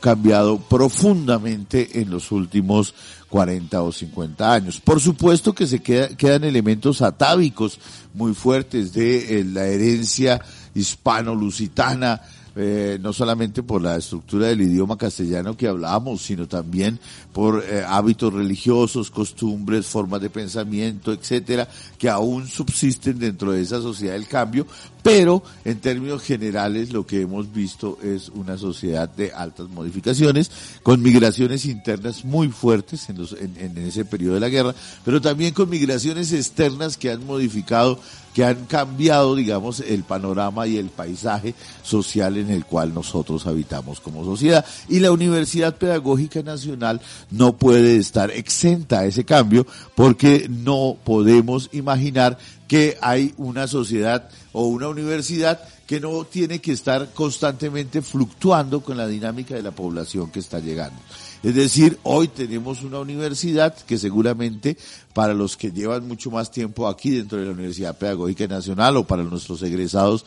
cambiado 0.00 0.58
profundamente 0.58 2.00
en 2.00 2.10
los 2.10 2.32
últimos 2.32 2.94
40 3.28 3.82
o 3.82 3.92
50 3.92 4.52
años. 4.52 4.80
Por 4.80 5.00
supuesto 5.00 5.54
que 5.54 5.66
se 5.66 5.80
quedan 5.80 6.44
elementos 6.44 7.02
atávicos 7.02 7.78
muy 8.14 8.32
fuertes 8.32 8.92
de 8.92 9.40
eh, 9.40 9.44
la 9.44 9.66
herencia 9.66 10.40
hispano-lusitana, 10.74 12.22
eh, 12.56 12.98
no 13.00 13.12
solamente 13.12 13.62
por 13.62 13.82
la 13.82 13.96
estructura 13.96 14.46
del 14.46 14.62
idioma 14.62 14.96
castellano 14.96 15.56
que 15.56 15.66
hablábamos, 15.66 16.22
sino 16.22 16.46
también 16.46 17.00
por 17.32 17.64
eh, 17.64 17.82
hábitos 17.86 18.32
religiosos, 18.32 19.10
costumbres, 19.10 19.86
formas 19.86 20.20
de 20.20 20.30
pensamiento, 20.30 21.12
etcétera, 21.12 21.68
que 21.98 22.08
aún 22.08 22.46
subsisten 22.46 23.18
dentro 23.18 23.52
de 23.52 23.62
esa 23.62 23.80
sociedad 23.80 24.14
del 24.14 24.28
cambio, 24.28 24.66
pero 25.02 25.42
en 25.64 25.80
términos 25.80 26.22
generales 26.22 26.92
lo 26.92 27.04
que 27.04 27.22
hemos 27.22 27.52
visto 27.52 27.98
es 28.02 28.28
una 28.28 28.56
sociedad 28.56 29.08
de 29.08 29.32
altas 29.32 29.68
modificaciones, 29.68 30.50
con 30.82 31.02
migraciones 31.02 31.66
internas 31.66 32.24
muy 32.24 32.48
fuertes 32.48 33.08
en, 33.08 33.18
los, 33.18 33.32
en, 33.32 33.56
en 33.58 33.76
ese 33.78 34.04
periodo 34.04 34.34
de 34.34 34.40
la 34.40 34.48
guerra, 34.48 34.74
pero 35.04 35.20
también 35.20 35.52
con 35.54 35.68
migraciones 35.68 36.32
externas 36.32 36.96
que 36.96 37.10
han 37.10 37.26
modificado 37.26 37.98
que 38.34 38.44
han 38.44 38.66
cambiado, 38.66 39.36
digamos, 39.36 39.80
el 39.80 40.02
panorama 40.02 40.66
y 40.66 40.76
el 40.76 40.90
paisaje 40.90 41.54
social 41.82 42.36
en 42.36 42.50
el 42.50 42.64
cual 42.64 42.92
nosotros 42.92 43.46
habitamos 43.46 44.00
como 44.00 44.24
sociedad. 44.24 44.66
Y 44.88 44.98
la 44.98 45.12
Universidad 45.12 45.76
Pedagógica 45.76 46.42
Nacional 46.42 47.00
no 47.30 47.56
puede 47.56 47.96
estar 47.96 48.32
exenta 48.32 49.00
a 49.00 49.04
ese 49.06 49.24
cambio 49.24 49.66
porque 49.94 50.48
no 50.50 50.96
podemos 51.04 51.70
imaginar 51.72 52.36
que 52.66 52.98
hay 53.00 53.34
una 53.36 53.68
sociedad 53.68 54.28
o 54.52 54.66
una 54.66 54.88
universidad 54.88 55.60
que 55.86 56.00
no 56.00 56.24
tiene 56.24 56.60
que 56.60 56.72
estar 56.72 57.12
constantemente 57.12 58.02
fluctuando 58.02 58.80
con 58.80 58.96
la 58.96 59.06
dinámica 59.06 59.54
de 59.54 59.62
la 59.62 59.70
población 59.70 60.30
que 60.30 60.40
está 60.40 60.58
llegando. 60.58 60.98
Es 61.42 61.54
decir, 61.54 61.98
hoy 62.04 62.28
tenemos 62.28 62.82
una 62.82 63.00
universidad 63.00 63.76
que 63.76 63.98
seguramente 63.98 64.78
para 65.12 65.34
los 65.34 65.58
que 65.58 65.70
llevan 65.70 66.08
mucho 66.08 66.30
más 66.30 66.50
tiempo 66.50 66.88
aquí 66.88 67.10
dentro 67.10 67.38
de 67.38 67.44
la 67.44 67.52
Universidad 67.52 67.98
Pedagógica 67.98 68.46
Nacional 68.46 68.96
o 68.96 69.04
para 69.04 69.22
nuestros 69.24 69.60
egresados 69.62 70.24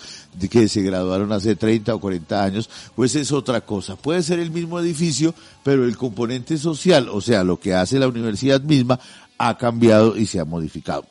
que 0.47 0.67
se 0.67 0.83
graduaron 0.83 1.31
hace 1.31 1.55
30 1.55 1.95
o 1.95 1.99
40 1.99 2.43
años, 2.43 2.69
pues 2.95 3.15
es 3.15 3.31
otra 3.31 3.61
cosa. 3.61 3.95
Puede 3.95 4.21
ser 4.21 4.37
el 4.37 4.51
mismo 4.51 4.79
edificio, 4.79 5.33
pero 5.63 5.85
el 5.85 5.97
componente 5.97 6.55
social, 6.55 7.09
o 7.09 7.19
sea, 7.19 7.43
lo 7.43 7.59
que 7.59 7.73
hace 7.73 7.97
la 7.97 8.07
universidad 8.07 8.61
misma, 8.61 8.99
ha 9.39 9.57
cambiado 9.57 10.15
y 10.17 10.27
se 10.27 10.39
ha 10.39 10.45
modificado. 10.45 11.05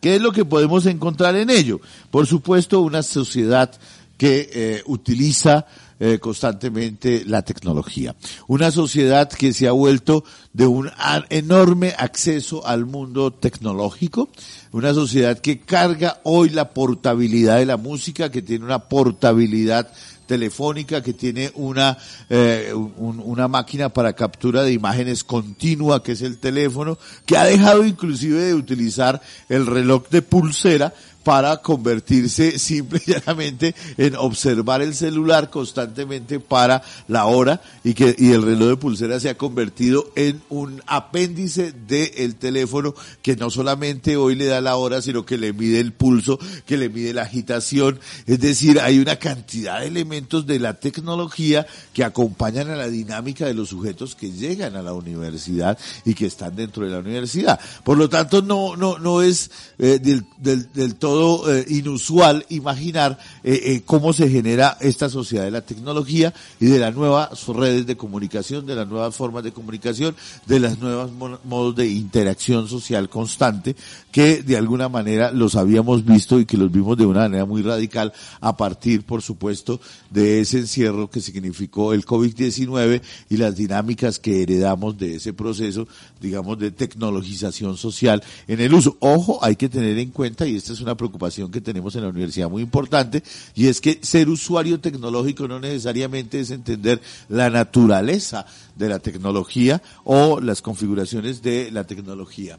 ¿Qué 0.00 0.16
es 0.16 0.22
lo 0.22 0.32
que 0.32 0.44
podemos 0.44 0.86
encontrar 0.86 1.36
en 1.36 1.50
ello? 1.50 1.80
Por 2.10 2.26
supuesto, 2.26 2.80
una 2.80 3.02
sociedad 3.02 3.70
que 4.16 4.50
eh, 4.52 4.82
utiliza 4.86 5.66
eh, 6.02 6.18
constantemente 6.18 7.24
la 7.26 7.42
tecnología. 7.42 8.16
Una 8.46 8.70
sociedad 8.70 9.28
que 9.28 9.52
se 9.52 9.68
ha 9.68 9.72
vuelto 9.72 10.24
de 10.54 10.66
un 10.66 10.90
enorme 11.28 11.94
acceso 11.98 12.66
al 12.66 12.86
mundo 12.86 13.32
tecnológico, 13.32 14.30
una 14.72 14.94
sociedad 14.94 15.38
que 15.38 15.60
carga 15.60 16.20
hoy 16.22 16.48
la 16.48 16.70
portabilidad 16.70 17.58
de 17.58 17.66
la 17.66 17.76
música, 17.76 18.30
que 18.30 18.40
tiene 18.40 18.64
una 18.64 18.78
portabilidad 18.78 19.92
telefónica 20.30 21.02
que 21.02 21.12
tiene 21.12 21.50
una 21.56 21.98
eh, 22.28 22.72
una 22.72 23.48
máquina 23.48 23.88
para 23.88 24.12
captura 24.12 24.62
de 24.62 24.72
imágenes 24.72 25.24
continua 25.24 26.04
que 26.04 26.12
es 26.12 26.22
el 26.22 26.38
teléfono 26.38 26.98
que 27.26 27.36
ha 27.36 27.42
dejado 27.42 27.84
inclusive 27.84 28.38
de 28.38 28.54
utilizar 28.54 29.20
el 29.48 29.66
reloj 29.66 30.08
de 30.08 30.22
pulsera 30.22 30.94
para 31.22 31.58
convertirse 31.58 32.58
simple 32.58 33.00
y 33.06 33.12
llanamente 33.12 33.74
en 33.96 34.16
observar 34.16 34.82
el 34.82 34.94
celular 34.94 35.50
constantemente 35.50 36.40
para 36.40 36.82
la 37.08 37.26
hora 37.26 37.60
y 37.84 37.94
que 37.94 38.14
y 38.18 38.32
el 38.32 38.42
reloj 38.42 38.68
de 38.68 38.76
pulsera 38.76 39.20
se 39.20 39.28
ha 39.28 39.36
convertido 39.36 40.10
en 40.16 40.40
un 40.48 40.82
apéndice 40.86 41.72
del 41.72 42.36
teléfono 42.36 42.94
que 43.22 43.36
no 43.36 43.50
solamente 43.50 44.16
hoy 44.16 44.34
le 44.34 44.46
da 44.46 44.60
la 44.60 44.76
hora 44.76 45.02
sino 45.02 45.24
que 45.24 45.38
le 45.38 45.52
mide 45.52 45.80
el 45.80 45.92
pulso, 45.92 46.38
que 46.66 46.76
le 46.76 46.88
mide 46.88 47.14
la 47.14 47.22
agitación, 47.22 48.00
es 48.26 48.40
decir, 48.40 48.80
hay 48.80 48.98
una 48.98 49.16
cantidad 49.16 49.80
de 49.80 49.86
elementos 49.86 50.46
de 50.46 50.58
la 50.58 50.74
tecnología 50.74 51.66
que 51.92 52.04
acompañan 52.04 52.70
a 52.70 52.76
la 52.76 52.88
dinámica 52.88 53.46
de 53.46 53.54
los 53.54 53.68
sujetos 53.68 54.14
que 54.14 54.30
llegan 54.30 54.76
a 54.76 54.82
la 54.82 54.92
universidad 54.92 55.78
y 56.04 56.14
que 56.14 56.26
están 56.26 56.56
dentro 56.56 56.84
de 56.84 56.90
la 56.90 56.98
universidad. 56.98 57.60
Por 57.84 57.98
lo 57.98 58.08
tanto, 58.08 58.42
no 58.42 58.76
no 58.76 58.98
no 58.98 59.22
es 59.22 59.50
eh, 59.78 59.98
del, 60.02 60.24
del, 60.38 60.72
del 60.72 60.94
todo 60.94 61.09
todo 61.10 61.52
eh, 61.52 61.64
inusual 61.68 62.46
imaginar 62.50 63.18
eh, 63.42 63.60
eh, 63.64 63.82
cómo 63.84 64.12
se 64.12 64.28
genera 64.28 64.76
esta 64.80 65.08
sociedad 65.08 65.44
de 65.44 65.50
la 65.50 65.62
tecnología 65.62 66.32
y 66.60 66.66
de 66.66 66.78
las 66.78 66.94
nuevas 66.94 67.46
redes 67.48 67.86
de 67.86 67.96
comunicación, 67.96 68.64
de 68.64 68.76
las 68.76 68.86
nuevas 68.86 69.14
formas 69.16 69.42
de 69.42 69.52
comunicación, 69.52 70.14
de 70.46 70.60
las 70.60 70.78
nuevos 70.78 71.10
modos 71.44 71.74
de 71.74 71.88
interacción 71.88 72.68
social 72.68 73.08
constante 73.08 73.74
que 74.12 74.42
de 74.42 74.56
alguna 74.56 74.88
manera 74.88 75.32
los 75.32 75.56
habíamos 75.56 76.04
visto 76.04 76.40
y 76.40 76.46
que 76.46 76.56
los 76.56 76.70
vimos 76.70 76.96
de 76.96 77.06
una 77.06 77.20
manera 77.20 77.44
muy 77.44 77.62
radical 77.62 78.12
a 78.40 78.56
partir, 78.56 79.02
por 79.02 79.22
supuesto, 79.22 79.80
de 80.10 80.40
ese 80.40 80.58
encierro 80.58 81.10
que 81.10 81.20
significó 81.20 81.92
el 81.92 82.04
COVID-19 82.04 83.02
y 83.28 83.36
las 83.36 83.56
dinámicas 83.56 84.18
que 84.18 84.42
heredamos 84.42 84.98
de 84.98 85.16
ese 85.16 85.32
proceso, 85.32 85.86
digamos, 86.20 86.58
de 86.58 86.70
tecnologización 86.70 87.76
social 87.76 88.22
en 88.48 88.60
el 88.60 88.74
uso. 88.74 88.96
Ojo, 89.00 89.38
hay 89.42 89.56
que 89.56 89.68
tener 89.68 89.98
en 89.98 90.10
cuenta, 90.10 90.46
y 90.46 90.56
esta 90.56 90.72
es 90.72 90.80
una 90.80 90.96
preocupación 91.00 91.50
que 91.50 91.60
tenemos 91.60 91.96
en 91.96 92.02
la 92.02 92.08
universidad 92.10 92.50
muy 92.50 92.62
importante, 92.62 93.22
y 93.54 93.68
es 93.68 93.80
que 93.80 93.98
ser 94.02 94.28
usuario 94.28 94.80
tecnológico 94.80 95.48
no 95.48 95.58
necesariamente 95.58 96.40
es 96.40 96.50
entender 96.50 97.00
la 97.28 97.48
naturaleza 97.48 98.44
de 98.76 98.88
la 98.88 98.98
tecnología 98.98 99.82
o 100.04 100.40
las 100.40 100.60
configuraciones 100.60 101.42
de 101.42 101.70
la 101.70 101.84
tecnología. 101.84 102.58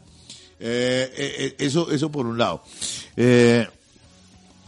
Eh, 0.59 1.09
eh, 1.15 1.35
eh 1.37 1.55
eso, 1.59 1.91
eso 1.91 2.11
por 2.11 2.25
un 2.25 2.37
lado. 2.37 2.63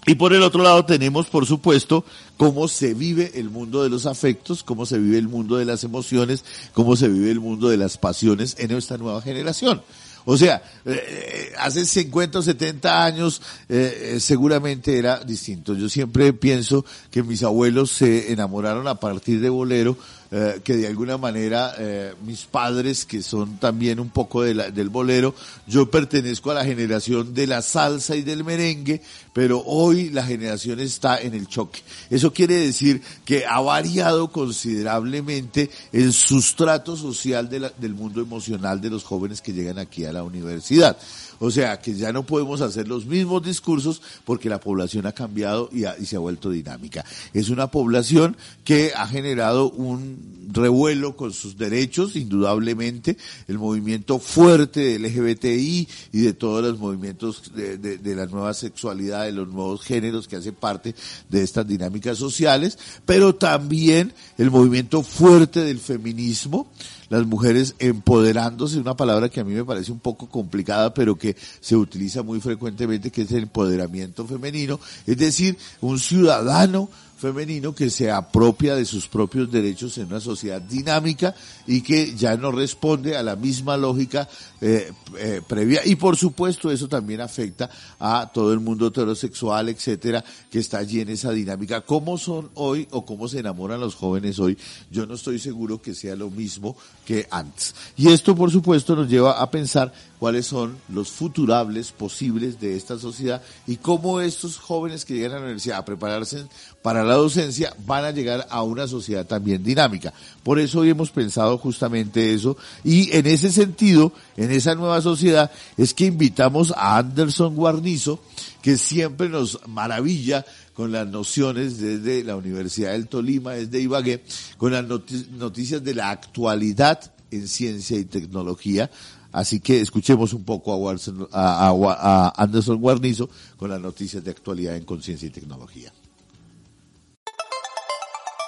Y 0.06 0.16
por 0.16 0.34
el 0.34 0.44
otro 0.44 0.64
lado 0.64 0.84
tenemos, 0.86 1.28
por 1.28 1.46
supuesto, 1.46 2.04
cómo 2.36 2.68
se 2.68 2.94
vive 2.94 3.32
el 3.36 3.50
mundo 3.50 3.84
de 3.84 3.90
los 3.90 4.06
afectos, 4.06 4.64
cómo 4.64 4.86
se 4.86 4.98
vive 4.98 5.18
el 5.18 5.30
mundo 5.30 5.56
de 5.56 5.66
las 5.66 5.84
emociones, 5.84 6.44
cómo 6.74 6.96
se 6.98 7.08
vive 7.08 7.32
el 7.32 7.40
mundo 7.40 7.70
de 7.70 7.78
las 7.78 7.98
pasiones 7.98 8.56
en 8.60 8.72
esta 8.72 8.98
nueva 8.98 9.22
generación. 9.22 9.82
O 10.26 10.38
sea, 10.38 10.62
eh, 10.86 11.52
hace 11.60 11.86
50 11.86 12.40
o 12.40 12.42
70 12.42 13.06
años 13.06 13.42
eh, 13.70 14.18
seguramente 14.20 14.98
era 14.98 15.20
distinto. 15.20 15.76
Yo 15.76 15.90
siempre 15.90 16.34
pienso 16.34 16.86
que 17.12 17.24
mis 17.24 17.44
abuelos 17.44 17.92
se 17.92 18.32
enamoraron 18.32 18.88
a 18.88 18.96
partir 18.96 19.42
de 19.42 19.50
bolero 19.50 19.98
eh, 20.36 20.62
que 20.64 20.76
de 20.76 20.88
alguna 20.88 21.20
manera 21.20 21.76
eh, 21.78 22.16
mis 22.26 22.46
padres, 22.46 23.06
que 23.06 23.22
son 23.22 23.58
también 23.58 24.00
un 24.00 24.10
poco 24.10 24.42
de 24.42 24.56
la, 24.56 24.72
del 24.72 24.90
bolero, 24.90 25.36
yo 25.68 25.92
pertenezco 25.92 26.50
a 26.50 26.56
la 26.56 26.66
generación 26.66 27.36
de 27.36 27.46
la 27.46 27.62
salsa 27.62 28.16
y 28.16 28.24
del 28.24 28.44
merengue, 28.44 29.00
pero 29.32 29.62
hoy 29.64 30.10
la 30.10 30.26
generación 30.26 30.80
está 30.80 31.22
en 31.22 31.36
el 31.36 31.48
choque. 31.48 31.82
Eso 32.10 32.34
quiere 32.34 32.56
decir 32.56 33.04
que 33.26 33.46
ha 33.46 33.62
variado 33.62 34.32
considerablemente 34.32 35.70
el 35.92 36.14
sustrato 36.14 36.98
social 36.98 37.48
de 37.48 37.60
la, 37.60 37.70
del 37.70 37.94
mundo 37.94 38.20
emocional 38.20 38.82
de 38.82 38.90
los 38.90 39.04
jóvenes 39.04 39.40
que 39.40 39.54
llegan 39.54 39.78
aquí 39.78 40.04
a 40.06 40.14
la 40.14 40.24
universidad. 40.24 40.98
O 41.40 41.52
sea, 41.52 41.80
que 41.80 41.94
ya 41.94 42.12
no 42.12 42.26
podemos 42.26 42.62
hacer 42.62 42.88
los 42.88 43.06
mismos 43.06 43.44
discursos 43.44 44.02
porque 44.26 44.50
la 44.50 44.60
población 44.60 45.06
ha 45.06 45.12
cambiado 45.12 45.70
y, 45.72 45.86
y 46.02 46.06
se 46.08 46.16
ha 46.16 46.20
vuelto 46.20 46.50
dinámica. 46.50 47.06
Es 47.34 47.50
una 47.50 47.68
población 47.68 48.36
que 48.64 48.94
ha 48.96 49.08
generado 49.08 49.70
un 49.70 50.23
revuelo 50.54 51.16
con 51.16 51.34
sus 51.34 51.58
derechos, 51.58 52.16
indudablemente, 52.16 53.18
el 53.48 53.58
movimiento 53.58 54.20
fuerte 54.20 54.82
del 54.82 55.04
LGBTI 55.04 55.88
y 56.12 56.22
de 56.22 56.34
todos 56.34 56.64
los 56.64 56.80
movimientos 56.80 57.52
de, 57.56 57.78
de, 57.78 58.16
la 58.16 58.26
nueva 58.28 58.54
sexualidad, 58.54 59.26
de 59.26 59.32
los 59.32 59.48
nuevos 59.48 59.82
géneros 59.82 60.28
que 60.28 60.36
hace 60.36 60.54
parte 60.54 60.96
de 61.30 61.42
estas 61.42 61.68
dinámicas 61.68 62.18
sociales, 62.18 62.78
pero 63.06 63.36
también 63.36 64.14
el 64.38 64.52
movimiento 64.52 65.02
fuerte 65.02 65.62
del 65.62 65.80
feminismo, 65.80 66.68
las 67.10 67.26
mujeres 67.26 67.76
empoderándose, 67.80 68.80
una 68.80 68.96
palabra 68.96 69.30
que 69.30 69.40
a 69.40 69.44
mí 69.44 69.54
me 69.54 69.66
parece 69.66 69.92
un 69.92 70.00
poco 70.00 70.28
complicada, 70.28 70.94
pero 70.94 71.16
que 71.16 71.36
se 71.62 71.76
utiliza 71.76 72.24
muy 72.24 72.40
frecuentemente, 72.40 73.12
que 73.12 73.24
es 73.24 73.32
el 73.32 73.44
empoderamiento 73.44 74.26
femenino, 74.26 74.80
es 75.06 75.18
decir, 75.18 75.58
un 75.82 76.00
ciudadano 76.00 76.90
femenino 77.24 77.74
que 77.74 77.90
se 77.90 78.12
apropia 78.12 78.76
de 78.76 78.84
sus 78.84 79.08
propios 79.08 79.50
derechos 79.50 79.98
en 79.98 80.08
una 80.08 80.20
sociedad 80.20 80.62
dinámica 80.62 81.34
y 81.66 81.80
que 81.80 82.14
ya 82.18 82.36
no 82.36 82.52
responde 82.52 83.16
a 83.16 83.24
la 83.24 83.38
misma 83.38 83.78
lógica 83.78 84.28
eh, 84.60 84.92
eh, 85.18 85.42
previa 85.48 85.80
y 85.86 85.96
por 85.96 86.18
supuesto 86.18 86.70
eso 86.70 86.90
también 86.90 87.22
afecta 87.22 87.70
a 87.98 88.30
todo 88.34 88.52
el 88.52 88.60
mundo 88.60 88.88
heterosexual, 88.88 89.70
etcétera, 89.70 90.22
que 90.52 90.60
está 90.60 90.80
allí 90.80 91.00
en 91.00 91.10
esa 91.10 91.32
dinámica. 91.32 91.80
¿Cómo 91.80 92.18
son 92.18 92.50
hoy 92.56 92.90
o 92.92 93.06
cómo 93.06 93.30
se 93.30 93.40
enamoran 93.40 93.80
los 93.80 93.96
jóvenes 93.96 94.38
hoy? 94.40 94.58
Yo 94.92 95.06
no 95.06 95.14
estoy 95.14 95.40
seguro 95.40 95.82
que 95.82 95.96
sea 95.96 96.18
lo 96.18 96.30
mismo 96.30 96.76
que 97.06 97.26
antes. 97.32 97.74
Y 97.96 98.10
esto 98.10 98.36
por 98.36 98.52
supuesto 98.52 98.98
nos 98.98 99.08
lleva 99.08 99.42
a 99.42 99.50
pensar 99.50 99.94
cuáles 100.20 100.46
son 100.46 100.78
los 100.90 101.12
futurables 101.12 101.92
posibles 101.92 102.60
de 102.60 102.76
esta 102.76 102.98
sociedad 102.98 103.42
y 103.68 103.78
cómo 103.78 104.22
estos 104.22 104.58
jóvenes 104.58 105.06
que 105.06 105.16
llegan 105.16 105.32
a 105.32 105.36
la 105.36 105.42
universidad 105.44 105.80
a 105.80 105.86
prepararse 105.86 106.46
para 106.82 107.04
la 107.04 107.13
docencia 107.14 107.76
van 107.86 108.06
a 108.06 108.12
llegar 108.12 108.48
a 108.50 108.64
una 108.64 108.88
sociedad 108.88 109.26
también 109.26 109.64
dinámica. 109.64 110.14
Por 110.44 110.60
eso 110.60 110.80
hoy 110.80 110.90
hemos 110.90 111.12
pensado 111.12 111.58
justamente 111.58 112.34
eso 112.34 112.58
y 112.84 113.16
en 113.16 113.26
ese 113.28 113.52
sentido, 113.52 114.14
en 114.38 114.52
esa 114.52 114.76
nueva 114.76 115.02
sociedad, 115.02 115.52
es 115.78 115.94
que 115.94 116.06
invitamos 116.06 116.74
a 116.76 116.98
Anderson 116.98 117.56
Guarnizo, 117.56 118.20
que 118.62 118.78
siempre 118.78 119.30
nos 119.30 119.60
maravilla 119.68 120.46
con 120.74 120.92
las 120.92 121.08
nociones 121.08 121.78
desde 121.78 122.24
la 122.24 122.36
Universidad 122.36 122.92
del 122.92 123.08
Tolima, 123.08 123.54
desde 123.54 123.80
Ibagué, 123.80 124.24
con 124.58 124.72
las 124.72 124.86
noticias 124.86 125.84
de 125.84 125.94
la 125.94 126.10
actualidad 126.10 127.12
en 127.32 127.48
ciencia 127.48 127.98
y 127.98 128.06
tecnología 128.06 128.90
Así 129.34 129.60
que 129.60 129.82
escuchemos 129.82 130.32
un 130.34 130.44
poco 130.44 130.90
a, 130.90 130.96
a 131.34 132.34
Anderson 132.38 132.80
Guarnizo 132.80 133.30
con 133.58 133.72
las 133.72 133.82
noticias 133.82 134.24
de 134.24 134.30
actualidad 134.30 134.76
en 134.76 134.86
Conciencia 134.86 135.28
y 135.28 135.32
Tecnología. 135.32 135.92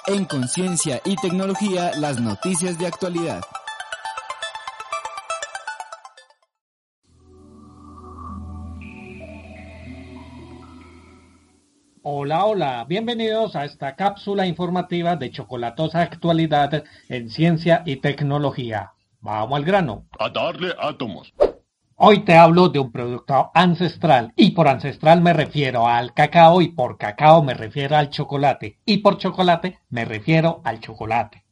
En 0.08 0.24
Conciencia 0.24 1.00
y 1.04 1.16
Tecnología, 1.16 1.90
las 1.98 2.20
noticias 2.20 2.78
de 2.78 2.86
actualidad. 2.86 3.40
Hola, 12.02 12.44
hola, 12.44 12.84
bienvenidos 12.88 13.56
a 13.56 13.64
esta 13.64 13.96
cápsula 13.96 14.46
informativa 14.46 15.16
de 15.16 15.32
chocolatosa 15.32 16.02
actualidad 16.02 16.84
en 17.08 17.28
ciencia 17.28 17.82
y 17.84 17.96
tecnología. 17.96 18.92
Vamos 19.20 19.58
al 19.58 19.64
grano. 19.64 20.06
A 20.20 20.28
darle 20.28 20.72
átomos. 20.78 21.34
Hoy 21.98 22.24
te 22.24 22.34
hablo 22.34 22.68
de 22.68 22.78
un 22.78 22.92
producto 22.92 23.50
ancestral 23.54 24.34
y 24.36 24.50
por 24.50 24.68
ancestral 24.68 25.22
me 25.22 25.32
refiero 25.32 25.88
al 25.88 26.12
cacao 26.12 26.60
y 26.60 26.68
por 26.68 26.98
cacao 26.98 27.42
me 27.42 27.54
refiero 27.54 27.96
al 27.96 28.10
chocolate 28.10 28.76
y 28.84 28.98
por 28.98 29.16
chocolate 29.16 29.78
me 29.88 30.04
refiero 30.04 30.60
al 30.64 30.80
chocolate. 30.80 31.44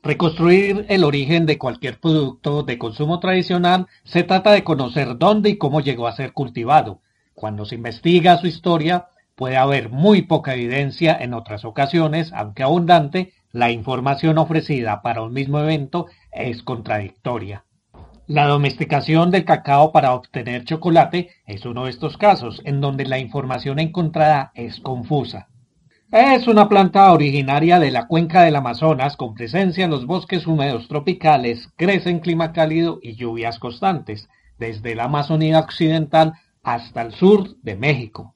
Reconstruir 0.00 0.86
el 0.88 1.02
origen 1.02 1.44
de 1.44 1.58
cualquier 1.58 1.98
producto 1.98 2.62
de 2.62 2.78
consumo 2.78 3.18
tradicional 3.18 3.88
se 4.04 4.22
trata 4.22 4.52
de 4.52 4.62
conocer 4.62 5.18
dónde 5.18 5.50
y 5.50 5.58
cómo 5.58 5.80
llegó 5.80 6.06
a 6.06 6.14
ser 6.14 6.32
cultivado. 6.32 7.00
Cuando 7.34 7.64
se 7.64 7.74
investiga 7.74 8.38
su 8.38 8.46
historia, 8.46 9.08
puede 9.34 9.56
haber 9.56 9.90
muy 9.90 10.22
poca 10.22 10.54
evidencia 10.54 11.18
en 11.20 11.34
otras 11.34 11.64
ocasiones, 11.64 12.32
aunque 12.32 12.62
abundante, 12.62 13.32
la 13.50 13.72
información 13.72 14.38
ofrecida 14.38 15.02
para 15.02 15.22
un 15.22 15.32
mismo 15.32 15.58
evento 15.58 16.06
es 16.30 16.62
contradictoria. 16.62 17.64
La 18.26 18.46
domesticación 18.46 19.30
del 19.30 19.44
cacao 19.44 19.92
para 19.92 20.14
obtener 20.14 20.64
chocolate 20.64 21.28
es 21.46 21.66
uno 21.66 21.84
de 21.84 21.90
estos 21.90 22.16
casos, 22.16 22.62
en 22.64 22.80
donde 22.80 23.04
la 23.04 23.18
información 23.18 23.78
encontrada 23.78 24.50
es 24.54 24.80
confusa. 24.80 25.48
Es 26.10 26.48
una 26.48 26.70
planta 26.70 27.12
originaria 27.12 27.78
de 27.78 27.90
la 27.90 28.06
cuenca 28.06 28.42
del 28.42 28.56
Amazonas 28.56 29.18
con 29.18 29.34
presencia 29.34 29.84
en 29.84 29.90
los 29.90 30.06
bosques 30.06 30.46
húmedos 30.46 30.88
tropicales, 30.88 31.68
crece 31.76 32.08
en 32.08 32.20
clima 32.20 32.54
cálido 32.54 32.98
y 33.02 33.14
lluvias 33.14 33.58
constantes, 33.58 34.26
desde 34.58 34.94
la 34.94 35.04
Amazonía 35.04 35.58
occidental 35.58 36.32
hasta 36.62 37.02
el 37.02 37.12
sur 37.12 37.56
de 37.60 37.76
México. 37.76 38.32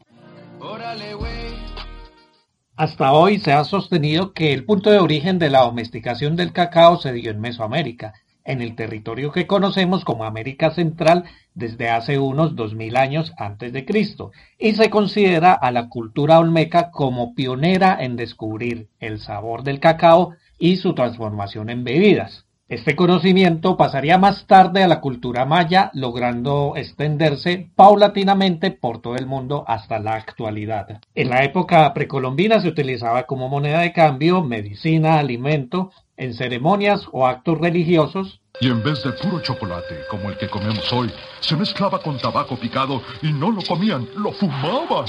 Hasta 2.76 3.12
hoy 3.12 3.38
se 3.38 3.54
ha 3.54 3.64
sostenido 3.64 4.34
que 4.34 4.52
el 4.52 4.66
punto 4.66 4.90
de 4.90 4.98
origen 4.98 5.38
de 5.38 5.48
la 5.48 5.60
domesticación 5.60 6.36
del 6.36 6.52
cacao 6.52 6.98
se 6.98 7.12
dio 7.14 7.30
en 7.30 7.40
Mesoamérica, 7.40 8.12
en 8.48 8.62
el 8.62 8.74
territorio 8.74 9.30
que 9.30 9.46
conocemos 9.46 10.04
como 10.04 10.24
América 10.24 10.70
Central 10.70 11.24
desde 11.54 11.90
hace 11.90 12.18
unos 12.18 12.56
2000 12.56 12.96
años 12.96 13.32
antes 13.36 13.72
de 13.72 13.84
Cristo, 13.84 14.32
y 14.58 14.72
se 14.72 14.90
considera 14.90 15.52
a 15.52 15.70
la 15.70 15.88
cultura 15.88 16.38
olmeca 16.38 16.90
como 16.90 17.34
pionera 17.34 17.98
en 18.00 18.16
descubrir 18.16 18.88
el 18.98 19.20
sabor 19.20 19.62
del 19.62 19.80
cacao 19.80 20.34
y 20.58 20.76
su 20.76 20.94
transformación 20.94 21.68
en 21.68 21.84
bebidas. 21.84 22.46
Este 22.68 22.96
conocimiento 22.96 23.78
pasaría 23.78 24.18
más 24.18 24.46
tarde 24.46 24.82
a 24.82 24.88
la 24.88 25.00
cultura 25.00 25.46
maya, 25.46 25.90
logrando 25.94 26.74
extenderse 26.76 27.70
paulatinamente 27.74 28.70
por 28.72 29.00
todo 29.00 29.16
el 29.16 29.26
mundo 29.26 29.64
hasta 29.66 29.98
la 29.98 30.14
actualidad. 30.14 31.00
En 31.14 31.30
la 31.30 31.44
época 31.44 31.92
precolombina 31.94 32.60
se 32.60 32.68
utilizaba 32.68 33.22
como 33.22 33.48
moneda 33.48 33.80
de 33.80 33.94
cambio, 33.94 34.44
medicina, 34.44 35.18
alimento, 35.18 35.92
en 36.18 36.34
ceremonias 36.34 37.06
o 37.12 37.26
actos 37.26 37.58
religiosos. 37.58 38.40
Y 38.60 38.68
en 38.68 38.82
vez 38.82 39.02
de 39.04 39.12
puro 39.12 39.40
chocolate, 39.40 40.00
como 40.10 40.28
el 40.28 40.36
que 40.36 40.48
comemos 40.48 40.92
hoy, 40.92 41.10
se 41.40 41.56
mezclaba 41.56 42.00
con 42.02 42.18
tabaco 42.18 42.56
picado 42.56 43.00
y 43.22 43.32
no 43.32 43.50
lo 43.50 43.62
comían, 43.62 44.06
lo 44.16 44.32
fumaban. 44.32 45.06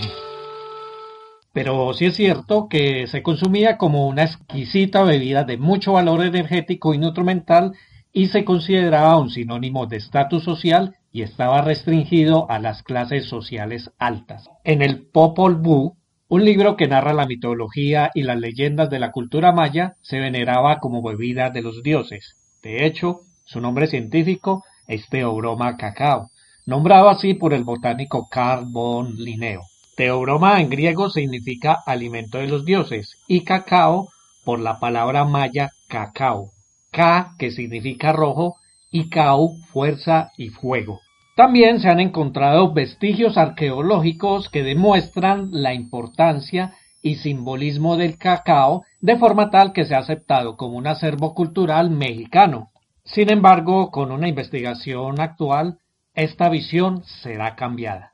Pero 1.51 1.93
sí 1.93 2.05
es 2.05 2.15
cierto 2.15 2.67
que 2.69 3.07
se 3.07 3.23
consumía 3.23 3.77
como 3.77 4.07
una 4.07 4.23
exquisita 4.23 5.03
bebida 5.03 5.43
de 5.43 5.57
mucho 5.57 5.93
valor 5.93 6.23
energético 6.23 6.93
y 6.93 6.99
nutrimental 6.99 7.73
y 8.13 8.27
se 8.27 8.45
consideraba 8.45 9.17
un 9.17 9.29
sinónimo 9.29 9.87
de 9.87 9.97
estatus 9.97 10.43
social 10.43 10.95
y 11.11 11.23
estaba 11.23 11.61
restringido 11.61 12.49
a 12.51 12.59
las 12.59 12.83
clases 12.83 13.25
sociales 13.25 13.91
altas. 13.97 14.47
En 14.63 14.83
el 14.83 15.07
Popol 15.07 15.55
Vuh, 15.55 15.95
un 16.29 16.45
libro 16.45 16.77
que 16.77 16.87
narra 16.87 17.11
la 17.11 17.25
mitología 17.25 18.11
y 18.13 18.21
las 18.21 18.37
leyendas 18.37 18.91
de 18.91 18.99
la 18.99 19.11
cultura 19.11 19.51
maya, 19.51 19.95
se 20.01 20.19
veneraba 20.19 20.79
como 20.79 21.01
bebida 21.01 21.49
de 21.49 21.63
los 21.63 21.81
dioses. 21.81 22.35
De 22.61 22.85
hecho, 22.85 23.21
su 23.45 23.59
nombre 23.59 23.87
científico 23.87 24.63
es 24.87 25.09
Teobroma 25.09 25.75
cacao, 25.75 26.29
nombrado 26.67 27.09
así 27.09 27.33
por 27.33 27.53
el 27.55 27.63
botánico 27.63 28.27
Carl 28.29 28.65
von 28.71 29.15
Linneo. 29.15 29.63
Teobroma 29.97 30.61
en 30.61 30.69
griego 30.69 31.09
significa 31.09 31.79
alimento 31.83 32.37
de 32.37 32.47
los 32.47 32.63
dioses 32.63 33.17
y 33.27 33.43
cacao 33.43 34.09
por 34.45 34.59
la 34.59 34.79
palabra 34.79 35.25
maya 35.25 35.71
cacao, 35.87 36.51
ka 36.91 37.33
que 37.39 37.49
significa 37.49 38.11
rojo 38.11 38.57
y 38.91 39.09
kau 39.09 39.57
fuerza 39.73 40.31
y 40.37 40.49
fuego. 40.49 40.99
También 41.39 41.79
se 41.79 41.87
han 41.87 42.01
encontrado 42.01 42.73
vestigios 42.73 43.37
arqueológicos 43.37 44.49
que 44.49 44.61
demuestran 44.61 45.47
la 45.53 45.73
importancia 45.73 46.73
y 47.01 47.15
simbolismo 47.15 47.95
del 47.95 48.17
cacao 48.17 48.83
de 48.99 49.15
forma 49.15 49.49
tal 49.49 49.71
que 49.71 49.85
se 49.85 49.95
ha 49.95 49.99
aceptado 49.99 50.57
como 50.57 50.75
un 50.75 50.85
acervo 50.85 51.33
cultural 51.33 51.91
mexicano. 51.91 52.71
Sin 53.05 53.31
embargo, 53.31 53.89
con 53.89 54.11
una 54.11 54.27
investigación 54.27 55.21
actual, 55.21 55.79
esta 56.13 56.49
visión 56.49 57.05
será 57.05 57.55
cambiada. 57.55 58.11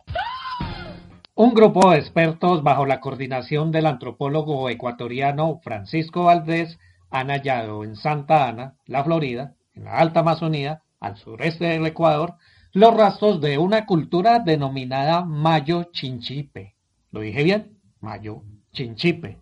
Un 1.34 1.55
grupo 1.55 1.89
de 1.89 1.97
expertos 1.97 2.61
bajo 2.61 2.86
la 2.86 2.99
coordinación 2.99 3.71
del 3.71 3.88
antropólogo 3.88 4.69
ecuatoriano 4.69 5.61
Francisco 5.63 6.26
Valdés 6.26 6.78
han 7.09 7.32
hallado 7.32 7.84
en 7.84 7.95
Santa 7.95 8.47
Ana, 8.47 8.76
la 8.86 9.03
Florida, 9.03 9.55
en 9.73 9.86
la 9.86 9.97
Alta 9.97 10.19
Amazonía, 10.19 10.84
al 10.99 11.17
sureste 11.17 11.65
del 11.65 11.88
Ecuador, 11.88 12.36
los 12.76 12.93
rastros 12.93 13.39
de 13.39 13.57
una 13.57 13.86
cultura 13.86 14.39
denominada 14.39 15.23
Mayo 15.23 15.86
Chinchipe. 15.93 16.76
¿Lo 17.11 17.21
dije 17.21 17.41
bien? 17.41 17.80
Mayo 18.01 18.43
Chinchipe. 18.73 19.39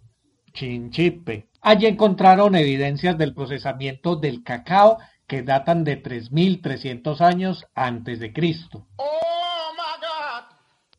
Chinchipe. 0.53 1.49
Allí 1.61 1.87
encontraron 1.87 2.53
evidencias 2.53 3.17
del 3.17 3.33
procesamiento 3.33 4.17
del 4.17 4.43
cacao 4.43 4.99
que 5.25 5.41
datan 5.41 5.83
de 5.83 6.03
3.300 6.03 7.21
años 7.21 7.65
antes 7.73 8.19
de 8.19 8.33
Cristo. 8.33 8.85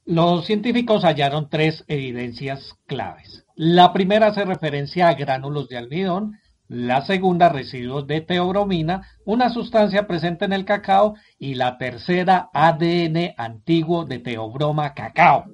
Los 0.05 0.45
científicos 0.45 1.05
hallaron 1.05 1.49
tres 1.49 1.85
evidencias 1.87 2.74
claves. 2.87 3.47
La 3.55 3.93
primera 3.93 4.26
hace 4.26 4.45
referencia 4.45 5.07
a 5.07 5.14
gránulos 5.14 5.68
de 5.68 5.78
almidón, 5.78 6.41
la 6.69 7.05
segunda 7.05 7.49
residuos 7.49 8.07
de 8.07 8.21
teobromina, 8.21 9.07
una 9.25 9.51
sustancia 9.51 10.07
presente 10.07 10.45
en 10.45 10.53
el 10.53 10.65
cacao, 10.65 11.15
y 11.39 11.55
la 11.55 11.79
tercera 11.79 12.51
ADN 12.53 13.35
antiguo 13.37 14.05
de 14.05 14.19
teobroma 14.19 14.95
cacao. 14.95 15.47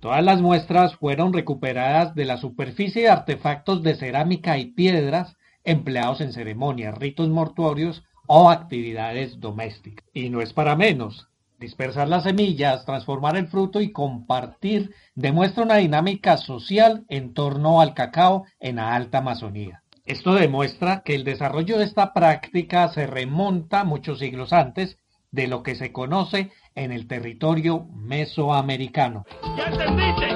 Todas 0.00 0.24
las 0.24 0.40
muestras 0.40 0.96
fueron 0.96 1.32
recuperadas 1.32 2.14
de 2.14 2.24
la 2.24 2.36
superficie 2.36 3.02
de 3.02 3.08
artefactos 3.08 3.82
de 3.82 3.94
cerámica 3.94 4.58
y 4.58 4.66
piedras 4.66 5.36
empleados 5.64 6.20
en 6.20 6.32
ceremonias, 6.32 6.96
ritos 6.98 7.28
mortuorios 7.28 8.02
o 8.26 8.50
actividades 8.50 9.38
domésticas. 9.38 10.04
Y 10.12 10.28
no 10.30 10.40
es 10.40 10.52
para 10.52 10.74
menos. 10.74 11.28
Dispersar 11.58 12.08
las 12.08 12.24
semillas, 12.24 12.84
transformar 12.84 13.36
el 13.36 13.46
fruto 13.46 13.80
y 13.80 13.92
compartir 13.92 14.92
demuestra 15.14 15.62
una 15.62 15.76
dinámica 15.76 16.36
social 16.36 17.04
en 17.08 17.34
torno 17.34 17.80
al 17.80 17.94
cacao 17.94 18.44
en 18.58 18.76
la 18.76 18.96
alta 18.96 19.18
Amazonía. 19.18 19.81
Esto 20.04 20.34
demuestra 20.34 21.02
que 21.04 21.14
el 21.14 21.24
desarrollo 21.24 21.78
de 21.78 21.84
esta 21.84 22.12
práctica 22.12 22.88
se 22.88 23.06
remonta 23.06 23.84
muchos 23.84 24.18
siglos 24.18 24.52
antes 24.52 24.98
de 25.30 25.46
lo 25.46 25.62
que 25.62 25.74
se 25.74 25.92
conoce 25.92 26.50
en 26.74 26.92
el 26.92 27.06
territorio 27.06 27.86
mesoamericano. 27.94 29.24
¿Ya 29.56 29.66
entendiste? 29.66 30.28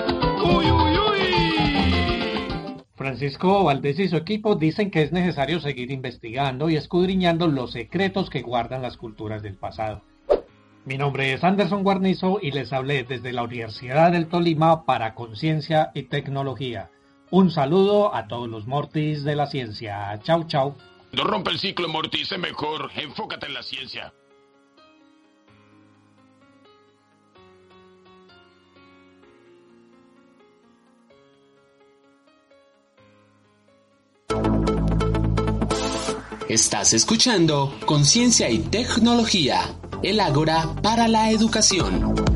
¡Uy, 0.45 0.71
uy, 0.71 0.99
uy! 0.99 2.83
Francisco 2.95 3.65
Valdés 3.65 3.99
y 3.99 4.09
su 4.09 4.17
equipo 4.17 4.55
dicen 4.55 4.91
que 4.91 5.03
es 5.03 5.13
necesario 5.13 5.61
seguir 5.61 5.91
investigando 5.91 6.71
y 6.71 6.77
escudriñando 6.77 7.47
los 7.47 7.73
secretos 7.73 8.31
que 8.31 8.43
guardan 8.43 8.83
las 8.83 8.97
culturas 8.97 9.43
del 9.43 9.57
pasado 9.57 10.03
mi 10.87 10.97
nombre 10.97 11.33
es 11.33 11.43
Anderson 11.43 11.83
Guarnizo 11.83 12.39
y 12.41 12.53
les 12.53 12.73
hablé 12.73 13.03
desde 13.03 13.33
la 13.33 13.43
Universidad 13.43 14.13
del 14.13 14.29
Tolima 14.29 14.85
para 14.85 15.17
Conciencia 15.17 15.91
y 15.95 16.05
Tecnología. 16.05 16.91
Un 17.31 17.51
saludo 17.51 18.15
a 18.15 18.29
todos 18.29 18.49
los 18.49 18.67
mortis 18.67 19.25
de 19.25 19.37
la 19.37 19.47
ciencia. 19.47 20.19
Chau, 20.23 20.45
chau. 20.47 20.77
No 21.13 21.25
rompe 21.25 21.51
el 21.51 21.59
ciclo, 21.59 21.89
Mortis, 21.89 22.29
sé 22.29 22.39
mejor. 22.39 22.91
Enfócate 22.95 23.47
en 23.47 23.55
la 23.55 23.63
ciencia. 23.63 24.13
Estás 36.49 36.93
escuchando 36.93 37.75
Conciencia 37.87 38.49
y 38.49 38.61
Tecnología 38.61 39.77
el 40.03 40.21
Ágora 40.21 40.75
para 40.83 41.09
la 41.09 41.31
Educación. 41.31 42.36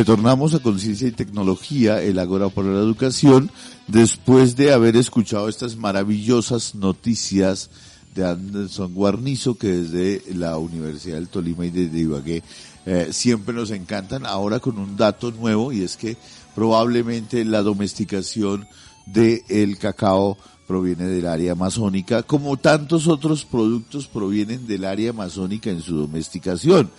Retornamos 0.00 0.54
a 0.54 0.60
Conciencia 0.60 1.08
y 1.08 1.12
Tecnología, 1.12 2.00
el 2.00 2.18
Agora 2.18 2.48
para 2.48 2.68
la 2.68 2.80
Educación, 2.80 3.50
después 3.86 4.56
de 4.56 4.72
haber 4.72 4.96
escuchado 4.96 5.46
estas 5.46 5.76
maravillosas 5.76 6.74
noticias 6.74 7.68
de 8.14 8.26
Anderson 8.26 8.94
Guarnizo, 8.94 9.58
que 9.58 9.66
desde 9.68 10.22
la 10.34 10.56
Universidad 10.56 11.16
del 11.16 11.28
Tolima 11.28 11.66
y 11.66 11.70
de 11.70 11.98
Ibagué 11.98 12.42
eh, 12.86 13.08
siempre 13.10 13.54
nos 13.54 13.72
encantan. 13.72 14.24
Ahora 14.24 14.58
con 14.58 14.78
un 14.78 14.96
dato 14.96 15.32
nuevo, 15.32 15.70
y 15.70 15.82
es 15.82 15.98
que 15.98 16.16
probablemente 16.54 17.44
la 17.44 17.60
domesticación 17.60 18.66
del 19.04 19.76
cacao 19.76 20.38
proviene 20.66 21.08
del 21.08 21.26
área 21.26 21.52
amazónica, 21.52 22.22
como 22.22 22.56
tantos 22.56 23.06
otros 23.06 23.44
productos 23.44 24.06
provienen 24.06 24.66
del 24.66 24.86
área 24.86 25.10
amazónica 25.10 25.68
en 25.68 25.82
su 25.82 25.94
domesticación. 25.94 26.90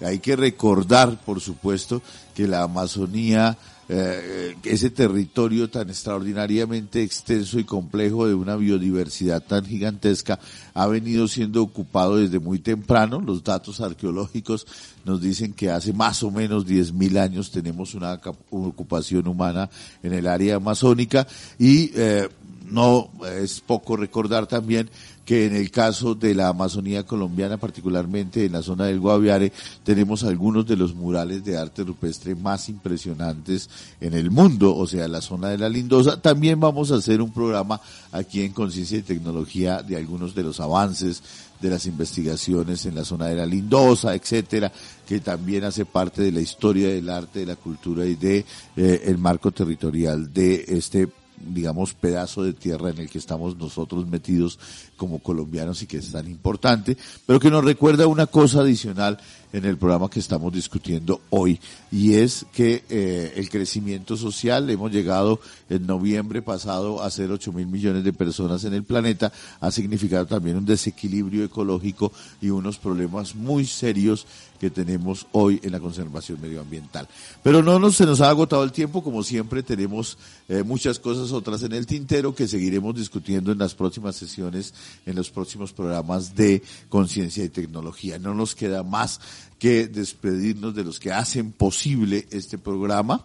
Hay 0.00 0.18
que 0.18 0.36
recordar, 0.36 1.20
por 1.24 1.40
supuesto, 1.40 2.02
que 2.34 2.48
la 2.48 2.62
Amazonía, 2.62 3.56
eh, 3.88 4.56
ese 4.62 4.90
territorio 4.90 5.68
tan 5.68 5.90
extraordinariamente 5.90 7.02
extenso 7.02 7.58
y 7.58 7.64
complejo 7.64 8.26
de 8.26 8.34
una 8.34 8.56
biodiversidad 8.56 9.42
tan 9.42 9.66
gigantesca, 9.66 10.38
ha 10.74 10.86
venido 10.86 11.28
siendo 11.28 11.62
ocupado 11.62 12.16
desde 12.16 12.38
muy 12.38 12.60
temprano. 12.60 13.20
Los 13.20 13.44
datos 13.44 13.80
arqueológicos 13.80 14.66
nos 15.04 15.20
dicen 15.20 15.52
que 15.52 15.70
hace 15.70 15.92
más 15.92 16.22
o 16.22 16.30
menos 16.30 16.66
10.000 16.66 17.18
años 17.18 17.50
tenemos 17.50 17.94
una, 17.94 18.20
ocupación 18.50 19.26
humana 19.28 19.68
en 20.02 20.12
el 20.12 20.26
área 20.26 20.56
amazónica 20.56 21.26
y 21.58 21.90
eh, 21.94 22.28
no 22.70 23.10
es 23.24 23.60
poco 23.60 23.96
recordar 23.96 24.46
también 24.46 24.90
que 25.30 25.46
en 25.46 25.54
el 25.54 25.70
caso 25.70 26.16
de 26.16 26.34
la 26.34 26.48
Amazonía 26.48 27.04
colombiana, 27.06 27.56
particularmente 27.56 28.44
en 28.44 28.50
la 28.50 28.62
zona 28.62 28.86
del 28.86 28.98
Guaviare, 28.98 29.52
tenemos 29.84 30.24
algunos 30.24 30.66
de 30.66 30.76
los 30.76 30.94
murales 30.94 31.44
de 31.44 31.56
arte 31.56 31.84
rupestre 31.84 32.34
más 32.34 32.68
impresionantes 32.68 33.70
en 34.00 34.14
el 34.14 34.32
mundo, 34.32 34.74
o 34.74 34.88
sea, 34.88 35.06
la 35.06 35.20
zona 35.20 35.50
de 35.50 35.58
la 35.58 35.68
Lindosa. 35.68 36.20
También 36.20 36.58
vamos 36.58 36.90
a 36.90 36.96
hacer 36.96 37.22
un 37.22 37.32
programa 37.32 37.80
aquí 38.10 38.42
en 38.42 38.52
Conciencia 38.52 38.98
y 38.98 39.02
Tecnología 39.02 39.82
de 39.82 39.96
algunos 39.96 40.34
de 40.34 40.42
los 40.42 40.58
avances 40.58 41.22
de 41.60 41.70
las 41.70 41.86
investigaciones 41.86 42.86
en 42.86 42.96
la 42.96 43.04
zona 43.04 43.26
de 43.26 43.36
la 43.36 43.46
Lindosa, 43.46 44.14
etcétera, 44.14 44.72
que 45.06 45.20
también 45.20 45.62
hace 45.62 45.84
parte 45.84 46.22
de 46.22 46.32
la 46.32 46.40
historia 46.40 46.88
del 46.88 47.08
arte, 47.08 47.40
de 47.40 47.46
la 47.46 47.56
cultura 47.56 48.04
y 48.04 48.16
de 48.16 48.44
eh, 48.76 49.02
el 49.04 49.18
marco 49.18 49.52
territorial 49.52 50.32
de 50.32 50.64
este 50.66 51.08
digamos, 51.40 51.94
pedazo 51.94 52.42
de 52.42 52.52
tierra 52.52 52.90
en 52.90 52.98
el 52.98 53.10
que 53.10 53.18
estamos 53.18 53.56
nosotros 53.56 54.06
metidos 54.06 54.58
como 54.96 55.18
colombianos 55.18 55.82
y 55.82 55.86
que 55.86 55.98
es 55.98 56.12
tan 56.12 56.28
importante, 56.28 56.96
pero 57.26 57.40
que 57.40 57.50
nos 57.50 57.64
recuerda 57.64 58.06
una 58.06 58.26
cosa 58.26 58.60
adicional 58.60 59.18
en 59.52 59.64
el 59.64 59.76
programa 59.76 60.08
que 60.08 60.20
estamos 60.20 60.52
discutiendo 60.52 61.20
hoy 61.30 61.60
y 61.90 62.14
es 62.14 62.46
que 62.52 62.84
eh, 62.88 63.32
el 63.36 63.48
crecimiento 63.48 64.16
social, 64.16 64.68
hemos 64.70 64.92
llegado 64.92 65.40
en 65.68 65.86
noviembre 65.86 66.42
pasado 66.42 67.02
a 67.02 67.10
ser 67.10 67.30
8 67.30 67.52
mil 67.52 67.66
millones 67.66 68.04
de 68.04 68.12
personas 68.12 68.64
en 68.64 68.74
el 68.74 68.84
planeta, 68.84 69.32
ha 69.60 69.70
significado 69.70 70.26
también 70.26 70.56
un 70.56 70.66
desequilibrio 70.66 71.44
ecológico 71.44 72.12
y 72.40 72.50
unos 72.50 72.78
problemas 72.78 73.34
muy 73.34 73.66
serios 73.66 74.26
que 74.60 74.70
tenemos 74.70 75.26
hoy 75.32 75.58
en 75.62 75.72
la 75.72 75.80
conservación 75.80 76.38
medioambiental. 76.40 77.08
Pero 77.42 77.62
no 77.62 77.78
nos, 77.78 77.96
se 77.96 78.04
nos 78.04 78.20
ha 78.20 78.28
agotado 78.28 78.62
el 78.62 78.72
tiempo, 78.72 79.02
como 79.02 79.22
siempre 79.22 79.62
tenemos 79.62 80.18
eh, 80.48 80.62
muchas 80.62 80.98
cosas 80.98 81.32
otras 81.32 81.62
en 81.62 81.72
el 81.72 81.86
tintero 81.86 82.34
que 82.34 82.46
seguiremos 82.46 82.94
discutiendo 82.94 83.52
en 83.52 83.58
las 83.58 83.74
próximas 83.74 84.16
sesiones, 84.16 84.74
en 85.06 85.16
los 85.16 85.30
próximos 85.30 85.72
programas 85.72 86.34
de 86.34 86.62
conciencia 86.90 87.42
y 87.42 87.48
tecnología. 87.48 88.18
No 88.18 88.34
nos 88.34 88.54
queda 88.54 88.82
más 88.82 89.20
que 89.58 89.88
despedirnos 89.88 90.74
de 90.74 90.84
los 90.84 90.98
que 90.98 91.12
hacen 91.12 91.52
posible 91.52 92.26
este 92.30 92.56
programa, 92.56 93.24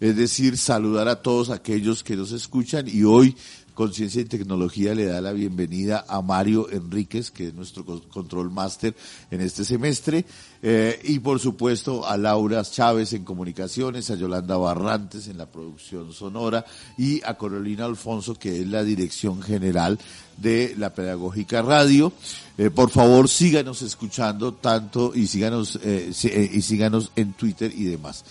es 0.00 0.16
decir, 0.16 0.56
saludar 0.56 1.08
a 1.08 1.22
todos 1.22 1.50
aquellos 1.50 2.04
que 2.04 2.16
nos 2.16 2.32
escuchan 2.32 2.86
y 2.88 3.02
hoy 3.02 3.36
Conciencia 3.74 4.20
y 4.20 4.26
Tecnología 4.26 4.94
le 4.94 5.06
da 5.06 5.20
la 5.20 5.32
bienvenida 5.32 6.04
a 6.06 6.20
Mario 6.20 6.68
Enríquez, 6.70 7.30
que 7.30 7.48
es 7.48 7.54
nuestro 7.54 7.84
control 7.84 8.50
máster 8.50 8.94
en 9.30 9.40
este 9.40 9.64
semestre, 9.64 10.26
eh, 10.62 11.00
y 11.04 11.18
por 11.20 11.40
supuesto 11.40 12.06
a 12.06 12.18
Laura 12.18 12.62
Chávez 12.62 13.14
en 13.14 13.24
comunicaciones, 13.24 14.10
a 14.10 14.16
Yolanda 14.16 14.58
Barrantes 14.58 15.26
en 15.28 15.38
la 15.38 15.46
producción 15.46 16.12
sonora 16.12 16.66
y 16.98 17.22
a 17.24 17.38
Carolina 17.38 17.86
Alfonso, 17.86 18.34
que 18.34 18.60
es 18.60 18.66
la 18.66 18.84
dirección 18.84 19.40
general 19.40 19.98
de 20.36 20.74
la 20.76 20.92
Pedagógica 20.92 21.62
Radio. 21.62 22.12
Eh, 22.58 22.70
por 22.70 22.90
favor, 22.90 23.28
síganos 23.28 23.82
escuchando 23.82 24.54
tanto 24.54 25.12
y 25.14 25.26
síganos, 25.26 25.78
eh, 25.82 26.10
y 26.52 26.62
síganos 26.62 27.10
en 27.16 27.32
Twitter 27.32 27.72
y 27.74 27.84
demás. 27.84 28.24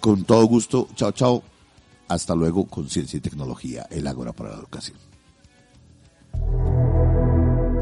con 0.00 0.24
todo 0.24 0.44
gusto, 0.46 0.88
chao, 0.96 1.12
chao. 1.12 1.42
Hasta 2.08 2.34
luego, 2.34 2.66
Conciencia 2.66 3.16
y 3.16 3.20
Tecnología, 3.20 3.86
el 3.90 4.06
Ágora 4.06 4.32
para 4.32 4.50
la 4.50 4.56
Educación. 4.56 4.98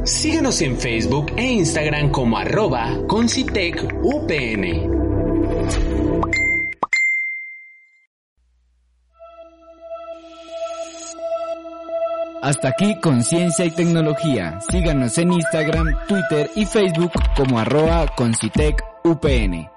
Síguenos 0.04 0.60
en 0.62 0.78
Facebook 0.78 1.32
e 1.36 1.52
Instagram 1.52 2.10
como 2.10 2.38
arroba 2.38 2.98
Concitec 3.06 3.86
Hasta 12.42 12.68
aquí 12.68 12.98
Conciencia 13.00 13.66
y 13.66 13.70
Tecnología. 13.70 14.58
Síganos 14.70 15.18
en 15.18 15.32
Instagram, 15.34 15.86
Twitter 16.08 16.50
y 16.54 16.64
Facebook 16.64 17.12
como 17.36 17.58
arroba 17.58 18.06
Concitec 18.16 18.82
UPN. 19.04 19.68